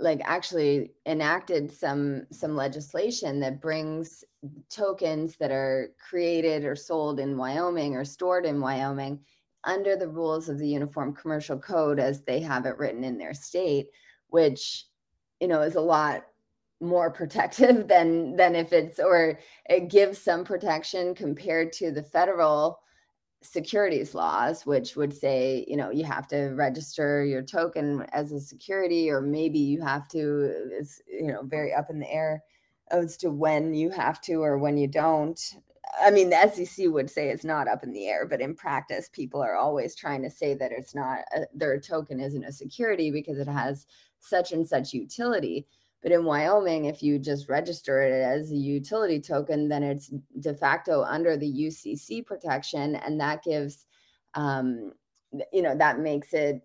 like 0.00 0.20
actually 0.24 0.92
enacted 1.06 1.72
some 1.72 2.26
some 2.30 2.56
legislation 2.56 3.40
that 3.40 3.60
brings 3.60 4.24
tokens 4.68 5.36
that 5.36 5.50
are 5.50 5.90
created 5.98 6.64
or 6.64 6.76
sold 6.76 7.20
in 7.20 7.36
Wyoming 7.36 7.96
or 7.96 8.04
stored 8.04 8.46
in 8.46 8.60
Wyoming 8.60 9.20
under 9.64 9.96
the 9.96 10.08
rules 10.08 10.48
of 10.48 10.58
the 10.58 10.68
Uniform 10.68 11.14
Commercial 11.14 11.58
Code 11.58 11.98
as 11.98 12.22
they 12.22 12.40
have 12.40 12.66
it 12.66 12.78
written 12.78 13.04
in 13.04 13.18
their 13.18 13.34
state, 13.34 13.88
which 14.28 14.86
you 15.40 15.48
know 15.48 15.62
is 15.62 15.76
a 15.76 15.80
lot 15.80 16.24
more 16.80 17.10
protective 17.20 17.88
than 17.88 18.36
than 18.36 18.54
if 18.54 18.72
it's 18.72 18.98
or 18.98 19.38
it 19.68 19.90
gives 19.90 20.18
some 20.18 20.44
protection 20.44 21.14
compared 21.14 21.72
to 21.72 21.90
the 21.90 22.02
federal 22.02 22.80
securities 23.42 24.14
laws, 24.14 24.66
which 24.66 24.96
would 24.96 25.14
say, 25.14 25.64
you 25.68 25.76
know, 25.76 25.90
you 25.90 26.04
have 26.04 26.26
to 26.28 26.48
register 26.54 27.24
your 27.24 27.42
token 27.42 28.02
as 28.12 28.32
a 28.32 28.40
security, 28.40 29.10
or 29.10 29.20
maybe 29.20 29.58
you 29.58 29.80
have 29.80 30.08
to, 30.08 30.52
it's, 30.72 31.00
you 31.06 31.28
know, 31.32 31.42
very 31.42 31.72
up 31.72 31.90
in 31.90 32.00
the 32.00 32.10
air 32.10 32.42
as 32.90 33.16
to 33.18 33.30
when 33.30 33.74
you 33.74 33.90
have 33.90 34.20
to 34.22 34.42
or 34.42 34.58
when 34.58 34.76
you 34.76 34.88
don't 34.88 35.40
I 36.00 36.10
mean, 36.10 36.30
the 36.30 36.50
SEC 36.50 36.86
would 36.88 37.10
say 37.10 37.28
it's 37.28 37.44
not 37.44 37.68
up 37.68 37.82
in 37.82 37.92
the 37.92 38.06
air, 38.06 38.26
but 38.26 38.40
in 38.40 38.54
practice, 38.54 39.08
people 39.12 39.42
are 39.42 39.56
always 39.56 39.94
trying 39.94 40.22
to 40.22 40.30
say 40.30 40.54
that 40.54 40.72
it's 40.72 40.94
not, 40.94 41.20
a, 41.34 41.46
their 41.54 41.80
token 41.80 42.20
isn't 42.20 42.44
a 42.44 42.52
security 42.52 43.10
because 43.10 43.38
it 43.38 43.48
has 43.48 43.86
such 44.20 44.52
and 44.52 44.68
such 44.68 44.92
utility. 44.92 45.66
But 46.02 46.12
in 46.12 46.24
Wyoming, 46.24 46.84
if 46.84 47.02
you 47.02 47.18
just 47.18 47.48
register 47.48 48.00
it 48.00 48.12
as 48.12 48.52
a 48.52 48.56
utility 48.56 49.20
token, 49.20 49.68
then 49.68 49.82
it's 49.82 50.12
de 50.40 50.54
facto 50.54 51.02
under 51.02 51.36
the 51.36 51.52
UCC 51.52 52.24
protection. 52.24 52.94
And 52.96 53.20
that 53.20 53.42
gives, 53.42 53.86
um, 54.34 54.92
you 55.52 55.62
know, 55.62 55.76
that 55.76 55.98
makes 55.98 56.32
it 56.32 56.62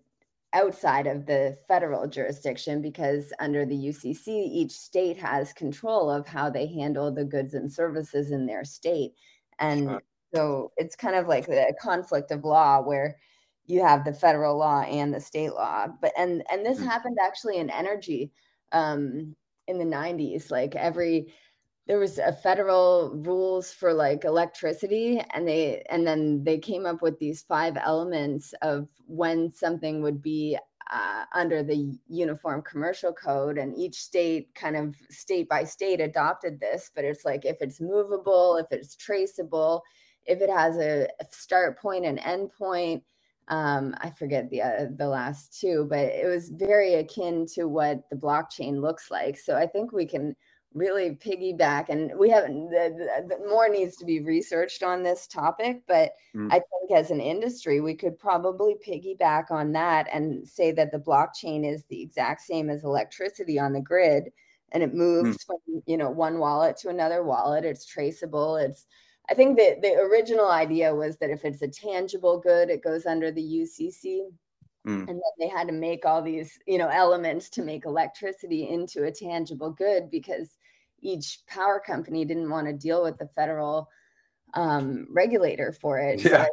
outside 0.52 1.08
of 1.08 1.26
the 1.26 1.58
federal 1.66 2.06
jurisdiction 2.06 2.80
because 2.80 3.32
under 3.40 3.66
the 3.66 3.74
UCC, 3.74 4.28
each 4.28 4.70
state 4.70 5.18
has 5.18 5.52
control 5.52 6.08
of 6.08 6.28
how 6.28 6.48
they 6.48 6.66
handle 6.66 7.10
the 7.10 7.24
goods 7.24 7.54
and 7.54 7.70
services 7.70 8.30
in 8.30 8.46
their 8.46 8.64
state. 8.64 9.14
And 9.58 10.00
so 10.32 10.72
it's 10.76 10.94
kind 10.94 11.16
of 11.16 11.26
like 11.26 11.48
a 11.48 11.74
conflict 11.80 12.30
of 12.30 12.44
law 12.44 12.80
where 12.80 13.16
you 13.66 13.82
have 13.82 14.04
the 14.04 14.12
federal 14.12 14.56
law 14.56 14.82
and 14.82 15.12
the 15.12 15.20
state 15.20 15.52
law. 15.54 15.86
But 16.00 16.12
and 16.16 16.44
and 16.50 16.64
this 16.64 16.78
mm-hmm. 16.78 16.88
happened 16.88 17.18
actually 17.20 17.58
in 17.58 17.70
energy 17.70 18.30
um, 18.74 19.34
in 19.66 19.78
the 19.78 19.84
90s. 19.84 20.50
Like 20.50 20.76
every 20.76 21.32
there 21.86 21.98
was 21.98 22.18
a 22.18 22.32
federal 22.32 23.12
rules 23.14 23.72
for 23.72 23.92
like 23.92 24.24
electricity 24.24 25.20
and 25.34 25.46
they 25.46 25.82
and 25.90 26.06
then 26.06 26.42
they 26.44 26.58
came 26.58 26.86
up 26.86 27.02
with 27.02 27.18
these 27.18 27.42
five 27.42 27.76
elements 27.76 28.54
of 28.62 28.88
when 29.06 29.52
something 29.52 30.02
would 30.02 30.22
be 30.22 30.58
uh, 30.90 31.24
under 31.34 31.62
the 31.62 31.98
uniform 32.08 32.62
commercial 32.62 33.12
code 33.12 33.58
and 33.58 33.76
each 33.76 33.96
state 33.96 34.54
kind 34.54 34.76
of 34.76 34.94
state 35.10 35.48
by 35.48 35.64
state 35.64 36.00
adopted 36.00 36.58
this 36.60 36.90
but 36.94 37.04
it's 37.04 37.24
like 37.24 37.44
if 37.44 37.56
it's 37.60 37.80
movable 37.80 38.56
if 38.56 38.66
it's 38.70 38.96
traceable 38.96 39.82
if 40.26 40.40
it 40.40 40.50
has 40.50 40.76
a 40.78 41.06
start 41.30 41.78
point 41.78 42.04
and 42.04 42.18
end 42.20 42.50
point 42.56 43.02
um, 43.48 43.94
i 44.00 44.10
forget 44.10 44.48
the 44.50 44.62
uh, 44.62 44.86
the 44.96 45.06
last 45.06 45.58
two 45.60 45.86
but 45.88 46.00
it 46.00 46.26
was 46.26 46.50
very 46.50 46.94
akin 46.94 47.46
to 47.46 47.64
what 47.64 48.08
the 48.10 48.16
blockchain 48.16 48.80
looks 48.80 49.10
like 49.10 49.38
so 49.38 49.56
i 49.56 49.66
think 49.66 49.92
we 49.92 50.06
can 50.06 50.34
really 50.74 51.10
piggyback 51.10 51.88
and 51.88 52.12
we 52.18 52.28
haven't 52.28 52.68
the, 52.70 53.24
the, 53.28 53.48
more 53.48 53.68
needs 53.68 53.96
to 53.96 54.04
be 54.04 54.20
researched 54.20 54.82
on 54.82 55.02
this 55.02 55.26
topic 55.28 55.82
but 55.86 56.12
mm. 56.34 56.48
i 56.48 56.54
think 56.54 56.90
as 56.92 57.12
an 57.12 57.20
industry 57.20 57.80
we 57.80 57.94
could 57.94 58.18
probably 58.18 58.74
piggyback 58.86 59.50
on 59.50 59.72
that 59.72 60.08
and 60.12 60.46
say 60.46 60.72
that 60.72 60.90
the 60.90 60.98
blockchain 60.98 61.64
is 61.64 61.84
the 61.84 62.02
exact 62.02 62.40
same 62.40 62.68
as 62.68 62.82
electricity 62.82 63.58
on 63.58 63.72
the 63.72 63.80
grid 63.80 64.32
and 64.72 64.82
it 64.82 64.92
mm. 64.92 64.96
moves 64.96 65.38
mm. 65.38 65.46
from 65.46 65.82
you 65.86 65.96
know 65.96 66.10
one 66.10 66.38
wallet 66.38 66.76
to 66.76 66.88
another 66.88 67.22
wallet 67.22 67.64
it's 67.64 67.86
traceable 67.86 68.56
it's 68.56 68.86
i 69.30 69.34
think 69.34 69.56
that 69.56 69.82
the 69.82 69.94
original 69.94 70.50
idea 70.50 70.94
was 70.94 71.16
that 71.18 71.30
if 71.30 71.44
it's 71.44 71.62
a 71.62 71.68
tangible 71.68 72.38
good 72.38 72.70
it 72.70 72.82
goes 72.82 73.06
under 73.06 73.30
the 73.30 73.60
ucc 73.60 74.20
Mm. 74.86 75.08
And 75.08 75.08
then 75.08 75.32
they 75.38 75.48
had 75.48 75.66
to 75.68 75.72
make 75.72 76.04
all 76.04 76.20
these, 76.20 76.58
you 76.66 76.76
know, 76.76 76.88
elements 76.88 77.48
to 77.50 77.62
make 77.62 77.86
electricity 77.86 78.68
into 78.68 79.04
a 79.04 79.10
tangible 79.10 79.70
good 79.70 80.10
because 80.10 80.58
each 81.00 81.40
power 81.46 81.80
company 81.84 82.24
didn't 82.24 82.50
want 82.50 82.66
to 82.66 82.72
deal 82.72 83.02
with 83.02 83.18
the 83.18 83.28
federal 83.34 83.88
um, 84.52 85.06
regulator 85.10 85.72
for 85.72 85.98
it. 85.98 86.22
Yeah. 86.22 86.46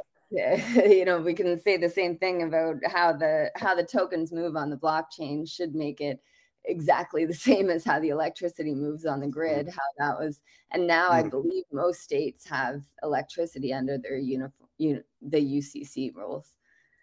So, 0.74 0.86
you 0.86 1.04
know, 1.04 1.20
we 1.20 1.34
can 1.34 1.60
say 1.60 1.76
the 1.76 1.90
same 1.90 2.18
thing 2.18 2.44
about 2.44 2.78
how 2.86 3.12
the 3.12 3.52
how 3.56 3.76
the 3.76 3.84
tokens 3.84 4.32
move 4.32 4.56
on 4.56 4.70
the 4.70 4.78
blockchain 4.78 5.50
should 5.50 5.76
make 5.76 6.00
it 6.00 6.22
exactly 6.66 7.26
the 7.26 7.34
same 7.50 7.70
as 7.70 7.84
how 7.84 8.00
the 8.00 8.10
electricity 8.10 8.74
moves 8.74 9.06
on 9.06 9.20
the 9.20 9.28
grid. 9.28 9.68
Mm. 9.68 9.74
How 9.74 9.82
that 9.98 10.20
was, 10.20 10.42
and 10.72 10.88
now. 10.88 11.10
I 11.10 11.24
believe 11.24 11.64
most 11.72 12.02
states 12.02 12.48
have 12.48 12.84
electricity 13.04 13.74
under 13.74 13.98
their 13.98 14.18
uniform, 14.18 14.70
un, 14.80 15.04
the 15.22 15.40
UCC 15.40 16.14
rules. 16.16 16.56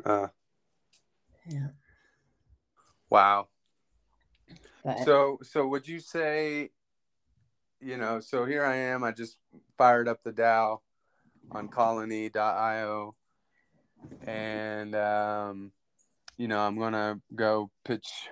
Uh, 0.04 0.28
yeah. 1.48 1.68
Wow. 3.10 3.48
But, 4.84 5.04
so 5.04 5.38
so 5.42 5.66
would 5.66 5.86
you 5.88 6.00
say 6.00 6.70
you 7.80 7.96
know, 7.96 8.18
so 8.18 8.44
here 8.44 8.64
I 8.64 8.74
am, 8.74 9.04
I 9.04 9.12
just 9.12 9.38
fired 9.76 10.08
up 10.08 10.24
the 10.24 10.32
DAO 10.32 10.80
on 11.52 11.68
colony.io 11.68 13.14
and 14.26 14.94
um 14.94 15.72
you 16.38 16.46
know, 16.46 16.60
I'm 16.60 16.78
going 16.78 16.92
to 16.92 17.20
go 17.34 17.68
pitch 17.84 18.28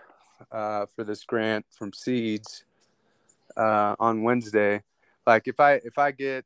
uh 0.52 0.86
for 0.94 1.04
this 1.04 1.24
grant 1.24 1.66
from 1.70 1.92
Seeds 1.92 2.64
uh 3.56 3.96
on 3.98 4.22
Wednesday. 4.22 4.82
Like 5.26 5.48
if 5.48 5.60
I 5.60 5.74
if 5.84 5.98
I 5.98 6.10
get 6.10 6.44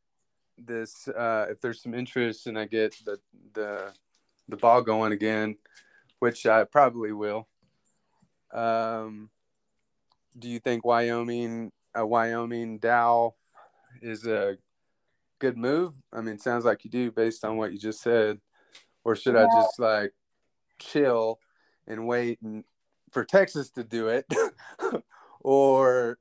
this 0.59 1.09
uh 1.09 1.47
if 1.51 1.61
there's 1.61 1.83
some 1.83 1.95
interest 1.95 2.47
and 2.47 2.59
I 2.59 2.67
get 2.67 2.95
the 3.05 3.19
the 3.55 3.93
the 4.51 4.57
ball 4.57 4.83
going 4.83 5.13
again, 5.13 5.57
which 6.19 6.47
I 6.47 6.65
probably 6.65 7.13
will. 7.13 7.49
Um, 8.53 9.31
do 10.39 10.49
you 10.49 10.59
think 10.59 10.85
Wyoming, 10.85 11.73
a 11.95 12.07
Wyoming 12.07 12.79
DAO 12.79 13.33
is 14.03 14.27
a 14.27 14.59
good 15.39 15.57
move? 15.57 15.95
I 16.13 16.21
mean, 16.21 16.39
sounds 16.39 16.65
like 16.65 16.85
you 16.85 16.91
do 16.91 17.11
based 17.11 17.45
on 17.45 17.57
what 17.57 17.73
you 17.73 17.79
just 17.79 18.03
said. 18.03 18.41
Or 19.05 19.17
should 19.17 19.35
yeah. 19.35 19.47
I 19.51 19.63
just 19.63 19.79
like 19.79 20.13
chill 20.79 21.39
and 21.87 22.07
wait 22.07 22.41
and 22.43 22.65
for 23.11 23.25
Texas 23.25 23.71
to 23.71 23.85
do 23.85 24.09
it, 24.09 24.27
or 25.41 26.19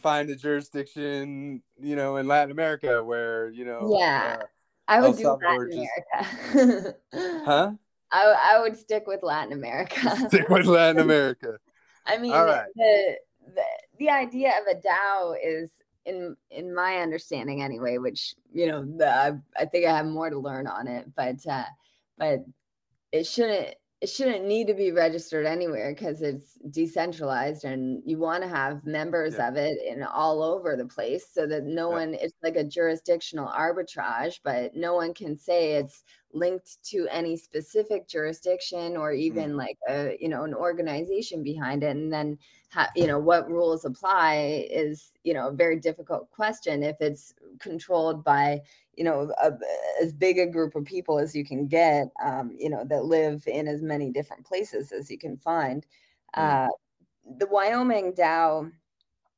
find 0.00 0.30
a 0.30 0.36
jurisdiction, 0.36 1.62
you 1.80 1.96
know, 1.96 2.16
in 2.16 2.26
Latin 2.26 2.50
America 2.50 3.02
where 3.02 3.50
you 3.50 3.64
know, 3.64 3.96
yeah, 3.98 4.38
uh, 4.40 4.44
I 4.88 5.00
would 5.00 5.20
El 5.20 5.36
do 5.36 5.46
Latin 5.46 5.88
just... 6.14 6.54
America. 6.54 6.94
huh? 7.44 7.72
I, 8.12 8.54
I 8.54 8.60
would 8.60 8.76
stick 8.76 9.06
with 9.06 9.22
Latin 9.22 9.52
America. 9.52 10.16
stick 10.28 10.48
with 10.48 10.66
Latin 10.66 11.00
America. 11.00 11.58
I 12.06 12.18
mean, 12.18 12.32
the, 12.32 13.16
the 13.54 13.62
the 13.98 14.10
idea 14.10 14.52
of 14.60 14.76
a 14.76 14.80
DAO 14.80 15.36
is 15.42 15.70
in 16.06 16.36
in 16.50 16.74
my 16.74 16.96
understanding 16.96 17.62
anyway, 17.62 17.98
which 17.98 18.34
you 18.52 18.66
know, 18.66 18.84
the, 18.84 19.08
I, 19.08 19.32
I 19.56 19.64
think 19.66 19.86
I 19.86 19.96
have 19.96 20.06
more 20.06 20.30
to 20.30 20.38
learn 20.38 20.66
on 20.66 20.88
it, 20.88 21.06
but 21.14 21.46
uh, 21.46 21.64
but 22.18 22.40
it 23.12 23.26
shouldn't 23.26 23.74
it 24.00 24.08
shouldn't 24.08 24.46
need 24.46 24.66
to 24.66 24.72
be 24.72 24.92
registered 24.92 25.44
anywhere 25.44 25.94
because 25.94 26.22
it's 26.22 26.54
decentralized 26.70 27.64
and 27.64 28.02
you 28.06 28.18
want 28.18 28.42
to 28.42 28.48
have 28.48 28.84
members 28.86 29.34
yeah. 29.34 29.48
of 29.48 29.56
it 29.56 29.76
in 29.86 30.02
all 30.02 30.42
over 30.42 30.74
the 30.74 30.86
place 30.86 31.26
so 31.30 31.46
that 31.46 31.64
no 31.64 31.90
yeah. 31.90 31.96
one 31.96 32.14
it's 32.14 32.34
like 32.42 32.56
a 32.56 32.64
jurisdictional 32.64 33.48
arbitrage 33.48 34.40
but 34.42 34.74
no 34.74 34.94
one 34.94 35.12
can 35.12 35.36
say 35.36 35.74
it's 35.74 36.02
linked 36.32 36.82
to 36.82 37.06
any 37.10 37.36
specific 37.36 38.08
jurisdiction 38.08 38.96
or 38.96 39.12
mm. 39.12 39.18
even 39.18 39.52
mm. 39.52 39.56
like 39.56 39.76
a 39.88 40.16
you 40.18 40.28
know 40.28 40.44
an 40.44 40.54
organization 40.54 41.42
behind 41.42 41.82
it 41.82 41.94
and 41.94 42.12
then 42.12 42.38
you 42.94 43.06
know 43.06 43.18
what 43.18 43.50
rules 43.50 43.84
apply 43.84 44.66
is 44.70 45.10
you 45.24 45.34
know 45.34 45.48
a 45.48 45.52
very 45.52 45.78
difficult 45.78 46.30
question 46.30 46.82
if 46.82 46.96
it's 47.00 47.34
controlled 47.58 48.22
by 48.22 48.60
you 48.96 49.04
know 49.04 49.32
a, 49.42 49.52
as 50.02 50.12
big 50.12 50.38
a 50.38 50.46
group 50.46 50.74
of 50.76 50.84
people 50.84 51.18
as 51.18 51.34
you 51.34 51.44
can 51.44 51.66
get 51.66 52.08
um, 52.24 52.54
you 52.56 52.70
know 52.70 52.84
that 52.84 53.04
live 53.04 53.42
in 53.46 53.66
as 53.66 53.82
many 53.82 54.10
different 54.10 54.44
places 54.46 54.92
as 54.92 55.10
you 55.10 55.18
can 55.18 55.36
find 55.36 55.86
mm. 56.36 56.66
uh, 56.66 56.68
the 57.38 57.46
wyoming 57.46 58.12
dao 58.12 58.70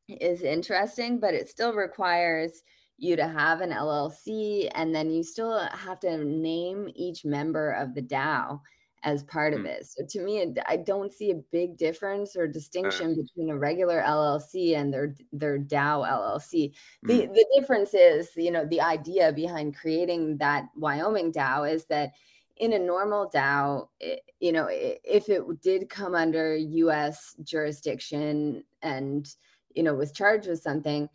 is 0.09 0.43
interesting 0.43 1.19
but 1.19 1.35
it 1.35 1.49
still 1.49 1.73
requires 1.73 2.63
you 3.03 3.17
to 3.17 3.27
have 3.27 3.61
an 3.61 3.71
LLC, 3.71 4.71
and 4.77 4.95
then 4.95 5.11
you 5.11 5.25
still 5.25 5.59
have 5.59 5.99
to 6.01 6.25
name 6.25 6.89
each 6.95 7.25
member 7.25 7.73
of 7.73 7.95
the 7.95 8.03
DAO 8.03 8.61
as 9.05 9.23
part 9.25 9.53
of 9.53 9.61
mm. 9.61 9.67
it. 9.67 9.87
So 9.87 10.05
to 10.07 10.21
me, 10.25 10.55
I 10.67 10.77
don't 10.77 11.13
see 11.13 11.31
a 11.31 11.43
big 11.51 11.77
difference 11.77 12.37
or 12.37 12.45
uh. 12.45 12.53
distinction 12.53 13.15
between 13.15 13.51
a 13.51 13.59
regular 13.59 14.03
LLC 14.03 14.77
and 14.77 14.93
their 14.93 15.15
their 15.33 15.59
DAO 15.59 16.09
LLC. 16.09 16.73
The 17.03 17.23
mm. 17.23 17.35
the 17.35 17.47
difference 17.59 17.95
is, 17.95 18.31
you 18.37 18.51
know, 18.51 18.65
the 18.65 18.81
idea 18.81 19.33
behind 19.33 19.77
creating 19.77 20.39
that 20.39 20.69
Wyoming 20.77 21.33
DAO 21.33 21.71
is 21.71 21.85
that 21.87 22.13
in 22.57 22.75
a 22.75 22.79
normal 22.79 23.31
DAO, 23.35 23.89
it, 23.99 24.21
you 24.41 24.53
know, 24.53 24.69
if 24.71 25.29
it 25.29 25.43
did 25.63 25.89
come 25.89 26.15
under 26.15 26.55
U.S. 26.55 27.35
jurisdiction 27.43 28.65
and 28.83 29.27
you 29.75 29.83
know 29.83 29.95
was 29.95 30.13
charged 30.13 30.49
with 30.49 30.61
something 30.61 31.09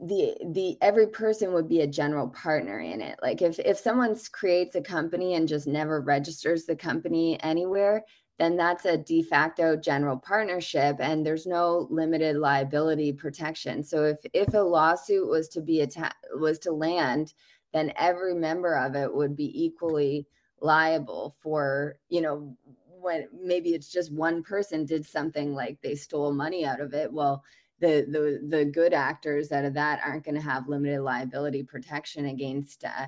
the 0.00 0.34
the 0.52 0.76
every 0.80 1.06
person 1.06 1.52
would 1.52 1.68
be 1.68 1.80
a 1.80 1.86
general 1.86 2.28
partner 2.28 2.80
in 2.80 3.00
it. 3.00 3.18
Like 3.22 3.42
if 3.42 3.58
if 3.58 3.78
someone 3.78 4.16
creates 4.32 4.74
a 4.74 4.80
company 4.80 5.34
and 5.34 5.48
just 5.48 5.66
never 5.66 6.00
registers 6.00 6.64
the 6.64 6.76
company 6.76 7.40
anywhere 7.42 8.04
then 8.40 8.56
that's 8.56 8.86
a 8.86 8.96
de 8.96 9.22
facto 9.22 9.76
general 9.76 10.16
partnership 10.16 10.96
and 10.98 11.26
there's 11.26 11.46
no 11.46 11.86
limited 11.90 12.36
liability 12.36 13.12
protection. 13.12 13.84
So 13.84 14.04
if 14.04 14.18
if 14.32 14.54
a 14.54 14.58
lawsuit 14.58 15.28
was 15.28 15.48
to 15.50 15.60
be 15.60 15.82
atta- 15.82 16.14
was 16.36 16.58
to 16.60 16.72
land 16.72 17.34
then 17.72 17.92
every 17.96 18.34
member 18.34 18.76
of 18.76 18.96
it 18.96 19.14
would 19.14 19.36
be 19.36 19.64
equally 19.64 20.26
liable 20.60 21.34
for 21.42 21.98
you 22.08 22.22
know 22.22 22.56
when 22.86 23.28
maybe 23.42 23.70
it's 23.70 23.90
just 23.92 24.12
one 24.12 24.42
person 24.42 24.84
did 24.86 25.04
something 25.06 25.54
like 25.54 25.78
they 25.82 25.94
stole 25.94 26.32
money 26.32 26.64
out 26.64 26.80
of 26.80 26.94
it. 26.94 27.12
Well 27.12 27.42
the 27.80 28.06
the 28.08 28.56
the 28.56 28.64
good 28.64 28.92
actors 28.92 29.50
out 29.52 29.64
of 29.64 29.74
that 29.74 30.00
aren't 30.04 30.24
going 30.24 30.34
to 30.34 30.40
have 30.40 30.68
limited 30.68 31.00
liability 31.00 31.62
protection 31.62 32.26
against 32.26 32.84
uh, 32.84 33.06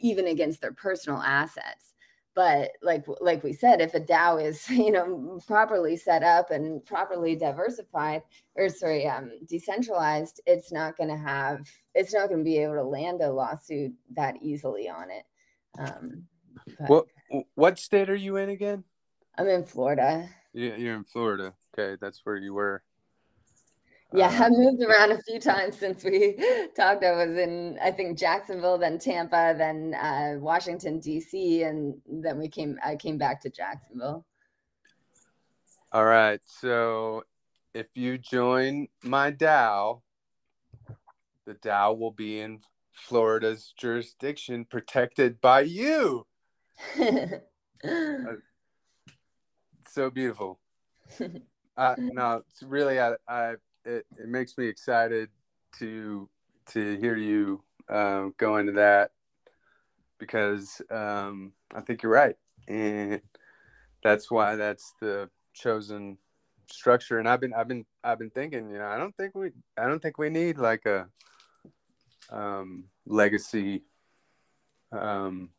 even 0.00 0.26
against 0.26 0.60
their 0.60 0.72
personal 0.72 1.20
assets. 1.22 1.94
But 2.34 2.72
like 2.82 3.04
like 3.20 3.42
we 3.42 3.52
said 3.52 3.80
if 3.80 3.94
a 3.94 4.00
dao 4.00 4.44
is 4.44 4.68
you 4.70 4.90
know 4.90 5.40
properly 5.46 5.96
set 5.96 6.22
up 6.22 6.50
and 6.50 6.84
properly 6.84 7.36
diversified 7.36 8.22
or 8.56 8.68
sorry 8.68 9.06
um 9.06 9.30
decentralized 9.46 10.40
it's 10.46 10.72
not 10.72 10.96
going 10.96 11.10
to 11.10 11.16
have 11.16 11.66
it's 11.94 12.12
not 12.12 12.28
going 12.28 12.40
to 12.40 12.44
be 12.44 12.58
able 12.58 12.74
to 12.74 12.84
land 12.84 13.22
a 13.22 13.32
lawsuit 13.32 13.92
that 14.14 14.36
easily 14.42 14.88
on 14.88 15.10
it. 15.10 15.24
Um 15.78 16.24
what 16.88 17.06
what 17.54 17.78
state 17.78 18.10
are 18.10 18.16
you 18.16 18.36
in 18.36 18.48
again? 18.48 18.82
I'm 19.36 19.48
in 19.48 19.64
florida. 19.64 20.28
Yeah 20.52 20.76
you're 20.76 20.96
in 20.96 21.04
florida. 21.04 21.54
Okay 21.72 21.96
that's 22.00 22.20
where 22.24 22.36
you 22.36 22.52
were 22.54 22.82
yeah, 24.14 24.28
uh, 24.28 24.44
I 24.44 24.48
moved 24.50 24.82
around 24.82 25.12
a 25.12 25.22
few 25.22 25.38
times 25.38 25.76
since 25.76 26.02
we 26.02 26.36
talked. 26.76 27.04
I 27.04 27.12
was 27.12 27.36
in, 27.36 27.78
I 27.82 27.90
think, 27.90 28.18
Jacksonville, 28.18 28.78
then 28.78 28.98
Tampa, 28.98 29.54
then 29.56 29.94
uh, 29.94 30.36
Washington 30.38 30.98
D.C., 30.98 31.62
and 31.62 31.94
then 32.06 32.38
we 32.38 32.48
came. 32.48 32.78
I 32.84 32.96
came 32.96 33.18
back 33.18 33.42
to 33.42 33.50
Jacksonville. 33.50 34.24
All 35.92 36.04
right. 36.04 36.40
So, 36.46 37.24
if 37.74 37.86
you 37.94 38.16
join 38.16 38.88
my 39.02 39.30
DAO, 39.30 40.00
the 41.44 41.54
DAO 41.54 41.98
will 41.98 42.12
be 42.12 42.40
in 42.40 42.60
Florida's 42.92 43.74
jurisdiction, 43.76 44.64
protected 44.64 45.40
by 45.40 45.60
you. 45.60 46.26
so 49.90 50.10
beautiful. 50.10 50.60
Uh, 51.78 51.94
no, 51.96 52.42
it's 52.50 52.64
really, 52.64 52.98
I, 52.98 53.12
I 53.28 53.54
it, 53.88 54.06
it 54.18 54.28
makes 54.28 54.56
me 54.58 54.66
excited 54.66 55.30
to 55.78 56.28
to 56.72 56.98
hear 56.98 57.16
you 57.16 57.62
um, 57.88 58.34
go 58.36 58.58
into 58.58 58.72
that 58.72 59.12
because 60.18 60.82
um, 60.90 61.52
I 61.74 61.80
think 61.80 62.02
you're 62.02 62.12
right, 62.12 62.36
and 62.66 63.20
that's 64.02 64.30
why 64.30 64.56
that's 64.56 64.92
the 65.00 65.30
chosen 65.54 66.18
structure. 66.70 67.18
And 67.18 67.28
I've 67.28 67.40
been 67.40 67.54
I've 67.54 67.68
been 67.68 67.86
I've 68.04 68.18
been 68.18 68.30
thinking, 68.30 68.70
you 68.70 68.78
know, 68.78 68.86
I 68.86 68.98
don't 68.98 69.16
think 69.16 69.34
we 69.34 69.50
I 69.78 69.86
don't 69.86 70.00
think 70.00 70.18
we 70.18 70.28
need 70.28 70.58
like 70.58 70.84
a 70.86 71.08
um, 72.30 72.84
legacy 73.06 73.82
um, 74.92 75.50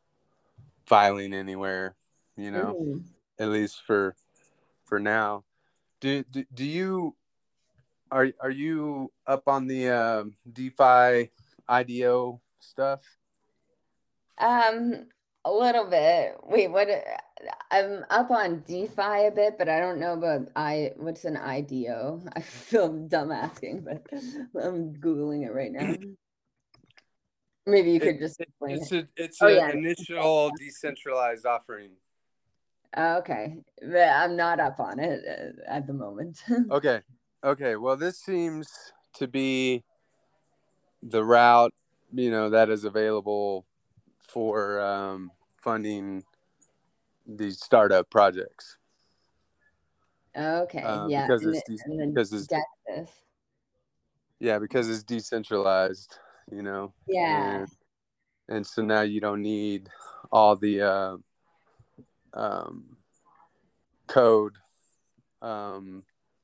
filing 0.86 1.34
anywhere, 1.34 1.96
you 2.38 2.52
know, 2.52 2.78
mm. 2.80 3.04
at 3.40 3.50
least 3.50 3.82
for 3.88 4.16
for 4.86 5.00
now. 5.00 5.44
Do, 6.00 6.24
do 6.32 6.46
do 6.54 6.66
you 6.66 7.16
are 8.12 8.32
are 8.40 8.50
you 8.50 9.12
up 9.28 9.44
on 9.48 9.68
the 9.68 9.90
uh, 9.90 10.24
DeFi 10.52 11.32
IDO 11.68 12.42
stuff? 12.60 13.02
Um, 14.38 15.08
a 15.46 15.52
little 15.52 15.86
bit. 15.86 16.38
Wait, 16.44 16.72
what? 16.72 16.90
I'm 17.72 18.06
up 18.10 18.32
on 18.32 18.64
DeFi 18.68 19.28
a 19.28 19.32
bit, 19.34 19.58
but 19.58 19.70
I 19.70 19.80
don't 19.80 20.00
know 20.00 20.14
about 20.14 20.50
I. 20.56 20.92
What's 20.98 21.26
an 21.26 21.38
IDO? 21.38 22.22
I 22.36 22.42
feel 22.42 22.90
dumb 23.08 23.32
asking, 23.32 23.86
but 23.86 24.06
I'm 24.62 24.94
googling 24.96 25.46
it 25.46 25.54
right 25.54 25.72
now. 25.72 25.96
Maybe 27.66 27.92
you 27.92 28.00
could 28.00 28.16
it, 28.16 28.20
just 28.20 28.40
explain. 28.40 28.78
It's 28.78 28.92
it. 28.92 29.08
a 29.18 29.24
it's 29.24 29.38
oh, 29.42 29.48
an 29.48 29.56
yeah. 29.56 29.70
initial 29.72 30.52
decentralized 30.58 31.46
offering. 31.46 31.92
okay, 32.98 33.58
but 33.82 34.10
I'm 34.10 34.36
not 34.36 34.60
up 34.60 34.80
on 34.80 35.00
it 35.00 35.22
uh, 35.28 35.62
at 35.68 35.86
the 35.86 35.94
moment. 35.94 36.42
okay, 36.72 37.02
Okay, 37.44 37.76
well, 37.78 37.96
this 37.96 38.20
seems 38.20 38.68
to 39.14 39.28
be 39.28 39.84
the 41.02 41.24
route 41.24 41.74
you 42.14 42.32
know 42.32 42.50
that 42.50 42.70
is 42.70 42.84
available 42.84 43.66
for 44.20 44.82
um, 44.82 45.32
funding 45.58 46.24
these 47.26 47.60
startup 47.60 48.10
projects. 48.10 48.78
Okay, 50.36 50.82
uh, 50.84 51.08
yeah, 51.08 51.22
because 51.24 51.46
it's 51.46 51.64
de- 51.64 52.08
because 52.08 52.34
it's 52.34 52.48
Texas. 52.48 53.16
yeah 54.40 54.60
because 54.60 54.90
it's 54.90 55.04
decentralized, 55.04 56.18
you 56.52 56.62
know. 56.62 56.94
Yeah. 57.08 57.60
And, 57.60 57.68
and 58.48 58.68
so 58.68 58.84
now 58.84 59.02
you 59.02 59.22
don't 59.22 59.42
need 59.42 59.90
all 60.32 60.56
the 60.56 60.82
uh, 60.82 61.18
um, 62.34 62.98
code 64.08 64.54
um, 65.42 66.04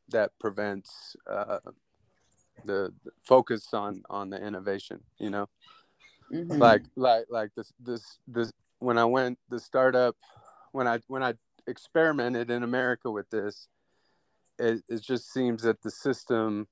that 0.10 0.32
prevents 0.40 1.16
uh, 1.30 1.60
the, 2.64 2.94
the, 3.04 3.12
focus 3.24 3.74
on 3.74 4.04
on 4.10 4.30
the 4.30 4.38
innovation 4.38 5.00
you 5.20 5.30
know 5.30 5.48
mm-hmm. 6.32 6.58
like 6.58 6.84
like 6.96 7.26
like 7.30 7.50
this 7.56 7.74
this 7.80 8.20
this 8.28 8.52
when 8.80 8.98
i 8.98 9.06
went 9.06 9.38
the 9.50 9.60
startup 9.60 10.16
when 10.72 10.88
i 10.88 11.00
when 11.08 11.24
i 11.24 11.34
experimented 11.68 12.50
in 12.50 12.64
america 12.64 13.10
with 13.10 13.30
this 13.30 13.68
it, 14.58 14.82
it 14.88 15.02
just 15.02 15.34
seems 15.34 15.64
that 15.64 15.82
the 15.82 15.92
system 15.92 16.68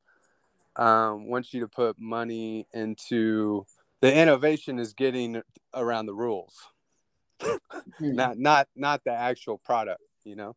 um, 0.75 1.27
wants 1.27 1.53
you 1.53 1.59
to 1.59 1.67
put 1.67 1.99
money 1.99 2.65
into 2.73 3.65
the 4.01 4.15
innovation 4.15 4.79
is 4.79 4.93
getting 4.93 5.41
around 5.73 6.05
the 6.05 6.13
rules 6.13 6.55
mm-hmm. 7.41 8.15
not 8.15 8.37
not 8.37 8.67
not 8.75 9.03
the 9.03 9.11
actual 9.11 9.57
product 9.57 10.01
you 10.23 10.35
know 10.35 10.55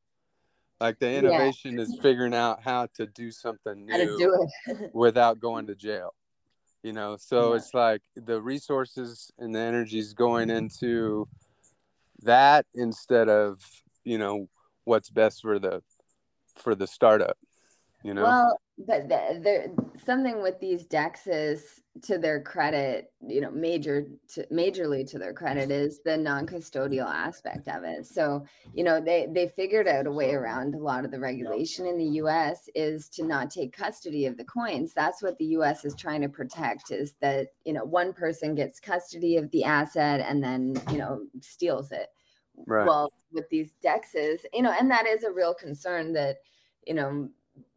like 0.81 0.99
the 0.99 1.11
innovation 1.11 1.77
yeah. 1.77 1.83
is 1.83 1.99
figuring 2.03 2.35
out 2.35 2.63
how 2.63 2.89
to 2.95 3.07
do 3.07 3.31
something 3.31 3.87
new 3.87 4.19
do 4.19 4.89
without 4.93 5.41
going 5.41 5.67
to 5.67 5.75
jail. 5.75 6.15
You 6.83 6.93
know, 6.93 7.17
so 7.19 7.51
yeah. 7.51 7.57
it's 7.57 7.75
like 7.75 8.03
the 8.15 8.41
resources 8.41 9.33
and 9.39 9.55
the 9.55 9.61
energy 9.61 9.99
is 9.99 10.15
going 10.15 10.51
into 10.51 11.27
that 12.23 12.67
instead 12.75 13.29
of, 13.29 13.61
you 14.05 14.19
know, 14.19 14.49
what's 14.87 15.11
best 15.11 15.43
for 15.43 15.59
the 15.59 15.83
for 16.55 16.75
the 16.75 16.87
startup 16.87 17.37
you 18.03 18.15
know 18.15 18.23
well 18.23 18.61
but 18.79 19.09
there 19.09 19.69
something 20.05 20.43
with 20.43 20.61
these 20.61 20.87
dexes 20.87 21.81
to 22.03 22.19
their 22.19 22.43
credit 22.43 23.11
you 23.27 23.41
know 23.41 23.51
major 23.51 24.07
to 24.29 24.47
majorly 24.49 25.09
to 25.09 25.19
their 25.19 25.33
credit 25.33 25.71
is 25.71 26.01
the 26.05 26.15
non-custodial 26.15 27.07
aspect 27.07 27.69
of 27.69 27.85
it. 27.85 28.07
So 28.07 28.45
you 28.75 28.85
know 28.85 29.01
they 29.01 29.29
they 29.33 29.49
figured 29.49 29.89
out 29.89 30.07
a 30.07 30.13
way 30.13 30.35
around 30.35 30.75
a 30.75 30.79
lot 30.79 31.07
of 31.07 31.11
the 31.11 31.19
regulation 31.19 31.87
in 31.87 31.97
the 31.97 32.21
us 32.21 32.69
is 32.75 33.09
to 33.11 33.25
not 33.25 33.51
take 33.51 33.75
custody 33.75 34.27
of 34.27 34.37
the 34.37 34.45
coins. 34.45 34.93
That's 34.93 35.23
what 35.23 35.39
the 35.39 35.47
us 35.47 35.87
is 35.87 35.95
trying 35.95 36.21
to 36.21 36.29
protect 36.29 36.91
is 36.91 37.15
that 37.23 37.49
you 37.65 37.73
know 37.73 37.85
one 37.85 38.13
person 38.13 38.55
gets 38.55 38.79
custody 38.79 39.39
of 39.39 39.51
the 39.53 39.65
asset 39.65 40.21
and 40.21 40.45
then 40.45 40.77
you 40.91 40.99
know 40.99 41.23
steals 41.41 41.93
it. 41.93 42.09
Right. 42.67 42.87
well 42.87 43.13
with 43.33 43.47
these 43.51 43.75
dexes 43.85 44.39
you 44.55 44.63
know 44.63 44.75
and 44.81 44.91
that 44.91 45.07
is 45.07 45.25
a 45.25 45.31
real 45.31 45.53
concern 45.53 46.15
that 46.15 46.37
you 46.87 46.95
know 46.95 47.29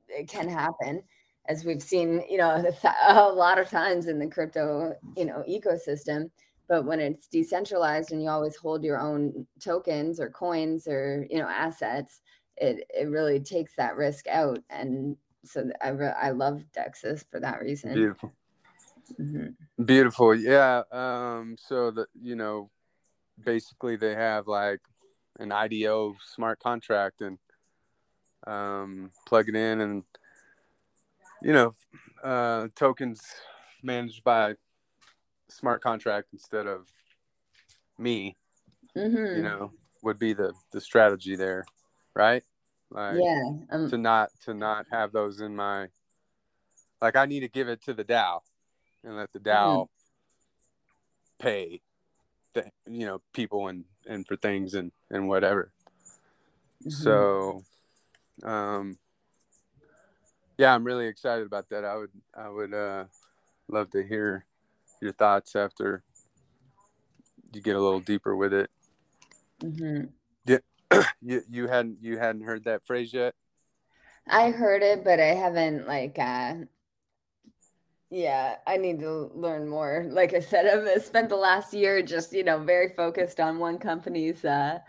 it 0.09 0.27
can 0.27 0.49
happen 0.49 1.01
as 1.47 1.65
we've 1.65 1.81
seen 1.81 2.23
you 2.29 2.37
know 2.37 2.63
a 3.07 3.29
lot 3.29 3.59
of 3.59 3.69
times 3.69 4.07
in 4.07 4.19
the 4.19 4.27
crypto 4.27 4.95
you 5.17 5.25
know 5.25 5.43
ecosystem. 5.49 6.29
But 6.67 6.85
when 6.85 6.99
it's 6.99 7.27
decentralized 7.27 8.11
and 8.11 8.21
you 8.21 8.29
always 8.29 8.55
hold 8.55 8.83
your 8.83 8.99
own 8.99 9.47
tokens 9.59 10.19
or 10.19 10.29
coins 10.29 10.87
or 10.87 11.25
you 11.29 11.39
know 11.39 11.47
assets 11.47 12.21
it 12.57 12.85
it 12.89 13.09
really 13.09 13.39
takes 13.39 13.75
that 13.75 13.95
risk 13.95 14.27
out. 14.27 14.59
And 14.69 15.17
so 15.45 15.69
i 15.81 15.89
re- 15.89 16.13
i 16.21 16.31
love 16.31 16.63
dexes 16.77 17.25
for 17.31 17.39
that 17.39 17.61
reason. 17.61 17.93
Beautiful. 17.93 18.33
Mm-hmm. 19.19 19.83
beautiful. 19.83 20.35
Yeah 20.35 20.83
um 20.91 21.55
so 21.57 21.91
that 21.91 22.07
you 22.21 22.35
know 22.35 22.69
basically 23.43 23.95
they 23.95 24.13
have 24.13 24.47
like 24.47 24.81
an 25.39 25.51
ido 25.51 26.15
smart 26.33 26.59
contract 26.59 27.21
and 27.21 27.39
um, 28.47 29.11
plug 29.25 29.49
it 29.49 29.55
in, 29.55 29.81
and 29.81 30.03
you 31.41 31.53
know, 31.53 31.73
uh, 32.23 32.67
tokens 32.75 33.21
managed 33.83 34.23
by 34.23 34.55
smart 35.47 35.81
contract 35.81 36.27
instead 36.33 36.67
of 36.67 36.87
me. 37.97 38.35
Mm-hmm. 38.97 39.37
You 39.37 39.43
know, 39.43 39.71
would 40.03 40.19
be 40.19 40.33
the 40.33 40.53
the 40.71 40.81
strategy 40.81 41.35
there, 41.35 41.65
right? 42.15 42.43
Like, 42.91 43.17
yeah. 43.19 43.51
Um, 43.71 43.89
to 43.89 43.97
not 43.97 44.29
to 44.45 44.53
not 44.53 44.87
have 44.91 45.11
those 45.11 45.41
in 45.41 45.55
my 45.55 45.87
like 47.01 47.15
I 47.15 47.25
need 47.25 47.41
to 47.41 47.47
give 47.47 47.67
it 47.67 47.83
to 47.83 47.93
the 47.93 48.03
DAO 48.03 48.39
and 49.03 49.15
let 49.15 49.31
the 49.31 49.39
DAO 49.39 49.87
mm-hmm. 49.87 51.43
pay 51.43 51.81
the 52.53 52.65
you 52.87 53.05
know 53.05 53.21
people 53.33 53.67
and 53.67 53.85
and 54.07 54.27
for 54.27 54.35
things 54.35 54.73
and 54.73 54.91
and 55.09 55.27
whatever. 55.27 55.71
Mm-hmm. 56.81 56.89
So 56.89 57.63
um, 58.43 58.97
yeah, 60.57 60.73
I'm 60.73 60.83
really 60.83 61.07
excited 61.07 61.45
about 61.45 61.69
that. 61.69 61.85
I 61.85 61.95
would 61.95 62.11
I 62.35 62.49
would 62.49 62.73
uh, 62.73 63.05
love 63.67 63.89
to 63.91 64.03
hear 64.03 64.45
your 65.01 65.13
thoughts 65.13 65.55
after 65.55 66.03
you 67.53 67.61
get 67.61 67.75
a 67.75 67.81
little 67.81 68.01
deeper 68.01 68.35
with 68.35 68.53
it. 68.53 68.69
Mm-hmm. 69.63 70.05
Yeah, 70.45 71.01
you 71.21 71.41
you 71.49 71.67
hadn't 71.67 71.97
you 72.01 72.17
hadn't 72.17 72.43
heard 72.43 72.65
that 72.65 72.85
phrase 72.85 73.13
yet. 73.13 73.35
I 74.27 74.51
heard 74.51 74.83
it, 74.83 75.03
but 75.03 75.19
I 75.19 75.33
haven't 75.33 75.87
like 75.87 76.19
uh, 76.19 76.55
yeah, 78.09 78.55
I 78.65 78.77
need 78.77 78.99
to 79.01 79.31
learn 79.35 79.67
more. 79.67 80.07
Like 80.09 80.33
I 80.33 80.39
said, 80.39 80.65
I've 80.65 81.03
spent 81.03 81.29
the 81.29 81.35
last 81.35 81.73
year 81.73 82.01
just, 82.01 82.33
you 82.33 82.43
know, 82.43 82.57
very 82.57 82.93
focused 82.95 83.39
on 83.39 83.59
one 83.59 83.77
company's 83.77 84.43
uh, 84.43 84.79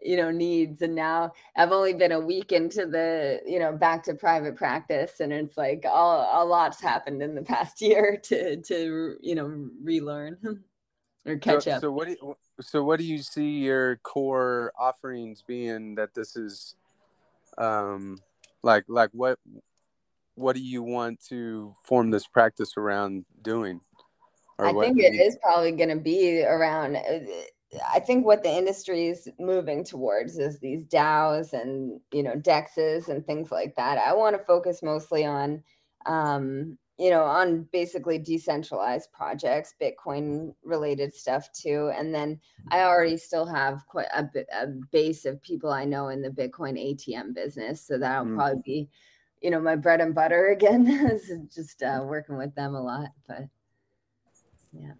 you 0.00 0.16
know, 0.16 0.30
needs. 0.30 0.82
And 0.82 0.94
now 0.94 1.32
I've 1.56 1.72
only 1.72 1.92
been 1.92 2.12
a 2.12 2.20
week 2.20 2.52
into 2.52 2.86
the, 2.86 3.40
you 3.46 3.58
know, 3.58 3.72
back 3.72 4.04
to 4.04 4.14
private 4.14 4.56
practice. 4.56 5.20
And 5.20 5.32
it's 5.32 5.56
like 5.56 5.84
all 5.88 6.28
a 6.32 6.44
lot's 6.44 6.80
happened 6.80 7.22
in 7.22 7.34
the 7.34 7.42
past 7.42 7.80
year 7.82 8.18
to 8.24 8.56
to 8.56 9.16
you 9.20 9.34
know, 9.34 9.68
relearn 9.82 10.38
or 11.26 11.36
catch 11.36 11.64
so, 11.64 11.70
up. 11.72 11.80
So 11.80 11.92
what 11.92 12.06
do 12.06 12.12
you, 12.12 12.36
so 12.60 12.84
what 12.84 12.98
do 12.98 13.04
you 13.04 13.18
see 13.18 13.58
your 13.58 13.96
core 13.96 14.72
offerings 14.78 15.42
being 15.46 15.96
that 15.96 16.14
this 16.14 16.36
is 16.36 16.74
um 17.58 18.16
like 18.62 18.84
like 18.88 19.10
what 19.12 19.38
what 20.34 20.56
do 20.56 20.62
you 20.62 20.82
want 20.82 21.20
to 21.28 21.74
form 21.84 22.10
this 22.10 22.26
practice 22.26 22.76
around 22.76 23.24
doing? 23.42 23.80
I 24.58 24.72
think 24.72 24.98
it 24.98 25.14
is 25.14 25.36
probably 25.42 25.72
going 25.72 25.88
to 25.88 25.96
be 25.96 26.42
around. 26.44 26.96
I 27.92 28.00
think 28.00 28.26
what 28.26 28.42
the 28.42 28.50
industry 28.50 29.06
is 29.06 29.28
moving 29.38 29.84
towards 29.84 30.38
is 30.38 30.58
these 30.58 30.84
DAOs 30.84 31.52
and 31.52 32.00
you 32.12 32.22
know 32.22 32.34
DEXs 32.34 33.08
and 33.08 33.24
things 33.26 33.50
like 33.50 33.74
that. 33.76 33.98
I 33.98 34.12
want 34.14 34.36
to 34.36 34.44
focus 34.44 34.82
mostly 34.82 35.24
on, 35.24 35.62
um, 36.04 36.76
you 36.98 37.10
know, 37.10 37.24
on 37.24 37.66
basically 37.72 38.18
decentralized 38.18 39.10
projects, 39.12 39.74
Bitcoin 39.80 40.54
related 40.62 41.14
stuff 41.14 41.50
too. 41.52 41.90
And 41.96 42.14
then 42.14 42.38
I 42.70 42.82
already 42.82 43.16
still 43.16 43.46
have 43.46 43.86
quite 43.86 44.08
a, 44.14 44.28
a 44.52 44.66
base 44.90 45.24
of 45.24 45.42
people 45.42 45.70
I 45.70 45.84
know 45.84 46.08
in 46.08 46.20
the 46.20 46.30
Bitcoin 46.30 46.78
ATM 46.78 47.34
business, 47.34 47.80
so 47.86 47.98
that'll 47.98 48.26
mm. 48.26 48.36
probably 48.36 48.62
be 48.64 48.88
you 49.40 49.50
know 49.50 49.60
my 49.60 49.76
bread 49.76 50.00
and 50.00 50.14
butter 50.14 50.48
again 50.52 51.20
just 51.52 51.82
uh, 51.82 52.00
working 52.04 52.36
with 52.36 52.54
them 52.54 52.74
a 52.74 52.80
lot 52.80 53.08
but 53.26 53.42
yeah 54.72 54.92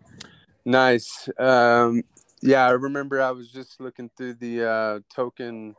nice 0.64 1.28
um, 1.38 2.02
yeah 2.42 2.66
i 2.66 2.70
remember 2.70 3.22
i 3.22 3.30
was 3.30 3.50
just 3.50 3.80
looking 3.80 4.10
through 4.16 4.34
the 4.34 4.68
uh, 4.68 5.00
token 5.14 5.74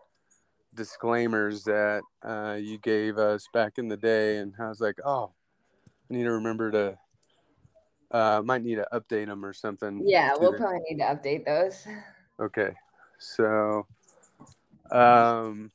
disclaimers 0.73 1.63
that 1.63 2.01
uh, 2.23 2.57
you 2.59 2.79
gave 2.79 3.17
us 3.17 3.47
back 3.53 3.77
in 3.77 3.87
the 3.87 3.97
day 3.97 4.37
and 4.37 4.53
i 4.59 4.69
was 4.69 4.79
like 4.79 4.97
oh 5.05 5.31
i 6.09 6.13
need 6.13 6.23
to 6.23 6.31
remember 6.31 6.71
to 6.71 6.97
uh, 8.11 8.41
might 8.45 8.63
need 8.63 8.75
to 8.75 8.87
update 8.93 9.27
them 9.27 9.43
or 9.43 9.53
something 9.53 10.01
yeah 10.05 10.31
we'll 10.39 10.51
the... 10.51 10.57
probably 10.57 10.79
need 10.89 10.97
to 10.97 11.03
update 11.03 11.45
those. 11.45 11.85
Okay 12.39 12.73
so 13.19 13.85
um 14.91 15.71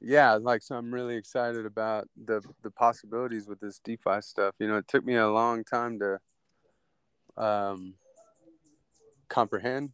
yeah 0.00 0.34
like 0.34 0.62
so 0.62 0.76
i'm 0.76 0.92
really 0.92 1.16
excited 1.16 1.66
about 1.66 2.08
the 2.24 2.40
the 2.62 2.70
possibilities 2.70 3.46
with 3.46 3.60
this 3.60 3.80
defi 3.80 4.20
stuff. 4.20 4.54
You 4.58 4.68
know 4.68 4.76
it 4.76 4.88
took 4.88 5.04
me 5.04 5.16
a 5.16 5.28
long 5.28 5.64
time 5.64 5.98
to 5.98 6.20
um 7.36 7.94
comprehend 9.28 9.90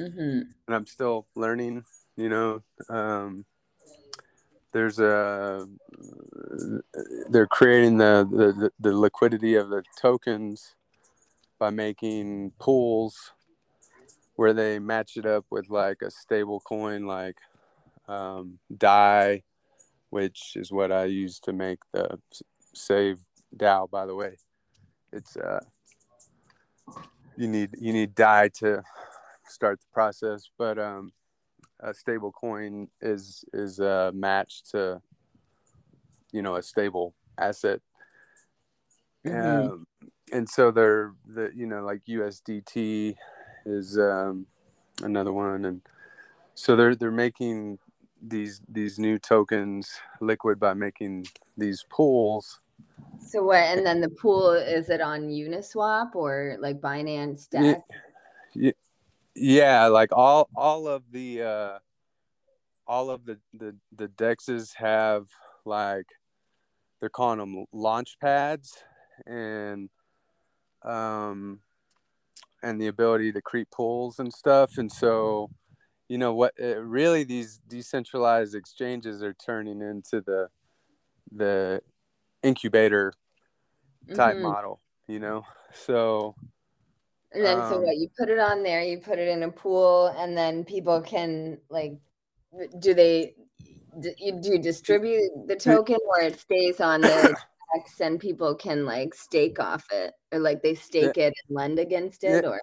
mm-hmm. 0.00 0.40
and 0.66 0.74
i'm 0.74 0.86
still 0.86 1.26
learning 1.34 1.84
you 2.16 2.28
know 2.28 2.62
um 2.88 3.44
there's 4.72 4.98
a 5.00 5.66
they're 7.28 7.46
creating 7.46 7.98
the, 7.98 8.26
the 8.30 8.70
the 8.78 8.96
liquidity 8.96 9.54
of 9.54 9.68
the 9.68 9.82
tokens 10.00 10.74
by 11.58 11.70
making 11.70 12.52
pools 12.58 13.32
where 14.36 14.54
they 14.54 14.78
match 14.78 15.16
it 15.16 15.26
up 15.26 15.44
with 15.50 15.68
like 15.68 16.00
a 16.02 16.10
stable 16.10 16.60
coin 16.60 17.04
like 17.04 17.36
um, 18.08 18.58
Dai, 18.76 19.42
which 20.10 20.56
is 20.56 20.72
what 20.72 20.90
I 20.90 21.04
use 21.04 21.38
to 21.40 21.52
make 21.52 21.78
the 21.92 22.18
save 22.74 23.18
DAO. 23.56 23.88
By 23.90 24.06
the 24.06 24.14
way, 24.14 24.36
it's 25.12 25.36
uh, 25.36 25.60
you 27.36 27.48
need 27.48 27.70
you 27.78 27.92
need 27.92 28.14
Dai 28.14 28.48
to 28.60 28.82
start 29.50 29.80
the 29.80 29.86
process, 29.92 30.50
but 30.58 30.78
um, 30.78 31.12
a 31.80 31.94
stable 31.94 32.32
coin 32.32 32.88
is 33.00 33.44
is 33.52 33.80
uh, 33.80 34.10
matched 34.14 34.70
to 34.70 35.00
you 36.32 36.42
know 36.42 36.56
a 36.56 36.62
stable 36.62 37.14
asset. 37.38 37.80
Mm-hmm. 39.26 39.72
Um, 39.72 39.86
and 40.32 40.48
so 40.48 40.70
they're 40.70 41.12
the 41.26 41.50
you 41.54 41.66
know 41.66 41.82
like 41.84 42.04
USDT 42.08 43.16
is 43.66 43.98
um, 43.98 44.46
another 45.02 45.32
one, 45.32 45.64
and 45.64 45.82
so 46.54 46.76
they're 46.76 46.94
they're 46.94 47.10
making 47.10 47.78
these 48.22 48.60
these 48.68 48.98
new 48.98 49.18
tokens 49.18 49.90
liquid 50.20 50.60
by 50.60 50.74
making 50.74 51.26
these 51.56 51.84
pools. 51.88 52.60
So 53.26 53.42
what? 53.42 53.58
And 53.58 53.84
then 53.84 54.00
the 54.00 54.08
pool 54.08 54.52
is 54.52 54.88
it 54.90 55.00
on 55.00 55.28
Uniswap 55.28 56.14
or 56.14 56.56
like 56.60 56.80
Binance 56.80 57.48
Dex? 57.48 57.64
Yeah, 57.64 57.76
yeah, 58.54 58.72
like 59.86 60.10
all 60.12 60.48
all 60.56 60.88
of 60.88 61.02
the 61.10 61.42
uh, 61.42 61.78
all 62.86 63.10
of 63.10 63.24
the 63.24 63.38
the 63.54 63.76
the 63.96 64.08
dexes 64.08 64.74
have 64.74 65.26
like 65.64 66.06
they're 66.98 67.08
calling 67.08 67.38
them 67.38 67.64
launch 67.72 68.18
pads 68.20 68.82
and 69.26 69.88
um 70.82 71.60
and 72.62 72.80
the 72.80 72.88
ability 72.88 73.32
to 73.32 73.40
create 73.40 73.70
pools 73.70 74.18
and 74.18 74.32
stuff 74.32 74.78
and 74.78 74.90
so 74.90 75.50
you 76.08 76.18
know 76.18 76.34
what 76.34 76.52
it, 76.58 76.78
uh, 76.78 76.80
really 76.80 77.22
these 77.22 77.60
decentralized 77.68 78.54
exchanges 78.54 79.22
are 79.22 79.34
turning 79.34 79.80
into 79.80 80.20
the 80.20 80.48
the 81.30 81.80
incubator 82.42 83.12
type 84.14 84.34
mm-hmm. 84.34 84.44
model 84.44 84.80
you 85.06 85.20
know 85.20 85.44
so 85.72 86.34
and 87.32 87.44
then 87.44 87.60
um, 87.60 87.68
so 87.68 87.80
what 87.80 87.96
you 87.96 88.08
put 88.18 88.28
it 88.28 88.38
on 88.38 88.62
there 88.62 88.82
you 88.82 88.98
put 88.98 89.18
it 89.18 89.28
in 89.28 89.42
a 89.44 89.50
pool 89.50 90.08
and 90.18 90.36
then 90.36 90.64
people 90.64 91.00
can 91.00 91.58
like 91.68 91.92
do 92.80 92.94
they 92.94 93.34
do 94.00 94.12
you, 94.18 94.40
do 94.40 94.52
you 94.52 94.58
distribute 94.58 95.30
the 95.46 95.56
token 95.56 95.98
or 96.08 96.20
it 96.22 96.38
stays 96.38 96.80
on 96.80 97.00
the 97.00 97.36
X 97.76 98.00
and 98.00 98.18
people 98.18 98.54
can 98.54 98.84
like 98.84 99.14
stake 99.14 99.60
off 99.60 99.84
it? 99.92 100.14
Or 100.32 100.38
like 100.38 100.62
they 100.62 100.74
stake 100.74 101.16
it 101.16 101.34
and 101.48 101.56
lend 101.56 101.78
against 101.78 102.24
it 102.24 102.44
or? 102.44 102.60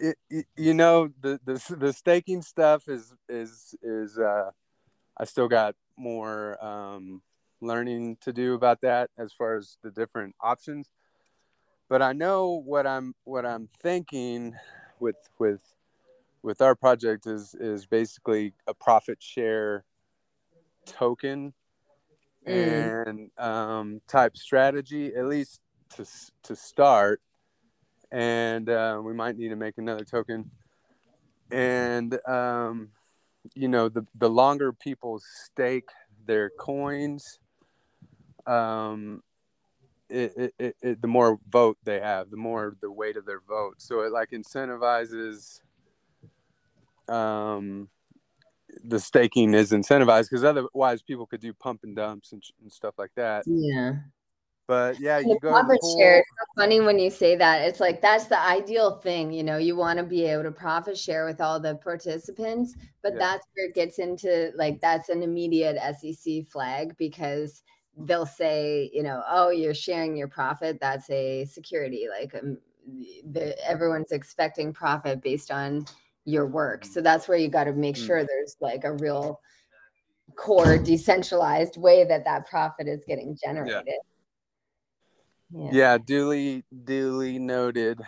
It, 0.00 0.16
you 0.56 0.74
know 0.74 1.08
the, 1.20 1.40
the 1.44 1.76
the 1.76 1.92
staking 1.92 2.42
stuff 2.42 2.86
is 2.86 3.12
is 3.28 3.74
is 3.82 4.16
uh 4.16 4.52
i 5.16 5.24
still 5.24 5.48
got 5.48 5.74
more 5.96 6.56
um 6.64 7.20
learning 7.60 8.16
to 8.20 8.32
do 8.32 8.54
about 8.54 8.80
that 8.82 9.10
as 9.18 9.32
far 9.32 9.56
as 9.56 9.76
the 9.82 9.90
different 9.90 10.36
options 10.40 10.88
but 11.88 12.02
i 12.02 12.12
know 12.12 12.62
what 12.64 12.86
i'm 12.86 13.14
what 13.24 13.44
i'm 13.44 13.68
thinking 13.80 14.54
with 15.00 15.16
with 15.38 15.62
with 16.42 16.60
our 16.60 16.74
project 16.74 17.26
is 17.26 17.54
is 17.54 17.86
basically 17.86 18.52
a 18.66 18.74
profit 18.74 19.22
share 19.22 19.84
token 20.86 21.52
mm. 22.46 23.06
and 23.08 23.30
um 23.38 24.00
type 24.08 24.36
strategy 24.36 25.14
at 25.14 25.26
least 25.26 25.60
to 25.94 26.04
to 26.42 26.54
start 26.54 27.20
and 28.10 28.68
uh, 28.70 29.00
we 29.02 29.12
might 29.12 29.36
need 29.36 29.48
to 29.48 29.56
make 29.56 29.78
another 29.78 30.04
token. 30.04 30.50
And 31.50 32.18
um, 32.26 32.90
you 33.54 33.68
know, 33.68 33.88
the 33.88 34.06
the 34.14 34.30
longer 34.30 34.72
people 34.72 35.20
stake 35.44 35.88
their 36.26 36.50
coins, 36.50 37.38
um, 38.46 39.22
it, 40.08 40.54
it, 40.58 40.76
it, 40.80 41.02
the 41.02 41.08
more 41.08 41.38
vote 41.48 41.78
they 41.84 42.00
have, 42.00 42.30
the 42.30 42.36
more 42.36 42.76
the 42.80 42.90
weight 42.90 43.16
of 43.16 43.26
their 43.26 43.40
vote. 43.40 43.74
So 43.78 44.00
it 44.00 44.12
like 44.12 44.30
incentivizes 44.30 45.60
um, 47.08 47.88
the 48.84 49.00
staking 49.00 49.54
is 49.54 49.72
incentivized 49.72 50.30
because 50.30 50.44
otherwise 50.44 51.02
people 51.02 51.26
could 51.26 51.40
do 51.40 51.52
pump 51.52 51.80
and 51.84 51.96
dumps 51.96 52.32
and, 52.32 52.42
and 52.62 52.72
stuff 52.72 52.94
like 52.98 53.12
that. 53.16 53.44
Yeah. 53.46 53.94
But 54.66 55.00
yeah, 55.00 55.18
you 55.18 55.38
go 55.40 55.48
profit 55.48 55.80
share. 55.96 56.18
It's 56.18 56.28
so 56.28 56.62
funny 56.62 56.80
when 56.80 56.98
you 56.98 57.08
say 57.08 57.36
that. 57.36 57.62
It's 57.62 57.80
like 57.80 58.02
that's 58.02 58.26
the 58.26 58.38
ideal 58.38 58.98
thing. 58.98 59.32
You 59.32 59.42
know, 59.42 59.56
you 59.56 59.74
want 59.76 59.98
to 59.98 60.04
be 60.04 60.26
able 60.26 60.42
to 60.42 60.50
profit 60.50 60.98
share 60.98 61.24
with 61.24 61.40
all 61.40 61.58
the 61.58 61.76
participants, 61.76 62.74
but 63.02 63.14
yeah. 63.14 63.18
that's 63.18 63.46
where 63.54 63.68
it 63.68 63.74
gets 63.74 63.98
into 63.98 64.52
like 64.56 64.78
that's 64.82 65.08
an 65.08 65.22
immediate 65.22 65.78
SEC 65.98 66.44
flag 66.52 66.94
because 66.98 67.62
they'll 67.96 68.26
say, 68.26 68.90
you 68.92 69.02
know, 69.02 69.22
oh, 69.28 69.50
you're 69.50 69.74
sharing 69.74 70.16
your 70.16 70.28
profit. 70.28 70.78
That's 70.80 71.08
a 71.10 71.44
security. 71.46 72.06
Like 72.08 72.34
um, 72.34 72.58
the, 73.32 73.56
everyone's 73.66 74.12
expecting 74.12 74.72
profit 74.72 75.22
based 75.22 75.50
on 75.50 75.86
your 76.24 76.46
work. 76.46 76.84
So 76.84 77.00
that's 77.00 77.26
where 77.26 77.38
you 77.38 77.48
got 77.48 77.64
to 77.64 77.72
make 77.72 77.96
mm. 77.96 78.06
sure 78.06 78.24
there's 78.24 78.56
like 78.60 78.84
a 78.84 78.92
real 78.92 79.40
core 80.36 80.78
decentralized 80.78 81.76
way 81.76 82.04
that 82.04 82.24
that 82.24 82.46
profit 82.48 82.86
is 82.86 83.04
getting 83.06 83.36
generated. 83.42 83.84
Yeah. 83.86 83.92
Yeah. 85.50 85.70
yeah, 85.72 85.98
duly 85.98 86.64
duly 86.84 87.38
noted. 87.38 88.00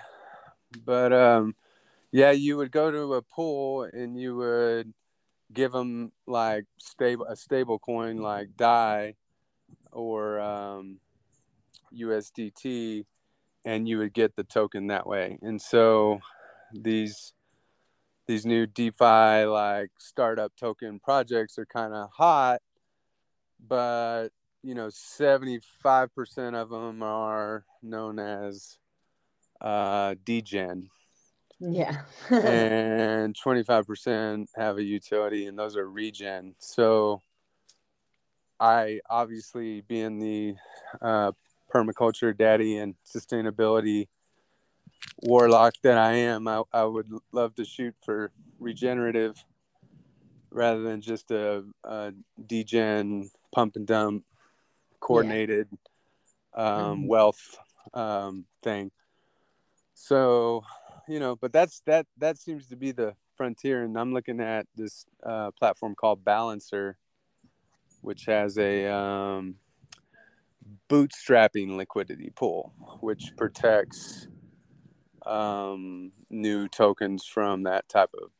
But 0.85 1.13
um 1.13 1.55
yeah, 2.13 2.33
you 2.33 2.57
would 2.59 2.71
go 2.71 2.91
to 2.91 3.15
a 3.15 3.23
pool 3.23 3.85
and 3.85 4.21
you 4.21 4.37
would 4.37 4.93
give 5.53 5.73
them 5.73 6.13
like 6.27 6.67
stable 6.79 7.25
a 7.25 7.37
stable 7.37 7.79
coin 7.79 8.19
like 8.19 8.57
DAI 8.57 9.15
or 9.93 10.41
um, 10.41 10.99
USDT, 11.95 13.05
and 13.65 13.89
you 13.89 13.99
would 13.99 14.13
get 14.13 14.37
the 14.37 14.45
token 14.45 14.89
that 14.89 15.07
way. 15.07 15.39
And 15.43 15.61
so 15.61 16.21
these 16.73 17.33
these 18.27 18.47
new 18.47 18.67
DeFi 18.67 19.45
like 19.45 19.91
startup 19.99 20.53
token 20.57 21.01
projects 21.01 21.59
are 21.59 21.67
kind 21.67 21.93
of 21.95 22.11
hot, 22.13 22.61
but 23.67 24.29
you 24.63 24.75
know, 24.75 24.89
75% 24.89 25.61
of 26.55 26.69
them 26.69 27.03
are 27.03 27.65
known 27.83 28.19
as 28.19 28.79
uh, 29.61 30.15
degen. 30.25 30.91
Yeah. 31.59 32.03
and 32.31 33.35
25% 33.35 34.47
have 34.57 34.79
a 34.79 34.83
utility, 34.83 35.47
and 35.47 35.59
those 35.59 35.77
are 35.77 35.89
regen. 35.89 36.55
So 36.59 37.23
I 38.61 39.01
obviously, 39.09 39.81
being 39.81 40.19
the 40.19 40.55
uh, 41.01 41.33
permaculture 41.73 42.37
daddy 42.37 42.77
and 42.77 42.95
sustainability 43.07 44.09
warlock 45.23 45.75
that 45.83 45.97
I 45.97 46.13
am, 46.13 46.47
I, 46.47 46.63
I 46.73 46.85
would 46.85 47.11
love 47.33 47.55
to 47.55 47.65
shoot 47.65 47.95
for 48.05 48.31
regenerative 48.59 49.43
rather 50.51 50.83
than 50.83 51.01
just 51.01 51.31
a, 51.31 51.65
a 51.85 52.13
degen 52.47 53.31
pump 53.53 53.77
and 53.77 53.87
dump 53.87 54.25
coordinated 54.99 55.69
yeah. 56.57 56.63
um, 56.63 56.99
mm-hmm. 56.99 57.07
wealth 57.07 57.59
um, 57.95 58.45
thing. 58.63 58.91
So, 59.95 60.65
you 61.09 61.21
know, 61.21 61.37
but 61.37 61.53
that's 61.53 61.81
that 61.87 62.07
that 62.19 62.39
seems 62.39 62.67
to 62.69 62.77
be 62.77 62.93
the 62.93 63.15
frontier, 63.37 63.85
and 63.85 63.99
I'm 63.99 64.13
looking 64.13 64.41
at 64.41 64.67
this 64.77 65.07
uh, 65.25 65.51
platform 65.53 65.95
called 65.95 66.25
Balancer, 66.25 66.99
which 68.01 68.27
has 68.27 68.59
a 68.59 68.87
um, 68.87 69.57
bootstrapping 70.89 71.77
liquidity 71.77 72.31
pool, 72.35 72.73
which 73.01 73.33
protects 73.37 74.29
um, 75.27 76.13
new 76.31 76.69
tokens 76.69 77.25
from 77.25 77.65
that 77.65 77.89
type 77.89 78.11
of 78.15 78.31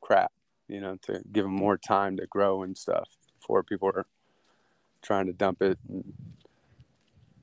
crap. 0.00 0.32
You 0.68 0.80
know, 0.80 0.96
to 1.02 1.20
give 1.30 1.44
them 1.44 1.54
more 1.54 1.76
time 1.76 2.16
to 2.16 2.26
grow 2.26 2.62
and 2.62 2.76
stuff 2.76 3.08
before 3.38 3.62
people 3.62 3.88
are 3.94 4.06
trying 5.02 5.26
to 5.26 5.32
dump 5.34 5.60
it 5.60 5.78
and, 5.88 6.14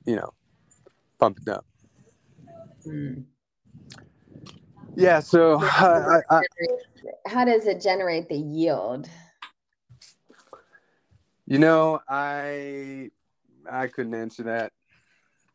you 0.04 0.16
know, 0.16 0.34
pump 1.20 1.38
it 1.40 1.48
up. 1.48 1.64
Mm. 2.84 3.24
Yeah. 4.96 5.20
So, 5.20 5.60
I, 5.62 6.20
I, 6.30 6.42
how 7.26 7.44
does 7.44 7.66
it 7.66 7.80
generate 7.80 8.28
the 8.28 8.36
yield? 8.36 9.08
You 11.52 11.58
know, 11.58 12.00
I 12.08 13.10
I 13.70 13.88
couldn't 13.88 14.14
answer 14.14 14.44
that 14.44 14.72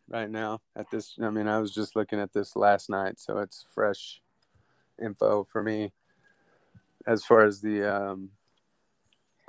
right 0.08 0.30
now 0.30 0.62
at 0.76 0.92
this. 0.92 1.16
I 1.20 1.32
mean, 1.32 1.48
I 1.48 1.58
was 1.58 1.74
just 1.74 1.96
looking 1.96 2.20
at 2.20 2.32
this 2.34 2.56
last 2.56 2.88
night, 2.88 3.20
so 3.20 3.40
it's 3.40 3.66
fresh 3.74 4.22
info 5.02 5.48
for 5.52 5.64
me 5.64 5.92
as 7.08 7.26
far 7.26 7.46
as 7.46 7.62
the 7.62 7.82
um, 7.84 8.30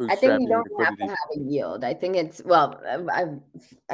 I 0.09 0.17
think 0.17 0.41
you 0.41 0.49
don't 0.49 0.67
have 0.81 0.97
to 0.97 1.07
have 1.07 1.19
a 1.37 1.39
yield. 1.39 1.85
I 1.85 1.93
think 1.93 2.17
it's 2.17 2.41
well, 2.43 2.81
I 3.13 3.27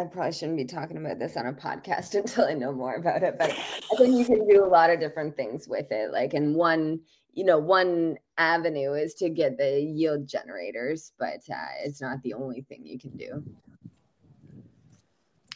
I 0.01 0.05
probably 0.05 0.31
shouldn't 0.31 0.59
be 0.59 0.65
talking 0.65 0.97
about 0.97 1.19
this 1.19 1.37
on 1.37 1.47
a 1.47 1.53
podcast 1.53 2.15
until 2.21 2.45
I 2.45 2.55
know 2.55 2.73
more 2.73 2.95
about 2.95 3.25
it. 3.25 3.37
But 3.37 3.51
I 3.51 3.97
think 3.97 4.17
you 4.17 4.25
can 4.25 4.47
do 4.47 4.65
a 4.65 4.69
lot 4.69 4.91
of 4.91 5.01
different 5.01 5.37
things 5.37 5.67
with 5.67 5.91
it. 5.91 6.13
Like 6.13 6.35
in 6.35 6.55
one, 6.55 7.01
you 7.35 7.45
know, 7.45 7.59
one 7.59 8.17
avenue 8.39 8.93
is 8.93 9.15
to 9.15 9.29
get 9.29 9.59
the 9.59 9.81
yield 9.81 10.27
generators, 10.27 11.13
but 11.19 11.41
uh, 11.51 11.75
it's 11.83 12.01
not 12.01 12.23
the 12.23 12.35
only 12.35 12.63
thing 12.63 12.85
you 12.85 12.99
can 12.99 13.17
do. 13.17 13.43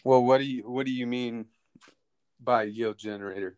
Well, 0.04 0.24
what 0.24 0.38
do 0.38 0.44
you 0.44 0.68
what 0.68 0.86
do 0.86 0.92
you 0.92 1.06
mean 1.06 1.46
by 2.40 2.64
yield 2.64 2.98
generator? 2.98 3.56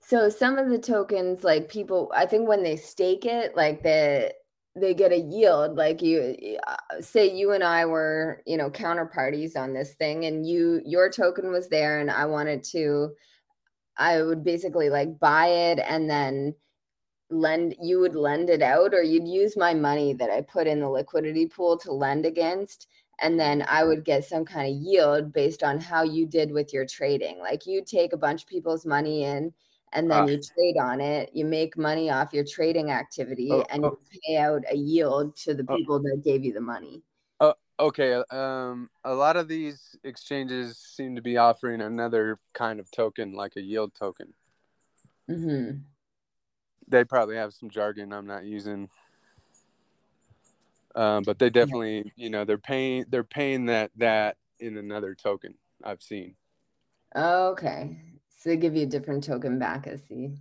So 0.00 0.28
some 0.28 0.58
of 0.58 0.68
the 0.68 0.78
tokens, 0.78 1.44
like 1.44 1.68
people, 1.68 2.12
I 2.14 2.26
think 2.26 2.48
when 2.48 2.62
they 2.62 2.76
stake 2.76 3.24
it, 3.24 3.56
like 3.56 3.82
the 3.82 4.32
they 4.74 4.94
get 4.94 5.12
a 5.12 5.18
yield 5.18 5.76
like 5.76 6.00
you 6.00 6.34
uh, 6.66 6.76
say 7.00 7.30
you 7.30 7.52
and 7.52 7.62
i 7.62 7.84
were 7.84 8.42
you 8.46 8.56
know 8.56 8.70
counterparties 8.70 9.54
on 9.54 9.74
this 9.74 9.92
thing 9.94 10.24
and 10.24 10.46
you 10.46 10.80
your 10.86 11.10
token 11.10 11.50
was 11.50 11.68
there 11.68 12.00
and 12.00 12.10
i 12.10 12.24
wanted 12.24 12.64
to 12.64 13.10
i 13.98 14.22
would 14.22 14.42
basically 14.42 14.88
like 14.88 15.18
buy 15.18 15.46
it 15.46 15.78
and 15.78 16.08
then 16.08 16.54
lend 17.32 17.74
you 17.80 17.98
would 18.00 18.14
lend 18.14 18.50
it 18.50 18.62
out 18.62 18.94
or 18.94 19.02
you'd 19.02 19.26
use 19.26 19.56
my 19.56 19.72
money 19.74 20.12
that 20.12 20.30
i 20.30 20.40
put 20.40 20.66
in 20.66 20.80
the 20.80 20.88
liquidity 20.88 21.46
pool 21.46 21.76
to 21.76 21.92
lend 21.92 22.26
against 22.26 22.88
and 23.20 23.38
then 23.38 23.64
i 23.68 23.82
would 23.84 24.04
get 24.04 24.24
some 24.24 24.44
kind 24.44 24.68
of 24.68 24.82
yield 24.82 25.32
based 25.32 25.62
on 25.62 25.80
how 25.80 26.02
you 26.02 26.26
did 26.26 26.50
with 26.50 26.72
your 26.72 26.86
trading. 26.86 27.38
Like 27.38 27.66
you 27.66 27.82
take 27.84 28.12
a 28.12 28.16
bunch 28.16 28.42
of 28.42 28.48
people's 28.48 28.84
money 28.86 29.24
in 29.24 29.52
and 29.92 30.10
then 30.10 30.22
uh, 30.22 30.26
you 30.26 30.40
trade 30.40 30.76
on 30.80 31.00
it 31.00 31.30
you 31.34 31.44
make 31.44 31.76
money 31.76 32.10
off 32.10 32.32
your 32.32 32.44
trading 32.44 32.90
activity 32.90 33.50
uh, 33.50 33.62
and 33.70 33.84
you 33.84 33.98
pay 34.24 34.38
out 34.38 34.62
a 34.70 34.76
yield 34.76 35.36
to 35.36 35.54
the 35.54 35.64
people 35.64 36.00
that 36.00 36.22
gave 36.24 36.44
you 36.44 36.52
the 36.52 36.60
money. 36.60 37.02
Uh, 37.40 37.52
okay 37.78 38.22
um, 38.30 38.88
a 39.04 39.14
lot 39.14 39.36
of 39.36 39.48
these 39.48 39.96
exchanges 40.04 40.78
seem 40.78 41.14
to 41.16 41.22
be 41.22 41.36
offering 41.36 41.80
another 41.80 42.38
kind 42.54 42.80
of 42.80 42.90
token 42.90 43.32
like 43.34 43.56
a 43.56 43.62
yield 43.62 43.94
token. 43.94 44.32
Mm-hmm. 45.30 45.78
They 46.92 47.04
probably 47.04 47.36
have 47.36 47.52
some 47.52 47.68
jargon 47.68 48.12
i'm 48.12 48.26
not 48.26 48.44
using 48.44 48.88
um, 50.94 51.22
but 51.22 51.38
they 51.38 51.48
definitely 51.48 52.12
you 52.16 52.30
know 52.30 52.44
they're 52.44 52.58
paying 52.58 53.04
they're 53.08 53.24
paying 53.24 53.66
that 53.66 53.90
that 53.96 54.36
in 54.60 54.76
another 54.76 55.14
token 55.14 55.54
i've 55.82 56.02
seen 56.02 56.34
okay 57.16 57.96
so 58.42 58.50
they 58.50 58.56
give 58.56 58.74
you 58.74 58.82
a 58.82 58.86
different 58.86 59.22
token 59.22 59.58
back 59.58 59.86
I 59.86 59.96
see. 59.96 60.34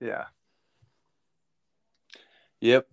Yeah. 0.00 0.24
Yep. 2.60 2.86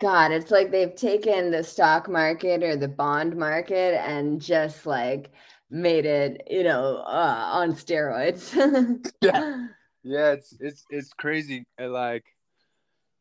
God, 0.00 0.32
it's 0.32 0.50
like 0.50 0.70
they've 0.70 0.94
taken 0.94 1.50
the 1.50 1.62
stock 1.62 2.08
market 2.08 2.62
or 2.62 2.74
the 2.74 2.88
bond 2.88 3.36
market 3.36 4.00
and 4.04 4.40
just 4.40 4.86
like 4.86 5.30
made 5.70 6.06
it, 6.06 6.42
you 6.50 6.64
know, 6.64 7.04
uh, 7.06 7.50
on 7.52 7.74
steroids. 7.74 8.52
yeah, 9.20 9.68
yeah, 10.02 10.32
it's 10.32 10.54
it's 10.60 10.84
it's 10.90 11.12
crazy. 11.12 11.64
Like, 11.78 12.24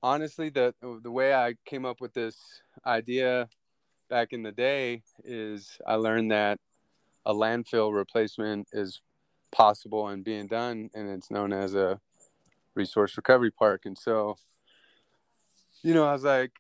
honestly, 0.02 0.50
the 0.50 0.74
the 0.82 1.12
way 1.12 1.34
I 1.34 1.56
came 1.66 1.86
up 1.86 2.02
with 2.02 2.14
this 2.14 2.38
idea 2.86 3.50
back 4.10 4.34
in 4.34 4.44
the 4.44 4.52
day 4.52 5.04
is 5.24 5.78
I 5.86 5.96
learned 5.96 6.32
that 6.32 6.60
a 7.26 7.34
landfill 7.34 7.96
replacement 7.96 8.68
is 8.74 9.02
possible 9.52 10.08
and 10.08 10.24
being 10.24 10.48
done, 10.48 10.90
and 10.94 11.10
it's 11.10 11.32
known 11.32 11.54
as 11.54 11.76
a 11.76 12.00
resource 12.76 13.18
recovery 13.18 13.52
park. 13.52 13.82
And 13.86 13.98
so, 13.98 14.38
you 15.84 15.94
know, 15.94 16.06
I 16.06 16.14
was 16.14 16.24
like 16.24 16.52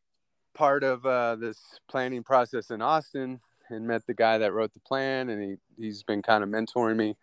part 0.53 0.84
of 0.84 1.05
uh, 1.05 1.36
this 1.38 1.80
planning 1.89 2.24
process 2.24 2.72
in 2.72 2.82
Austin 2.82 3.39
and 3.70 3.88
met 3.88 4.05
the 4.05 4.13
guy 4.13 4.38
that 4.39 4.53
wrote 4.53 4.74
the 4.74 4.80
plan, 4.82 5.30
and 5.30 5.41
he 5.41 5.55
he's 5.82 6.03
been 6.03 6.22
kind 6.22 6.43
of 6.43 6.49
mentoring 6.49 6.97
me. 6.97 7.15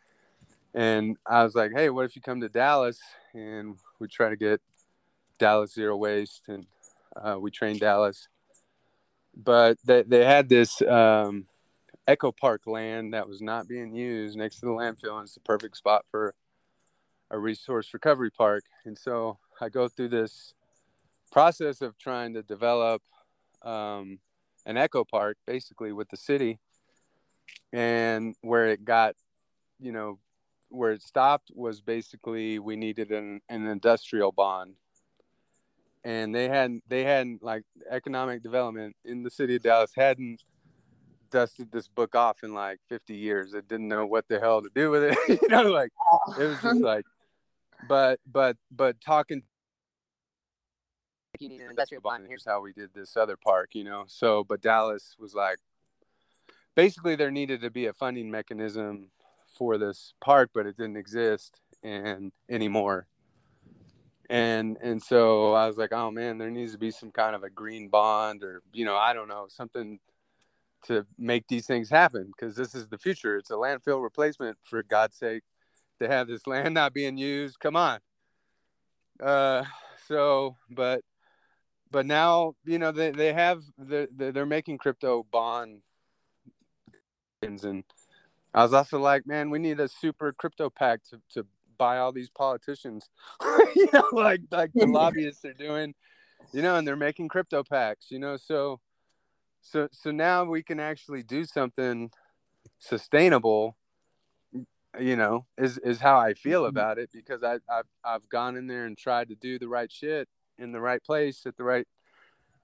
And 0.77 1.17
I 1.27 1.43
was 1.43 1.55
like, 1.55 1.73
hey, 1.75 1.89
what 1.89 2.05
if 2.05 2.15
you 2.15 2.23
come 2.23 2.43
to 2.43 2.51
Dallas 2.51 3.01
and 3.33 3.77
we 3.99 4.09
try 4.09 4.29
to 4.29 4.37
get 4.37 4.61
Dallas 5.39 5.73
zero 5.73 5.97
waste, 5.97 6.43
and 6.49 6.67
uh, 7.17 7.39
we 7.41 7.51
train 7.51 7.79
Dallas. 7.79 8.29
But 9.35 9.79
they 9.85 10.03
they 10.03 10.25
had 10.25 10.49
this 10.49 10.81
um, 10.83 11.47
Echo 12.07 12.31
Park 12.31 12.67
land 12.67 13.15
that 13.15 13.29
was 13.29 13.41
not 13.41 13.69
being 13.69 13.95
used 13.95 14.37
next 14.37 14.61
to 14.61 14.67
the 14.67 14.73
landfill, 14.73 15.19
and 15.19 15.25
it's 15.25 15.35
the 15.35 15.41
perfect 15.41 15.77
spot 15.77 16.05
for 16.11 16.35
a 17.31 17.39
resource 17.39 17.93
recovery 17.93 18.31
park. 18.31 18.65
And 18.85 18.97
so 18.97 19.39
I 19.61 19.69
go 19.69 19.89
through 19.89 20.09
this 20.09 20.55
process 21.33 21.83
of 21.83 21.99
trying 21.99 22.35
to 22.35 22.43
develop 22.43 23.03
um, 23.63 24.19
an 24.65 24.77
eco 24.77 25.05
park, 25.05 25.37
basically 25.47 25.93
with 25.93 26.09
the 26.11 26.17
city, 26.17 26.61
and 27.73 28.37
where 28.43 28.67
it 28.67 28.85
got, 28.85 29.17
you 29.81 29.93
know, 29.93 30.19
where 30.69 30.93
it 30.93 31.03
stopped 31.03 31.51
was 31.55 31.81
basically 31.81 32.59
we 32.59 32.77
needed 32.77 33.11
an, 33.11 33.41
an 33.49 33.67
industrial 33.67 34.33
bond 34.33 34.75
and 36.05 36.35
they 36.35 36.49
hadn't 36.49 36.83
they 36.89 37.05
hadn't 37.05 37.43
like 37.43 37.63
economic 37.91 38.43
development 38.43 38.95
in 39.05 39.23
the 39.23 39.31
city 39.31 39.57
of 39.57 39.63
dallas 39.63 39.93
hadn't 39.97 40.43
dusted 41.31 41.71
this 41.71 41.89
book 41.89 42.15
off 42.15 42.43
in 42.43 42.55
like 42.55 42.79
50 42.89 43.15
years. 43.15 43.55
It 43.55 43.69
didn't 43.69 43.89
know 43.89 44.07
what 44.07 44.29
the 44.29 44.41
hell 44.41 44.63
to 44.63 44.71
do 44.75 44.91
with 44.91 45.03
it. 45.05 45.19
you 45.43 45.49
know, 45.49 45.63
like 45.65 45.91
it 46.39 46.45
was 46.45 46.61
just 46.63 46.81
like, 46.81 47.05
but, 47.89 48.21
but, 48.31 48.57
but 48.71 49.01
talking. 49.01 49.43
You 51.39 51.51
need 51.51 51.61
an 51.61 51.71
industrial 51.71 52.01
bond. 52.01 52.25
Here's 52.27 52.47
how 52.47 52.63
we 52.63 52.73
did 52.73 52.95
this 52.95 53.17
other 53.17 53.37
park, 53.37 53.75
you 53.75 53.85
know. 53.85 54.05
So, 54.07 54.45
but 54.45 54.63
Dallas 54.63 55.17
was 55.19 55.35
like, 55.35 55.59
basically, 56.75 57.15
there 57.15 57.31
needed 57.31 57.61
to 57.61 57.71
be 57.71 57.87
a 57.87 57.93
funding 57.93 58.31
mechanism 58.31 59.11
for 59.57 59.79
this 59.79 60.15
park, 60.21 60.51
but 60.55 60.67
it 60.67 60.77
didn't 60.77 60.97
exist 60.97 61.61
and 61.83 62.33
anymore. 62.49 63.07
And 64.29 64.77
and 64.83 65.03
so 65.03 65.53
I 65.55 65.67
was 65.69 65.77
like, 65.77 65.93
oh 65.93 66.11
man, 66.11 66.39
there 66.39 66.51
needs 66.51 66.73
to 66.73 66.79
be 66.79 66.91
some 66.91 67.13
kind 67.13 67.37
of 67.37 67.45
a 67.45 67.51
green 67.51 67.89
bond, 67.89 68.43
or 68.43 68.63
you 68.73 68.85
know, 68.85 68.97
I 68.97 69.13
don't 69.13 69.29
know, 69.29 69.47
something 69.49 70.01
to 70.87 71.07
make 71.19 71.47
these 71.49 71.67
things 71.67 71.91
happen 71.91 72.33
because 72.37 72.57
this 72.57 72.75
is 72.75 72.89
the 72.89 72.99
future. 72.99 73.37
It's 73.37 73.51
a 73.51 73.55
landfill 73.55 74.03
replacement 74.03 74.59
for 74.65 74.83
God's 74.83 75.17
sake. 75.17 75.43
to 76.01 76.09
have 76.09 76.29
this 76.29 76.47
land 76.47 76.75
not 76.75 76.93
being 76.93 77.17
used. 77.17 77.59
Come 77.61 77.77
on. 77.77 78.01
Uh, 79.23 79.65
so, 80.09 80.57
but, 80.71 81.03
but 81.91 82.05
now 82.05 82.55
you 82.65 82.79
know 82.79 82.93
they 82.93 83.13
they 83.13 83.33
have 83.33 83.63
the, 83.79 84.09
the 84.15 84.33
they're 84.33 84.45
making 84.45 84.79
crypto 84.79 85.25
bond 85.31 85.83
and 87.43 87.85
I 88.57 88.63
was 88.63 88.73
also 88.73 88.99
like, 88.99 89.27
man, 89.27 89.51
we 89.51 89.59
need 89.59 89.79
a 89.79 89.87
super 89.87 90.33
crypto 90.33 90.71
PAC 90.71 91.05
to, 91.11 91.21
to 91.35 91.47
buy 91.77 91.99
all 91.99 92.11
these 92.11 92.31
politicians, 92.31 93.11
you 93.77 93.89
know, 93.93 94.09
like 94.13 94.41
like 94.51 94.73
the 94.75 94.87
lobbyists 94.87 95.45
are 95.45 95.53
doing, 95.53 95.95
you 96.53 96.63
know, 96.63 96.77
and 96.77 96.89
they're 96.89 96.97
making 96.97 97.29
crypto 97.29 97.63
PACs, 97.63 98.11
you 98.11 98.19
know, 98.19 98.39
so 98.39 98.81
so 99.61 99.89
so 99.93 100.11
now 100.11 100.45
we 100.45 100.63
can 100.63 100.81
actually 100.81 101.23
do 101.23 101.45
something 101.45 102.11
sustainable 102.79 103.77
you 104.99 105.17
know 105.17 105.45
is 105.59 105.79
is 105.79 106.01
how 106.01 106.19
i 106.19 106.33
feel 106.33 106.63
mm-hmm. 106.63 106.71
about 106.71 106.99
it 106.99 107.11
because 107.13 107.43
i 107.43 107.55
I've, 107.69 107.85
I've 108.05 108.29
gone 108.29 108.57
in 108.57 108.67
there 108.67 108.87
and 108.87 108.97
tried 108.97 109.29
to 109.29 109.35
do 109.35 109.59
the 109.59 109.69
right 109.69 109.91
shit 109.91 110.29
in 110.59 110.73
the 110.73 110.81
right 110.81 111.03
place 111.03 111.45
at 111.47 111.57
the 111.57 111.65
right 111.65 111.87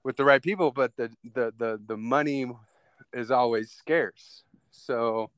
with 0.03 0.17
the 0.17 0.25
right 0.25 0.41
people 0.41 0.71
but 0.71 0.95
the 0.95 1.09
the 1.23 1.53
the, 1.57 1.79
the 1.85 1.97
money 1.97 2.47
is 3.11 3.31
always 3.31 3.71
scarce 3.71 4.43
so 4.71 5.29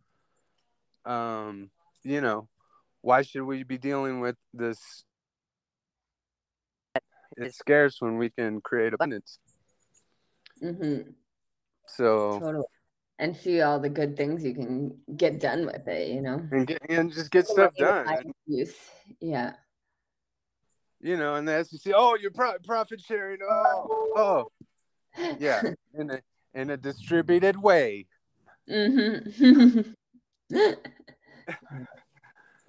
um 1.05 1.69
you 2.03 2.21
know 2.21 2.47
why 3.01 3.21
should 3.21 3.43
we 3.43 3.63
be 3.63 3.77
dealing 3.77 4.19
with 4.19 4.35
this 4.53 5.03
it's 7.37 7.57
scarce 7.57 7.97
when 7.99 8.17
we 8.17 8.29
can 8.29 8.61
create 8.61 8.93
abundance 8.93 9.39
mm-hmm. 10.61 11.09
so 11.87 12.39
totally 12.39 12.65
and 13.19 13.35
see 13.35 13.61
all 13.61 13.79
the 13.79 13.89
good 13.89 14.17
things 14.17 14.43
you 14.43 14.53
can 14.53 14.97
get 15.15 15.39
done 15.39 15.65
with 15.65 15.87
it, 15.87 16.09
you 16.09 16.21
know, 16.21 16.45
and 16.51 16.67
get 16.67 16.81
and 16.89 17.11
just 17.11 17.31
get 17.31 17.47
stuff 17.47 17.73
done. 17.75 18.33
Use. 18.45 18.75
Yeah. 19.21 19.53
You 20.99 21.17
know, 21.17 21.35
and 21.35 21.47
the 21.47 21.63
SEC, 21.63 21.93
oh, 21.95 22.17
you're 22.19 22.31
pro- 22.31 22.57
profit 22.63 22.99
sharing. 22.99 23.39
Oh, 23.47 24.11
oh, 24.15 24.51
yeah, 25.39 25.61
in 25.93 26.09
a 26.09 26.21
in 26.53 26.69
a 26.71 26.77
distributed 26.77 27.61
way. 27.61 28.07
Mm-hmm. 28.69 29.91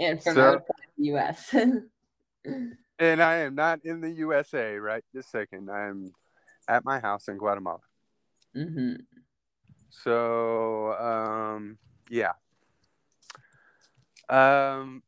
and 0.01 0.23
from 0.23 0.35
so, 0.35 0.43
outside 0.43 0.87
the 0.97 1.05
U.S. 1.07 1.55
and 2.99 3.23
I 3.23 3.37
am 3.37 3.55
not 3.55 3.81
in 3.85 4.01
the 4.01 4.11
USA 4.11 4.77
right 4.77 5.05
this 5.13 5.27
second. 5.27 5.71
I 5.71 5.89
am 5.89 6.13
at 6.69 6.85
my 6.85 7.01
house 7.01 7.29
in 7.29 7.37
Guatemala. 7.39 7.81
Mm-hmm. 8.57 8.95
So 9.91 10.93
um, 10.99 11.79
yeah. 12.11 12.33
Um, 14.29 15.03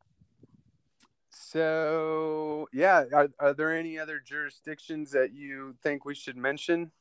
so 1.31 2.69
yeah, 2.71 3.05
are, 3.13 3.29
are 3.39 3.53
there 3.53 3.75
any 3.75 3.97
other 3.97 4.21
jurisdictions 4.23 5.11
that 5.11 5.33
you 5.33 5.75
think 5.81 6.05
we 6.05 6.15
should 6.15 6.37
mention? 6.37 6.91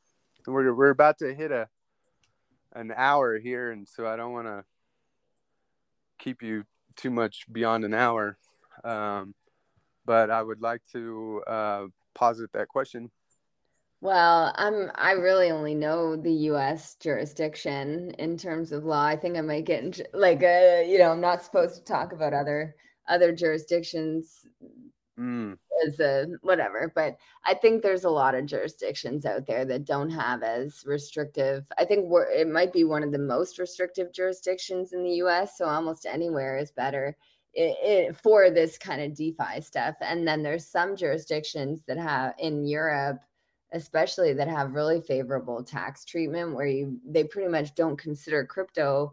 We're 0.47 0.75
we're 0.75 0.91
about 0.91 1.19
to 1.19 1.35
hit 1.35 1.53
a 1.53 1.69
an 2.73 2.93
hour 2.97 3.39
here, 3.39 3.71
and 3.71 3.87
so 3.87 4.07
I 4.07 4.16
don't 4.16 4.33
want 4.33 4.47
to 4.47 4.64
keep 6.19 6.43
you 6.43 6.64
too 6.97 7.11
much 7.11 7.47
beyond 7.51 7.85
an 7.85 7.95
hour. 7.95 8.37
Um, 8.85 9.35
but 10.05 10.31
I 10.31 10.43
would 10.43 10.61
like 10.61 10.83
to 10.93 11.43
uh, 11.47 11.85
posit 12.14 12.51
that 12.53 12.69
question. 12.69 13.11
Well, 14.01 14.53
I'm 14.57 14.91
I 14.95 15.12
really 15.12 15.51
only 15.51 15.75
know 15.75 16.14
the 16.14 16.33
US 16.53 16.95
jurisdiction 17.01 18.12
in 18.12 18.37
terms 18.37 18.71
of 18.71 18.85
law. 18.85 19.05
I 19.05 19.16
think 19.16 19.37
I 19.37 19.41
might 19.41 19.64
get 19.64 19.83
into 19.83 20.07
like 20.12 20.43
uh, 20.43 20.83
you 20.87 20.99
know, 20.99 21.11
I'm 21.11 21.21
not 21.21 21.43
supposed 21.43 21.75
to 21.77 21.85
talk 21.85 22.12
about 22.12 22.33
other 22.33 22.77
other 23.09 23.33
jurisdictions 23.33 24.47
mm. 25.19 25.57
as 25.87 26.01
a 26.01 26.27
whatever, 26.43 26.93
but 26.95 27.16
I 27.45 27.55
think 27.55 27.83
there's 27.83 28.05
a 28.05 28.11
lot 28.11 28.35
of 28.35 28.47
jurisdictions 28.47 29.27
out 29.27 29.47
there 29.47 29.64
that 29.64 29.85
don't 29.85 30.11
have 30.11 30.43
as 30.43 30.85
restrictive. 30.87 31.66
I 31.79 31.85
think 31.85 32.07
we're 32.09 32.31
it 32.31 32.49
might 32.49 32.73
be 32.73 32.85
one 32.85 33.03
of 33.03 33.12
the 33.12 33.19
most 33.19 33.59
restrictive 33.59 34.12
jurisdictions 34.12 34.93
in 34.93 35.03
the 35.03 35.14
US, 35.25 35.59
so 35.59 35.66
almost 35.66 36.07
anywhere 36.07 36.59
is 36.59 36.71
better. 36.71 37.16
It, 37.55 37.77
it, 37.83 38.16
for 38.23 38.51
this 38.51 38.77
kind 38.79 39.01
of 39.01 39.16
DeFi 39.16 39.62
stuff. 39.62 39.97
And 40.01 40.29
then 40.29 40.43
there's 40.43 40.66
some 40.66 40.95
jurisdictions 40.95 41.83
that 41.87 41.97
have 41.97 42.35
in 42.39 42.66
Europe 42.66 43.21
especially 43.73 44.33
that 44.33 44.49
have 44.49 44.75
really 44.75 45.01
favorable 45.01 45.62
tax 45.62 46.05
treatment 46.05 46.55
where 46.55 46.66
you 46.66 46.99
they 47.07 47.25
pretty 47.25 47.49
much 47.49 47.75
don't 47.75 47.99
consider 47.99 48.45
crypto 48.45 49.12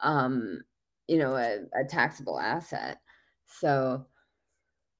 um 0.00 0.60
you 1.08 1.16
know 1.16 1.34
a, 1.36 1.60
a 1.78 1.84
taxable 1.84 2.38
asset 2.38 3.00
so 3.46 4.04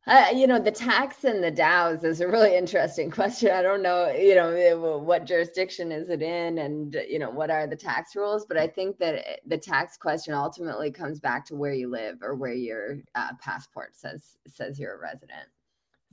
uh, 0.07 0.27
you 0.35 0.47
know 0.47 0.59
the 0.59 0.71
tax 0.71 1.25
and 1.25 1.43
the 1.43 1.51
DAOs 1.51 2.05
is 2.05 2.21
a 2.21 2.29
really 2.29 2.57
interesting 2.57 3.11
question. 3.19 3.51
I 3.51 3.63
don't 3.63 3.83
know, 3.83 4.11
you 4.11 4.35
know, 4.35 4.51
eh, 4.51 4.75
what 4.75 5.25
jurisdiction 5.25 5.91
is 5.93 6.11
it 6.11 6.21
in, 6.23 6.59
and 6.59 6.95
you 7.09 7.19
know 7.19 7.31
what 7.31 7.51
are 7.51 7.67
the 7.67 7.77
tax 7.77 8.15
rules. 8.15 8.45
But 8.47 8.59
I 8.59 8.67
think 8.67 8.99
that 8.99 9.15
eh, 9.15 9.37
the 9.47 9.59
tax 9.59 9.97
question 9.97 10.35
ultimately 10.35 10.91
comes 10.91 11.21
back 11.21 11.47
to 11.47 11.55
where 11.55 11.73
you 11.73 11.89
live 11.89 12.19
or 12.23 12.35
where 12.35 12.53
your 12.53 12.99
uh, 13.15 13.31
passport 13.41 13.97
says 13.97 14.37
says 14.47 14.79
you're 14.79 14.97
a 14.97 15.01
resident. 15.01 15.49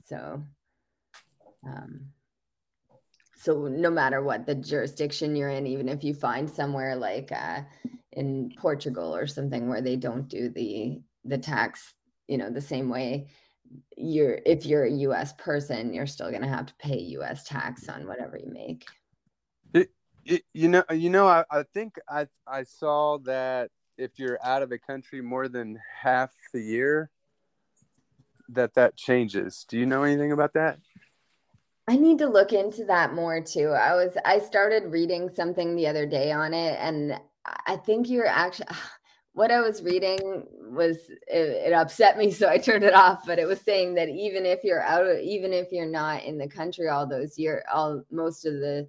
So, 0.06 0.42
um, 1.66 2.06
so 3.42 3.66
no 3.66 3.90
matter 3.90 4.22
what 4.22 4.46
the 4.46 4.54
jurisdiction 4.54 5.34
you're 5.36 5.50
in 5.50 5.66
even 5.66 5.88
if 5.88 6.04
you 6.04 6.14
find 6.14 6.48
somewhere 6.48 6.94
like 6.94 7.32
uh, 7.32 7.60
in 8.12 8.52
portugal 8.56 9.14
or 9.14 9.26
something 9.26 9.68
where 9.68 9.80
they 9.80 9.96
don't 9.96 10.28
do 10.28 10.48
the 10.48 11.00
the 11.24 11.38
tax 11.38 11.94
you 12.28 12.38
know 12.38 12.50
the 12.50 12.60
same 12.60 12.88
way 12.88 13.28
you're 13.96 14.38
if 14.44 14.66
you're 14.66 14.84
a 14.84 14.90
us 14.90 15.32
person 15.34 15.92
you're 15.92 16.06
still 16.06 16.30
going 16.30 16.42
to 16.42 16.48
have 16.48 16.66
to 16.66 16.74
pay 16.78 16.98
us 16.98 17.44
tax 17.44 17.88
on 17.88 18.06
whatever 18.06 18.36
you 18.36 18.52
make. 18.52 18.86
It, 19.74 19.90
it, 20.24 20.42
you 20.52 20.68
know 20.68 20.84
you 20.90 21.10
know 21.10 21.26
I, 21.26 21.44
I 21.50 21.64
think 21.74 21.96
i 22.08 22.26
i 22.46 22.62
saw 22.62 23.18
that 23.24 23.70
if 23.98 24.18
you're 24.18 24.38
out 24.44 24.62
of 24.62 24.70
the 24.70 24.78
country 24.78 25.20
more 25.20 25.48
than 25.48 25.78
half 26.00 26.30
the 26.52 26.60
year 26.60 27.10
that 28.48 28.74
that 28.74 28.96
changes. 28.96 29.64
Do 29.68 29.78
you 29.78 29.86
know 29.86 30.02
anything 30.02 30.32
about 30.32 30.54
that? 30.54 30.78
I 31.88 31.96
need 31.96 32.18
to 32.18 32.28
look 32.28 32.52
into 32.52 32.84
that 32.84 33.14
more 33.14 33.40
too. 33.40 33.68
I 33.68 33.94
was 33.94 34.16
I 34.24 34.38
started 34.38 34.92
reading 34.92 35.28
something 35.28 35.74
the 35.74 35.88
other 35.88 36.06
day 36.06 36.30
on 36.30 36.54
it 36.54 36.78
and 36.80 37.18
I 37.66 37.76
think 37.76 38.08
you're 38.08 38.26
actually 38.26 38.68
what 39.34 39.50
I 39.50 39.60
was 39.60 39.82
reading 39.82 40.46
was 40.70 40.98
it, 41.26 41.66
it, 41.66 41.72
upset 41.72 42.18
me 42.18 42.30
so 42.32 42.48
I 42.48 42.58
turned 42.58 42.84
it 42.84 42.94
off 42.94 43.26
but 43.26 43.38
it 43.38 43.46
was 43.46 43.60
saying 43.60 43.94
that 43.94 44.08
even 44.08 44.46
if 44.46 44.64
you're 44.64 44.82
out 44.82 45.06
even 45.20 45.52
if 45.52 45.72
you're 45.72 45.86
not 45.86 46.24
in 46.24 46.38
the 46.38 46.48
country 46.48 46.88
all 46.88 47.06
those 47.06 47.38
year 47.38 47.64
all 47.72 48.02
most 48.10 48.44
of 48.44 48.54
the 48.54 48.88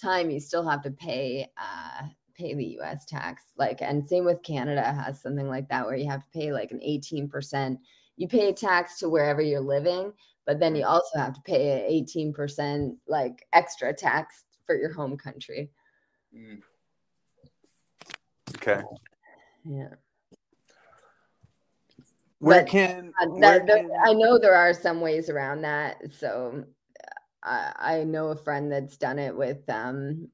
time 0.00 0.30
you 0.30 0.40
still 0.40 0.66
have 0.66 0.82
to 0.82 0.90
pay 0.90 1.46
uh 1.58 2.06
pay 2.34 2.54
the 2.54 2.78
US 2.80 3.04
tax 3.04 3.42
like 3.56 3.82
and 3.82 4.06
same 4.06 4.24
with 4.24 4.42
Canada 4.42 4.82
has 4.82 5.20
something 5.20 5.48
like 5.48 5.68
that 5.68 5.84
where 5.84 5.96
you 5.96 6.08
have 6.08 6.22
to 6.22 6.38
pay 6.38 6.52
like 6.52 6.70
an 6.70 6.80
18% 6.80 7.76
you 8.16 8.28
pay 8.28 8.52
tax 8.52 8.98
to 8.98 9.08
wherever 9.08 9.42
you're 9.42 9.60
living 9.60 10.12
but 10.46 10.58
then 10.58 10.74
you 10.74 10.84
also 10.84 11.18
have 11.18 11.34
to 11.34 11.40
pay 11.42 11.86
an 11.86 12.32
18% 12.32 12.96
like 13.06 13.46
extra 13.52 13.92
tax 13.92 14.46
for 14.66 14.76
your 14.76 14.92
home 14.92 15.16
country. 15.16 15.70
Mm. 16.34 16.60
Okay. 18.56 18.82
Yeah. 19.64 19.94
Where 22.38 22.62
but, 22.62 22.70
can, 22.70 23.12
uh, 23.20 23.26
where 23.26 23.60
can, 23.60 23.90
I 24.04 24.14
know 24.14 24.38
there 24.38 24.54
are 24.54 24.72
some 24.72 25.00
ways 25.00 25.28
around 25.28 25.62
that. 25.62 25.98
So 26.18 26.64
I, 27.42 27.72
I 27.78 28.04
know 28.04 28.28
a 28.28 28.36
friend 28.36 28.72
that's 28.72 28.96
done 28.96 29.18
it 29.18 29.36
with 29.36 29.68
um, 29.68 30.28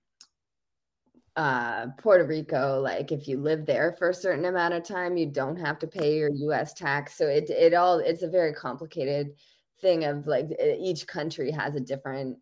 uh, 1.37 1.89
Puerto 1.99 2.25
Rico. 2.25 2.81
Like 2.81 3.13
if 3.13 3.27
you 3.27 3.39
live 3.39 3.67
there 3.67 3.93
for 3.93 4.11
a 4.11 4.15
certain 4.15 4.45
amount 4.45 4.75
of 4.75 4.85
time, 4.85 5.17
you 5.17 5.27
don't 5.27 5.57
have 5.57 5.79
to 5.81 5.87
pay 5.87 6.17
your 6.17 6.31
U.S. 6.31 6.73
tax. 6.75 7.17
So 7.17 7.27
it 7.27 7.51
it 7.51 7.75
all 7.75 7.99
it's 7.99 8.23
a 8.23 8.29
very 8.29 8.53
complicated 8.53 9.33
thing 9.81 10.05
of 10.05 10.27
like 10.27 10.49
each 10.61 11.07
country 11.07 11.51
has 11.51 11.75
a 11.75 11.81
different 11.81 12.39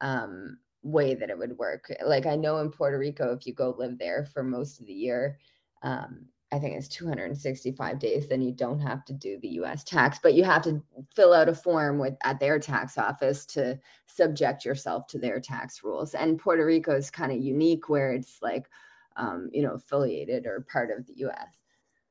um, 0.00 0.58
way 0.82 1.14
that 1.14 1.30
it 1.30 1.38
would 1.38 1.58
work. 1.58 1.92
Like 2.04 2.26
I 2.26 2.36
know 2.36 2.58
in 2.58 2.70
Puerto 2.70 2.98
Rico, 2.98 3.32
if 3.32 3.46
you 3.46 3.52
go 3.52 3.74
live 3.76 3.98
there 3.98 4.26
for 4.32 4.42
most 4.42 4.80
of 4.80 4.86
the 4.86 4.94
year, 4.94 5.38
um, 5.82 6.26
I 6.50 6.58
think 6.58 6.76
it's 6.76 6.88
265 6.88 7.98
days, 7.98 8.28
then 8.28 8.40
you 8.40 8.52
don't 8.52 8.80
have 8.80 9.04
to 9.06 9.12
do 9.12 9.38
the 9.40 9.48
US 9.60 9.84
tax, 9.84 10.18
but 10.22 10.34
you 10.34 10.44
have 10.44 10.62
to 10.62 10.82
fill 11.14 11.34
out 11.34 11.48
a 11.48 11.54
form 11.54 11.98
with 11.98 12.14
at 12.22 12.40
their 12.40 12.58
tax 12.58 12.96
office 12.96 13.44
to 13.46 13.78
subject 14.06 14.64
yourself 14.64 15.06
to 15.08 15.18
their 15.18 15.40
tax 15.40 15.84
rules. 15.84 16.14
And 16.14 16.38
Puerto 16.38 16.64
Rico 16.64 16.96
is 16.96 17.10
kind 17.10 17.32
of 17.32 17.38
unique 17.38 17.88
where 17.88 18.12
it's 18.12 18.38
like, 18.40 18.68
um, 19.16 19.50
you 19.52 19.62
know, 19.62 19.74
affiliated 19.74 20.46
or 20.46 20.66
part 20.72 20.90
of 20.90 21.06
the 21.06 21.26
US. 21.26 21.54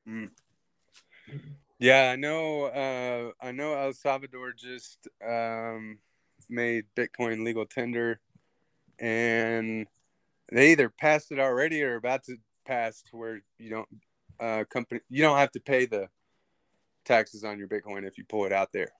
Mm. 0.08 0.30
Yeah, 1.80 2.10
I 2.12 2.16
know. 2.16 2.64
Uh, 2.64 3.44
I 3.44 3.52
know 3.52 3.74
El 3.74 3.92
Salvador 3.92 4.52
just 4.52 5.08
um, 5.26 5.98
made 6.48 6.86
Bitcoin 6.96 7.44
legal 7.44 7.66
tender, 7.66 8.20
and 8.98 9.86
they 10.50 10.72
either 10.72 10.88
passed 10.88 11.30
it 11.30 11.38
already 11.38 11.82
or 11.82 11.96
about 11.96 12.24
to 12.24 12.36
pass 12.68 13.02
to 13.10 13.16
where 13.16 13.40
you 13.58 13.70
don't 13.70 13.88
uh, 14.38 14.64
company 14.70 15.00
you 15.08 15.22
don't 15.22 15.38
have 15.38 15.50
to 15.50 15.60
pay 15.60 15.86
the 15.86 16.08
taxes 17.04 17.42
on 17.42 17.58
your 17.58 17.66
Bitcoin 17.66 18.06
if 18.06 18.18
you 18.18 18.24
pull 18.28 18.44
it 18.44 18.52
out 18.52 18.68
there. 18.72 18.90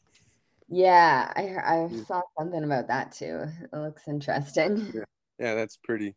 Yeah, 0.69 1.33
I 1.37 1.57
I 1.65 1.89
saw 2.07 2.23
something 2.39 2.65
about 2.65 2.89
that 2.89 3.13
too. 3.13 3.45
It 3.73 3.77
looks 3.77 4.09
interesting. 4.09 4.91
Yeah, 4.95 5.05
yeah 5.39 5.55
that's 5.55 5.77
pretty 5.77 6.17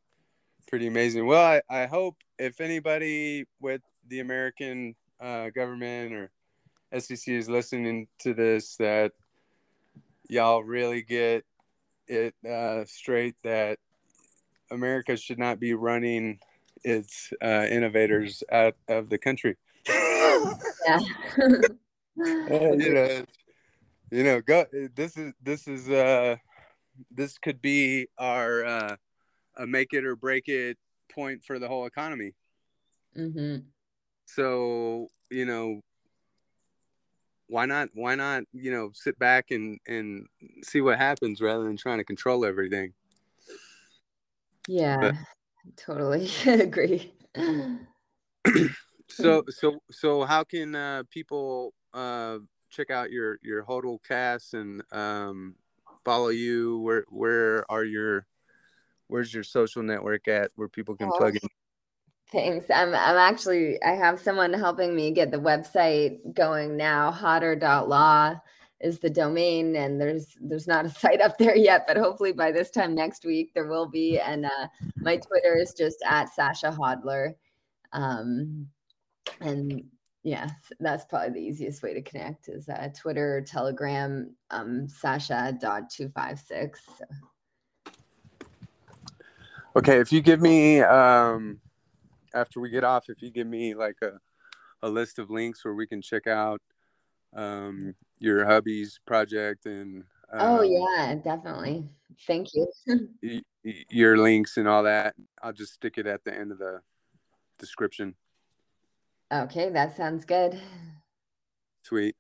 pretty 0.68 0.88
amazing. 0.88 1.28
Well, 1.28 1.62
I, 1.70 1.84
I 1.84 1.86
hope 1.86 2.16
if 2.40 2.62
anybody 2.62 3.46
with 3.60 3.82
the 4.08 4.22
American 4.22 4.96
uh, 5.20 5.50
government 5.50 6.14
or 6.14 6.32
SEC 6.98 7.28
is 7.28 7.50
listening 7.50 8.08
to 8.20 8.34
this 8.34 8.78
that 8.78 9.12
y'all 10.30 10.64
really 10.64 11.02
get 11.02 11.46
it 12.08 12.34
uh, 12.50 12.86
straight 12.86 13.36
that 13.44 13.78
America 14.72 15.16
should 15.18 15.40
not 15.40 15.60
be 15.60 15.74
running 15.74 16.40
its 16.84 17.32
uh, 17.42 17.66
innovators 17.70 18.44
out 18.52 18.76
of 18.88 19.10
the 19.10 19.18
country. 19.18 19.58
yeah. 19.88 21.00
you 22.18 22.94
know, 22.94 23.24
you 24.12 24.24
know, 24.24 24.42
go. 24.42 24.66
This 24.96 25.18
is 25.18 25.34
this 25.42 25.68
is 25.68 25.90
uh, 25.90 26.36
this 27.10 27.38
could 27.38 27.62
be 27.62 28.08
our 28.18 28.66
uh, 28.66 28.96
a 29.58 29.68
make 29.68 29.94
it 29.94 30.06
or 30.06 30.16
break 30.16 30.48
it 30.48 30.78
point 31.14 31.44
for 31.44 31.60
the 31.60 31.68
whole 31.68 31.86
economy. 31.86 32.34
Mm-hmm. 33.18 33.68
So 34.26 35.08
you 35.30 35.46
know, 35.46 35.82
why 37.48 37.66
not? 37.66 37.90
Why 37.94 38.16
not? 38.16 38.44
You 38.54 38.72
know, 38.72 38.92
sit 38.94 39.18
back 39.20 39.52
and 39.52 39.80
and 39.88 40.28
see 40.64 40.82
what 40.82 40.98
happens 40.98 41.42
rather 41.42 41.64
than 41.64 41.78
trying 41.78 42.00
to 42.00 42.04
control 42.04 42.46
everything. 42.46 42.94
Yeah, 44.68 44.98
but, 45.00 45.16
totally 45.78 46.30
agree. 46.46 47.14
so 49.10 49.44
so 49.50 49.80
so 49.90 50.24
how 50.24 50.44
can 50.44 50.76
uh, 50.76 51.04
people 51.10 51.74
uh, 51.94 52.38
check 52.70 52.90
out 52.90 53.12
your 53.12 53.40
your 53.42 53.64
hodl 53.64 53.98
cast 54.08 54.54
and 54.54 54.82
um, 54.92 55.56
follow 56.04 56.30
you? 56.30 56.80
Where 56.80 57.06
where 57.10 57.72
are 57.72 57.84
your 57.84 58.26
where's 59.08 59.34
your 59.34 59.44
social 59.44 59.84
network 59.84 60.28
at 60.28 60.52
where 60.56 60.70
people 60.70 60.96
can 60.96 61.10
oh, 61.14 61.18
plug 61.18 61.36
in? 61.36 61.50
Thanks. 62.32 62.66
I'm 62.70 62.90
I'm 62.90 63.18
actually 63.18 63.82
I 63.84 63.92
have 63.92 64.20
someone 64.20 64.54
helping 64.54 64.96
me 64.96 65.12
get 65.12 65.32
the 65.32 65.38
website 65.38 66.34
going 66.34 66.78
now. 66.78 67.12
Hodder.law 67.12 68.36
is 68.84 69.00
the 69.00 69.10
domain 69.10 69.76
and 69.76 70.00
there's 70.00 70.38
there's 70.42 70.68
not 70.68 70.86
a 70.86 70.90
site 71.00 71.22
up 71.22 71.38
there 71.38 71.56
yet, 71.56 71.86
but 71.88 71.98
hopefully 71.98 72.32
by 72.32 72.52
this 72.52 72.72
time 72.72 72.96
next 72.96 73.26
week 73.26 73.54
there 73.54 73.68
will 73.68 73.88
be. 73.88 74.20
And 74.20 74.46
uh, 74.46 74.68
my 74.98 75.18
Twitter 75.18 75.56
is 75.56 75.74
just 75.74 75.98
at 76.06 76.34
Sasha 76.34 76.72
Hodder. 76.72 77.36
Um, 77.94 78.68
and 79.40 79.84
yeah, 80.24 80.50
that's 80.80 81.06
probably 81.06 81.30
the 81.30 81.48
easiest 81.48 81.82
way 81.82 81.94
to 81.94 82.02
connect 82.02 82.48
is 82.48 82.70
uh, 82.70 82.90
Twitter, 82.96 83.44
Telegram, 83.46 84.36
um, 84.52 84.88
Sasha.256. 84.88 86.76
So. 86.98 87.06
Okay, 89.76 90.00
if 90.00 90.12
you 90.12 90.22
give 90.22 90.42
me 90.42 90.82
um, 90.82 91.60
after 92.34 92.60
we 92.60 92.70
get 92.70 92.84
off, 92.84 93.10
if 93.10 93.22
you 93.22 93.32
give 93.32 93.48
me 93.48 93.74
like 93.74 93.98
a 94.02 94.20
a 94.84 94.90
list 94.90 95.20
of 95.20 95.30
links 95.30 95.64
where 95.64 95.74
we 95.76 95.88
can 95.88 96.02
check 96.02 96.28
out 96.28 96.62
um, 97.36 97.94
your 98.22 98.46
hubby's 98.46 99.00
project 99.06 99.66
and 99.66 100.04
oh 100.32 100.60
um, 100.60 100.66
yeah, 100.66 101.16
definitely. 101.16 101.90
Thank 102.28 102.50
you. 102.54 102.68
your 103.90 104.18
links 104.18 104.58
and 104.58 104.68
all 104.68 104.84
that. 104.84 105.16
I'll 105.42 105.54
just 105.54 105.74
stick 105.74 105.98
it 105.98 106.06
at 106.06 106.24
the 106.24 106.38
end 106.38 106.52
of 106.52 106.60
the 106.60 106.82
description. 107.58 108.16
Okay, 109.32 109.70
that 109.70 109.98
sounds 109.98 110.24
good. 110.24 110.60
Sweet. 111.84 112.16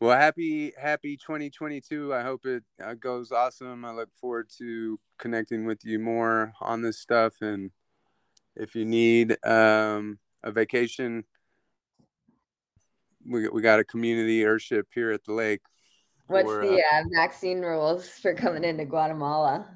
Well, 0.00 0.16
happy 0.16 0.72
happy 0.80 1.16
2022. 1.16 2.14
I 2.14 2.22
hope 2.22 2.46
it 2.46 2.62
uh, 2.82 2.94
goes 2.94 3.32
awesome. 3.32 3.84
I 3.84 3.92
look 3.92 4.10
forward 4.14 4.48
to 4.58 5.00
connecting 5.18 5.64
with 5.66 5.84
you 5.84 5.98
more 5.98 6.52
on 6.60 6.82
this 6.82 7.00
stuff 7.00 7.34
and 7.40 7.72
if 8.54 8.74
you 8.74 8.84
need 8.84 9.36
um, 9.46 10.18
a 10.42 10.50
vacation, 10.50 11.24
we 13.26 13.48
we 13.48 13.62
got 13.62 13.80
a 13.80 13.84
community 13.84 14.42
airship 14.42 14.88
here 14.94 15.12
at 15.12 15.24
the 15.24 15.32
lake. 15.32 15.60
What's 16.26 16.46
for, 16.46 16.66
the 16.66 16.74
uh, 16.74 17.00
uh, 17.00 17.04
vaccine 17.14 17.60
rules 17.60 18.08
for 18.08 18.34
coming 18.34 18.64
into 18.64 18.84
Guatemala? 18.84 19.66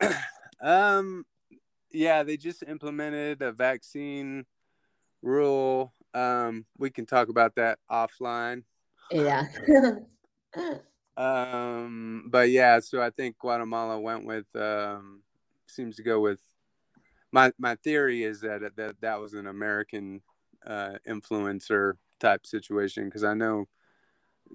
um, 0.60 1.24
yeah, 1.92 2.22
they 2.22 2.36
just 2.36 2.64
implemented 2.66 3.42
a 3.42 3.52
vaccine 3.52 4.44
rule. 5.22 5.92
Um, 6.14 6.66
we 6.78 6.90
can 6.90 7.06
talk 7.06 7.28
about 7.28 7.54
that 7.56 7.78
offline. 7.88 8.64
Yeah. 9.12 9.46
um, 11.16 12.24
but 12.28 12.50
yeah, 12.50 12.80
so 12.80 13.00
I 13.00 13.10
think 13.10 13.38
Guatemala 13.38 14.00
went 14.00 14.26
with 14.26 14.46
um, 14.56 15.22
seems 15.66 15.96
to 15.96 16.02
go 16.02 16.20
with 16.20 16.40
my 17.32 17.52
my 17.58 17.76
theory 17.76 18.24
is 18.24 18.40
that 18.40 18.76
that 18.76 19.00
that 19.00 19.20
was 19.20 19.34
an 19.34 19.46
American 19.46 20.22
uh, 20.66 20.94
influencer 21.08 21.94
type 22.20 22.46
situation 22.46 23.06
because 23.06 23.24
I 23.24 23.34
know 23.34 23.66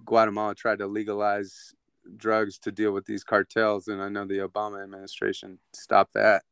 Guatemala 0.05 0.55
tried 0.55 0.79
to 0.79 0.87
legalize 0.87 1.73
drugs 2.17 2.57
to 2.59 2.71
deal 2.71 2.91
with 2.91 3.05
these 3.05 3.23
cartels, 3.23 3.87
and 3.87 4.01
I 4.01 4.09
know 4.09 4.25
the 4.25 4.39
Obama 4.39 4.83
administration 4.83 5.59
stopped 5.73 6.13
that. 6.13 6.43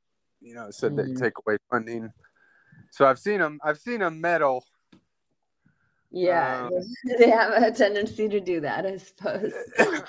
You 0.41 0.55
know, 0.55 0.71
said 0.71 0.93
mm. 0.93 0.97
they 0.97 1.19
take 1.19 1.33
away 1.45 1.57
funding. 1.69 2.11
So 2.91 3.05
I've 3.05 3.19
seen 3.19 3.39
them. 3.39 3.59
I've 3.63 3.79
seen 3.79 3.99
them 3.99 4.19
meddle. 4.19 4.65
Yeah, 6.11 6.65
um, 6.65 6.71
they 7.19 7.29
have 7.29 7.51
a 7.51 7.71
tendency 7.71 8.29
to 8.29 8.39
do 8.39 8.61
that, 8.61 8.85
I 8.85 8.97
suppose. 8.97 9.53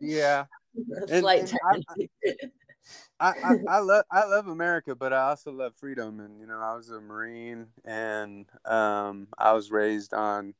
yeah, 0.00 0.44
a 1.08 1.20
slight 1.20 1.40
and, 1.40 1.60
tendency. 1.72 2.10
And 2.42 2.52
I, 3.20 3.28
I, 3.28 3.54
I, 3.76 3.78
love 3.80 4.04
I 4.10 4.24
love 4.26 4.48
America, 4.48 4.94
but 4.94 5.12
I 5.12 5.28
also 5.28 5.52
love 5.52 5.74
freedom. 5.76 6.20
And 6.20 6.40
you 6.40 6.46
know, 6.46 6.58
I 6.58 6.74
was 6.74 6.90
a 6.90 7.00
Marine, 7.00 7.66
and 7.84 8.46
um, 8.64 9.28
I 9.38 9.52
was 9.52 9.70
raised 9.70 10.14
on 10.14 10.54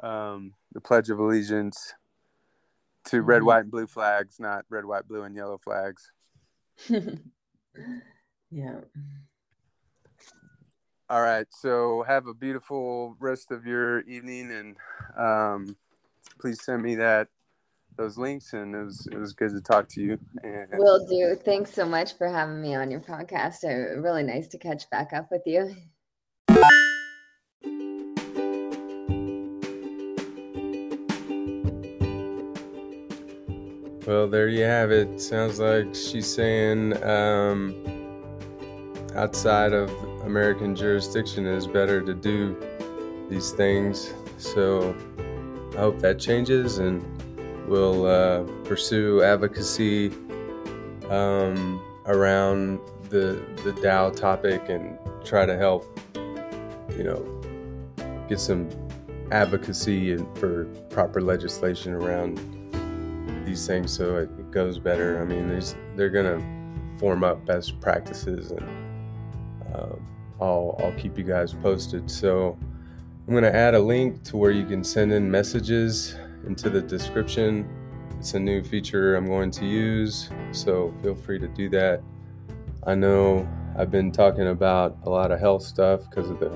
um, 0.00 0.52
the 0.72 0.80
Pledge 0.80 1.10
of 1.10 1.18
Allegiance 1.18 1.94
to 3.06 3.16
mm-hmm. 3.16 3.26
red, 3.26 3.42
white, 3.42 3.62
and 3.62 3.70
blue 3.70 3.86
flags, 3.86 4.38
not 4.38 4.64
red, 4.68 4.84
white, 4.84 5.08
blue, 5.08 5.22
and 5.22 5.34
yellow 5.34 5.58
flags. 5.58 6.12
yeah. 8.50 8.80
All 11.08 11.20
right. 11.20 11.46
So 11.50 12.04
have 12.06 12.26
a 12.26 12.34
beautiful 12.34 13.16
rest 13.18 13.50
of 13.50 13.66
your 13.66 14.00
evening, 14.02 14.50
and 14.50 14.76
um, 15.16 15.76
please 16.40 16.62
send 16.62 16.82
me 16.82 16.96
that 16.96 17.28
those 17.96 18.16
links 18.18 18.52
and 18.52 18.74
it 18.74 18.84
was 18.84 19.08
it 19.10 19.18
was 19.18 19.32
good 19.32 19.50
to 19.50 19.60
talk 19.60 19.88
to 19.88 20.00
you 20.00 20.18
and 20.42 20.68
will 20.74 21.06
do. 21.06 21.36
Thanks 21.44 21.72
so 21.72 21.84
much 21.84 22.16
for 22.16 22.28
having 22.28 22.60
me 22.60 22.74
on 22.74 22.90
your 22.90 23.00
podcast. 23.00 23.64
Uh, 23.64 24.00
really 24.00 24.22
nice 24.22 24.48
to 24.48 24.58
catch 24.58 24.88
back 24.90 25.12
up 25.12 25.28
with 25.30 25.42
you. 25.46 25.74
Well 34.06 34.28
there 34.28 34.48
you 34.48 34.64
have 34.64 34.90
it. 34.90 35.20
Sounds 35.20 35.60
like 35.60 35.94
she's 35.94 36.32
saying 36.32 37.02
um, 37.04 37.74
outside 39.14 39.72
of 39.72 39.90
american 40.24 40.74
jurisdiction 40.74 41.46
is 41.46 41.66
better 41.66 42.00
to 42.00 42.14
do 42.14 42.56
these 43.28 43.52
things. 43.52 44.12
So 44.38 44.96
i 45.74 45.78
hope 45.78 46.00
that 46.00 46.18
changes 46.18 46.78
and 46.78 47.02
will 47.72 48.04
uh, 48.04 48.42
pursue 48.64 49.22
advocacy 49.22 50.08
um, 51.08 51.82
around 52.04 52.78
the 53.08 53.42
the 53.64 53.72
DAO 53.80 54.14
topic 54.14 54.68
and 54.68 54.98
try 55.24 55.46
to 55.46 55.56
help, 55.56 55.98
you 56.98 57.02
know, 57.02 57.24
get 58.28 58.38
some 58.38 58.68
advocacy 59.30 60.12
and 60.12 60.38
for 60.38 60.66
proper 60.90 61.22
legislation 61.22 61.94
around 61.94 62.36
these 63.46 63.66
things 63.66 63.90
so 63.90 64.16
it 64.16 64.50
goes 64.50 64.78
better. 64.78 65.22
I 65.22 65.24
mean, 65.24 65.48
they're 65.96 66.10
gonna 66.10 66.40
form 66.98 67.24
up 67.24 67.46
best 67.46 67.80
practices 67.80 68.50
and 68.50 68.68
um, 69.74 70.06
I'll 70.42 70.76
I'll 70.78 70.92
keep 70.98 71.16
you 71.16 71.24
guys 71.24 71.54
posted. 71.54 72.10
So 72.10 72.58
I'm 73.26 73.32
gonna 73.32 73.48
add 73.48 73.74
a 73.74 73.80
link 73.80 74.22
to 74.24 74.36
where 74.36 74.50
you 74.50 74.66
can 74.66 74.84
send 74.84 75.10
in 75.10 75.30
messages 75.30 76.16
into 76.46 76.70
the 76.70 76.80
description. 76.80 77.68
It's 78.18 78.34
a 78.34 78.40
new 78.40 78.62
feature 78.62 79.16
I'm 79.16 79.26
going 79.26 79.50
to 79.52 79.66
use, 79.66 80.30
so 80.52 80.94
feel 81.02 81.14
free 81.14 81.38
to 81.38 81.48
do 81.48 81.68
that. 81.70 82.02
I 82.86 82.94
know 82.94 83.48
I've 83.76 83.90
been 83.90 84.12
talking 84.12 84.48
about 84.48 84.98
a 85.04 85.10
lot 85.10 85.32
of 85.32 85.40
health 85.40 85.62
stuff 85.62 86.08
because 86.08 86.30
of 86.30 86.38
the, 86.38 86.50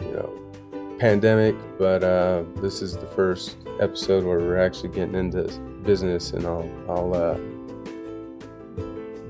you 0.00 0.12
know, 0.12 0.96
pandemic, 0.98 1.54
but 1.78 2.02
uh, 2.02 2.44
this 2.56 2.82
is 2.82 2.96
the 2.96 3.06
first 3.06 3.56
episode 3.80 4.24
where 4.24 4.38
we're 4.38 4.58
actually 4.58 4.90
getting 4.90 5.14
into 5.14 5.44
business, 5.82 6.32
and 6.32 6.46
I'll 6.46 6.70
I'll 6.88 7.14
uh, 7.14 7.38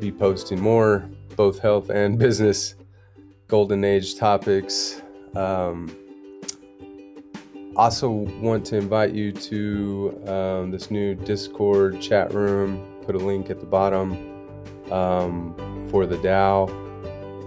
be 0.01 0.11
posting 0.11 0.61
more 0.61 1.09
both 1.37 1.59
health 1.59 1.91
and 1.91 2.19
business 2.27 2.75
golden 3.47 3.85
age 3.85 4.17
topics. 4.17 5.03
Um, 5.35 5.95
also 7.81 8.11
want 8.11 8.67
to 8.67 8.77
invite 8.77 9.15
you 9.15 9.33
to 9.33 10.23
um, 10.27 10.71
this 10.71 10.91
new 10.91 11.15
Discord 11.15 11.99
chat 11.99 12.35
room. 12.35 12.87
Put 13.07 13.15
a 13.15 13.19
link 13.19 13.49
at 13.49 13.59
the 13.59 13.65
bottom 13.65 14.13
um, 14.93 15.55
for 15.91 16.05
the 16.05 16.17
DAO. 16.17 16.69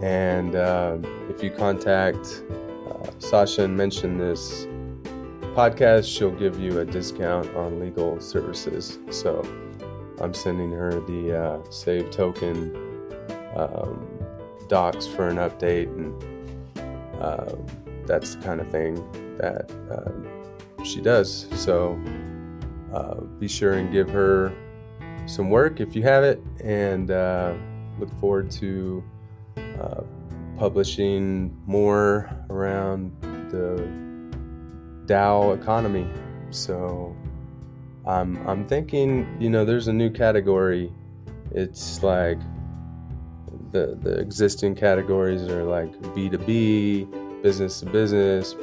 And 0.01 0.55
uh, 0.55 0.97
if 1.29 1.43
you 1.43 1.51
contact 1.51 2.43
uh, 2.89 3.11
Sasha 3.19 3.65
and 3.65 3.77
mention 3.77 4.17
this 4.17 4.65
podcast, 5.55 6.11
she'll 6.11 6.31
give 6.31 6.59
you 6.59 6.79
a 6.79 6.85
discount 6.85 7.53
on 7.55 7.79
legal 7.79 8.19
services. 8.19 8.97
So 9.11 9.43
I'm 10.19 10.33
sending 10.33 10.71
her 10.71 10.99
the 11.01 11.43
uh, 11.43 11.71
save 11.71 12.09
token 12.09 12.75
um, 13.55 14.07
docs 14.67 15.05
for 15.05 15.27
an 15.27 15.37
update, 15.37 15.95
and 15.95 17.21
uh, 17.21 17.53
that's 18.07 18.33
the 18.33 18.41
kind 18.41 18.59
of 18.59 18.67
thing 18.71 18.97
that 19.37 19.71
uh, 19.91 20.83
she 20.83 21.01
does. 21.01 21.47
So 21.55 21.99
uh, 22.93 23.21
be 23.39 23.47
sure 23.47 23.73
and 23.73 23.91
give 23.91 24.09
her 24.09 24.53
some 25.25 25.49
work 25.49 25.79
if 25.79 25.95
you 25.95 26.03
have 26.03 26.23
it, 26.23 26.41
and 26.63 27.11
uh, 27.11 27.53
look 27.99 28.13
forward 28.19 28.51
to 28.51 29.03
uh, 29.79 30.01
publishing 30.57 31.57
more 31.65 32.29
around 32.49 33.11
the 33.49 33.87
DAO 35.05 35.59
economy. 35.59 36.07
So 36.49 37.15
I'm 38.05 38.35
I'm 38.47 38.65
thinking, 38.65 39.27
you 39.39 39.49
know, 39.49 39.65
there's 39.65 39.87
a 39.87 39.93
new 39.93 40.09
category. 40.09 40.91
It's 41.51 42.03
like 42.03 42.39
the 43.71 43.97
the 44.01 44.19
existing 44.19 44.75
categories 44.75 45.43
are 45.43 45.63
like 45.63 45.91
B2B, 46.15 47.41
business 47.41 47.79
to 47.79 47.85
business, 47.87 48.55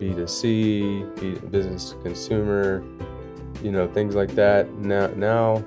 B2C, 0.00 1.20
B, 1.20 1.34
business 1.48 1.90
to 1.90 1.96
consumer, 1.96 2.84
you 3.62 3.72
know, 3.72 3.88
things 3.88 4.14
like 4.14 4.34
that. 4.34 4.72
Now 4.74 5.08
now 5.08 5.64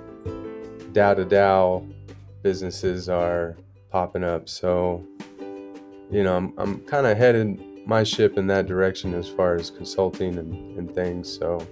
DAO 0.93 1.15
to 1.15 1.25
DAO 1.25 1.93
businesses 2.41 3.09
are 3.09 3.55
popping 3.89 4.23
up. 4.23 4.49
So, 4.49 5.05
you 6.09 6.23
know, 6.23 6.35
I'm 6.35 6.53
I'm 6.57 6.79
kind 6.81 7.05
of 7.07 7.17
headed 7.17 7.61
my 7.85 8.03
ship 8.03 8.37
in 8.37 8.47
that 8.47 8.67
direction 8.67 9.13
as 9.13 9.27
far 9.27 9.55
as 9.55 9.69
consulting 9.69 10.37
and, 10.37 10.77
and 10.77 10.93
things. 10.93 11.31
So 11.31 11.65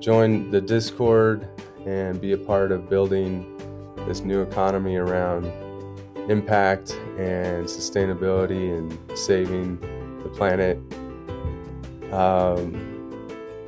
join 0.00 0.50
the 0.50 0.60
Discord 0.60 1.48
and 1.86 2.20
be 2.20 2.32
a 2.32 2.38
part 2.38 2.72
of 2.72 2.88
building 2.88 3.48
this 4.06 4.20
new 4.20 4.42
economy 4.42 4.96
around 4.96 5.46
impact 6.30 6.92
and 7.18 7.66
sustainability 7.66 8.76
and 8.76 9.18
saving 9.18 9.78
the 10.22 10.28
planet. 10.28 10.78
Um, 12.12 13.10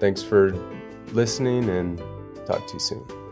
thanks 0.01 0.23
for 0.23 0.51
listening 1.13 1.69
and 1.69 1.99
talk 2.47 2.67
to 2.67 2.75
you 2.75 2.81
soon. 2.81 3.24